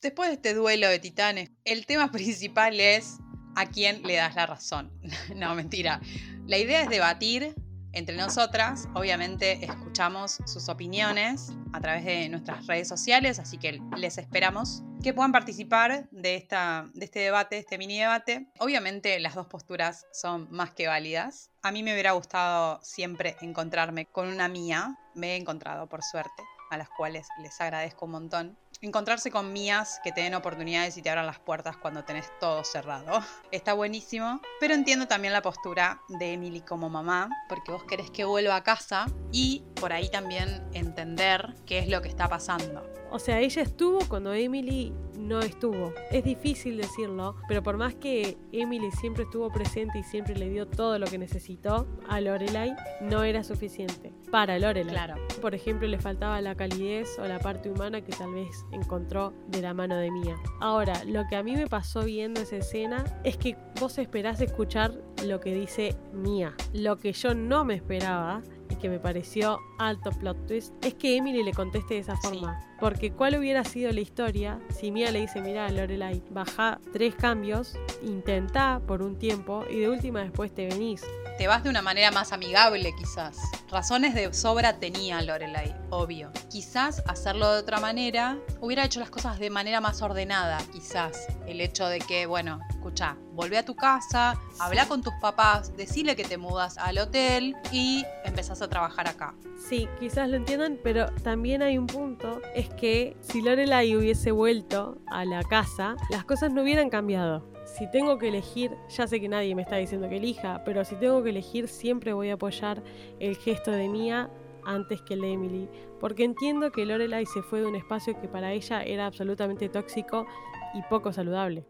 Después 0.03 0.29
de 0.29 0.35
este 0.35 0.53
duelo 0.53 0.89
de 0.89 0.99
titanes, 0.99 1.51
el 1.65 1.87
tema 1.87 2.11
principal 2.13 2.79
es 2.81 3.19
a 3.57 3.67
quién 3.67 4.03
le 4.03 4.17
das 4.17 4.35
la 4.35 4.45
razón. 4.45 4.91
no, 5.35 5.55
mentira. 5.55 6.01
La 6.47 6.59
idea 6.59 6.83
es 6.83 6.91
debatir 6.91 7.55
entre 7.93 8.17
nosotras. 8.17 8.89
Obviamente 8.95 9.65
escuchamos 9.65 10.39
sus 10.45 10.69
opiniones 10.69 11.53
a 11.73 11.81
través 11.81 12.05
de 12.05 12.29
nuestras 12.29 12.67
redes 12.67 12.89
sociales, 12.89 13.39
así 13.39 13.57
que 13.57 13.81
les 13.97 14.19
esperamos 14.19 14.83
que 15.03 15.13
puedan 15.13 15.33
participar 15.33 16.09
de, 16.11 16.37
esta, 16.37 16.89
de 16.95 17.05
este 17.05 17.21
debate, 17.21 17.59
este 17.59 17.77
mini 17.77 17.99
debate. 17.99 18.47
Obviamente 18.59 19.19
las 19.19 19.35
dos 19.35 19.47
posturas 19.49 20.07
son 20.13 20.47
más 20.51 20.71
que 20.71 20.87
válidas. 20.87 21.51
A 21.63 21.73
mí 21.73 21.83
me 21.83 21.93
hubiera 21.93 22.13
gustado 22.13 22.79
siempre 22.83 23.37
encontrarme 23.41 24.07
con 24.07 24.29
una 24.29 24.49
mía, 24.49 24.99
me 25.15 25.35
he 25.35 25.37
encontrado 25.37 25.89
por 25.89 26.03
suerte, 26.05 26.43
a 26.71 26.77
las 26.77 26.89
cuales 26.89 27.27
les 27.43 27.61
agradezco 27.61 28.07
un 28.07 28.13
montón 28.13 28.59
encontrarse 28.83 29.31
con 29.31 29.53
mías 29.53 30.01
que 30.03 30.11
te 30.11 30.23
den 30.23 30.35
oportunidades 30.35 30.97
y 30.97 31.03
te 31.03 31.11
abran 31.11 31.25
las 31.25 31.39
puertas 31.39 31.77
cuando 31.77 32.05
tenés 32.05 32.27
todo 32.41 32.65
cerrado. 32.65 33.21
Está 33.53 33.75
buenísimo, 33.75 34.41
pero 34.59 34.75
entiendo 34.75 35.07
también 35.07 35.33
la 35.33 35.41
postura 35.41 36.03
de 36.09 36.33
Emily 36.33 36.63
como 36.63 36.91
mamá, 36.91 37.31
porque 37.49 37.71
vos 37.71 37.85
querés 37.85 38.11
que 38.11 38.25
vuelva 38.25 38.57
a 38.57 38.65
casa 38.65 39.07
y 39.31 39.63
por 39.77 39.93
ahí 39.93 40.11
también 40.11 40.69
entender 40.73 41.55
qué 41.65 41.79
es 41.79 41.89
lo 41.89 42.03
que 42.03 42.09
está 42.09 42.29
pasando. 42.29 43.02
O 43.13 43.19
sea, 43.19 43.41
ella 43.41 43.61
estuvo 43.61 43.99
cuando 44.09 44.33
Emily 44.33 44.91
no 45.19 45.41
estuvo. 45.41 45.93
Es 46.11 46.25
difícil 46.25 46.79
decirlo, 46.79 47.37
pero 47.47 47.63
por 47.63 47.77
más 47.77 47.95
que 47.95 48.39
Emily 48.53 48.91
siempre 48.91 49.25
estuvo 49.25 49.53
presente 49.53 49.99
y 49.99 50.03
siempre 50.03 50.35
le 50.35 50.49
dio 50.49 50.67
todo 50.67 50.99
lo 50.99 51.07
que 51.07 51.19
necesitó 51.19 51.87
a 52.09 52.21
Lorelai, 52.23 52.75
no 53.03 53.23
era 53.23 53.45
suficiente 53.45 54.15
para 54.31 54.59
Lorelai. 54.59 54.95
Claro. 54.95 55.15
Por 55.43 55.55
ejemplo, 55.55 55.87
le 55.87 55.99
faltaba 55.99 56.41
la 56.41 56.55
calidez 56.55 57.19
o 57.19 57.27
la 57.27 57.39
parte 57.39 57.71
humana 57.71 58.01
que 58.01 58.13
tal 58.13 58.33
vez 58.33 58.65
encontró 58.73 59.35
de 59.49 59.61
la 59.61 59.75
mano 59.75 59.97
de 59.97 60.11
Mía. 60.11 60.37
Ahora, 60.61 61.05
lo 61.05 61.27
que 61.29 61.37
a 61.37 61.43
mí 61.43 61.55
me 61.55 61.67
pasó 61.67 62.05
viendo 62.05 62.41
esa 62.41 62.57
escena 62.57 63.05
es 63.25 63.37
que 63.37 63.57
vos 63.79 63.99
esperás 63.99 64.41
escuchar 64.41 64.95
lo 65.27 65.39
que 65.41 65.55
dice 65.55 65.95
Mía. 66.15 66.55
Lo 66.73 66.97
que 66.97 67.13
yo 67.13 67.35
no 67.35 67.65
me 67.67 67.75
esperaba 67.75 68.43
y 68.73 68.77
que 68.77 68.89
me 68.89 68.99
pareció 68.99 69.61
alto 69.79 70.11
plot 70.11 70.47
twist 70.47 70.73
es 70.83 70.95
que 70.95 71.17
Emily 71.17 71.43
le 71.43 71.53
conteste 71.53 71.95
de 71.95 72.01
esa 72.01 72.17
forma. 72.17 72.59
Porque 72.81 73.13
cuál 73.13 73.39
hubiera 73.39 73.65
sido 73.65 73.93
la 73.93 74.01
historia 74.01 74.59
si 74.75 74.91
Mia 74.91 75.13
le 75.13 75.21
dice, 75.21 75.41
mira 75.41 75.69
Lorelai, 75.71 76.23
baja 76.31 76.81
tres 76.93 77.15
cambios, 77.15 77.75
intenta 78.03 78.81
por 78.87 79.03
un 79.03 79.19
tiempo 79.19 79.65
y 79.71 79.79
de 79.81 79.89
última 79.89 80.23
después 80.23 80.53
te 80.55 80.67
venís. 80.67 81.05
Te 81.39 81.47
vas 81.47 81.63
de 81.63 81.71
una 81.71 81.83
manera 81.83 82.11
más 82.11 82.33
amigable 82.33 82.93
quizás. 82.99 83.39
Razones 83.71 84.15
de 84.15 84.33
sobra 84.35 84.79
tenía 84.79 85.23
Lorelai, 85.23 85.75
obvio. 85.91 86.31
Quizás 86.51 87.03
hacerlo 87.07 87.53
de 87.53 87.61
otra 87.61 87.79
manera 87.79 88.39
hubiera 88.61 88.85
hecho 88.85 89.01
las 89.01 89.11
cosas 89.11 89.39
de 89.39 89.51
manera 89.51 89.81
más 89.81 90.03
ordenada, 90.03 90.59
quizás. 90.73 91.29
El 91.47 91.61
hecho 91.61 91.87
de 91.89 91.99
que, 92.01 92.27
bueno, 92.27 92.61
escucha, 92.71 93.17
volvé 93.35 93.59
a 93.59 93.65
tu 93.65 93.75
casa, 93.75 94.41
habla 94.59 94.87
con 94.87 95.03
tus 95.03 95.15
papás, 95.21 95.77
decile 95.77 96.17
que 96.17 96.25
te 96.25 96.37
mudas 96.37 96.79
al 96.79 96.99
hotel 96.99 97.57
y 97.73 98.05
empezás 98.25 98.63
a 98.63 98.69
trabajar 98.69 99.09
acá. 99.09 99.35
Sí, 99.57 99.89
quizás 99.99 100.29
lo 100.29 100.37
entiendan, 100.37 100.79
pero 100.83 101.07
también 101.23 101.63
hay 101.63 101.79
un 101.79 101.87
punto, 101.87 102.41
es 102.55 102.69
que 102.71 103.17
si 103.21 103.43
Lorelai 103.43 103.97
hubiese 103.97 104.31
vuelto 104.33 104.99
a 105.07 105.25
la 105.25 105.43
casa, 105.43 105.97
las 106.11 106.25
cosas 106.25 106.53
no 106.53 106.63
hubieran 106.63 106.91
cambiado. 106.91 107.51
Si 107.65 107.91
tengo 107.91 108.19
que 108.19 108.29
elegir, 108.29 108.77
ya 108.91 109.07
sé 109.07 109.21
que 109.21 109.29
nadie 109.29 109.55
me 109.55 109.63
está 109.63 109.77
diciendo 109.77 110.09
que 110.09 110.17
elija, 110.17 110.63
pero 110.65 110.85
si 110.85 110.95
tengo 110.97 111.23
que 111.23 111.31
elegir, 111.31 111.69
siempre 111.69 112.13
voy 112.13 112.31
a 112.31 112.35
apoyar 112.35 112.83
el 113.19 113.37
gesto 113.37 113.71
de 113.71 113.89
Mia 113.89 114.31
antes 114.65 115.01
que 115.03 115.15
el 115.15 115.23
de 115.23 115.33
Emily, 115.33 115.69
porque 115.99 116.25
entiendo 116.25 116.71
que 116.71 116.85
Lorelai 116.85 117.27
se 117.27 117.43
fue 117.43 117.61
de 117.61 117.67
un 117.67 117.77
espacio 117.77 118.21
que 118.21 118.29
para 118.29 118.53
ella 118.53 118.83
era 118.83 119.07
absolutamente 119.07 119.69
tóxico 119.69 120.27
y 120.75 120.83
poco 120.83 121.13
saludable. 121.13 121.65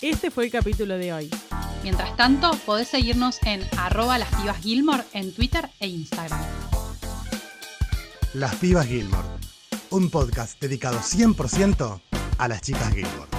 Este 0.00 0.30
fue 0.30 0.44
el 0.44 0.50
capítulo 0.52 0.96
de 0.96 1.12
hoy. 1.12 1.30
Mientras 1.82 2.16
tanto, 2.16 2.52
podés 2.64 2.88
seguirnos 2.88 3.38
en 3.44 3.66
arroba 3.76 4.16
las 4.18 4.28
pibas 4.36 4.58
Gilmore 4.58 5.02
en 5.12 5.32
Twitter 5.32 5.68
e 5.80 5.88
Instagram. 5.88 6.40
Las 8.34 8.54
pibas 8.56 8.86
Gilmore, 8.86 9.26
un 9.90 10.08
podcast 10.10 10.60
dedicado 10.60 10.98
100% 10.98 12.00
a 12.38 12.48
las 12.48 12.62
chicas 12.62 12.94
Gilmore. 12.94 13.37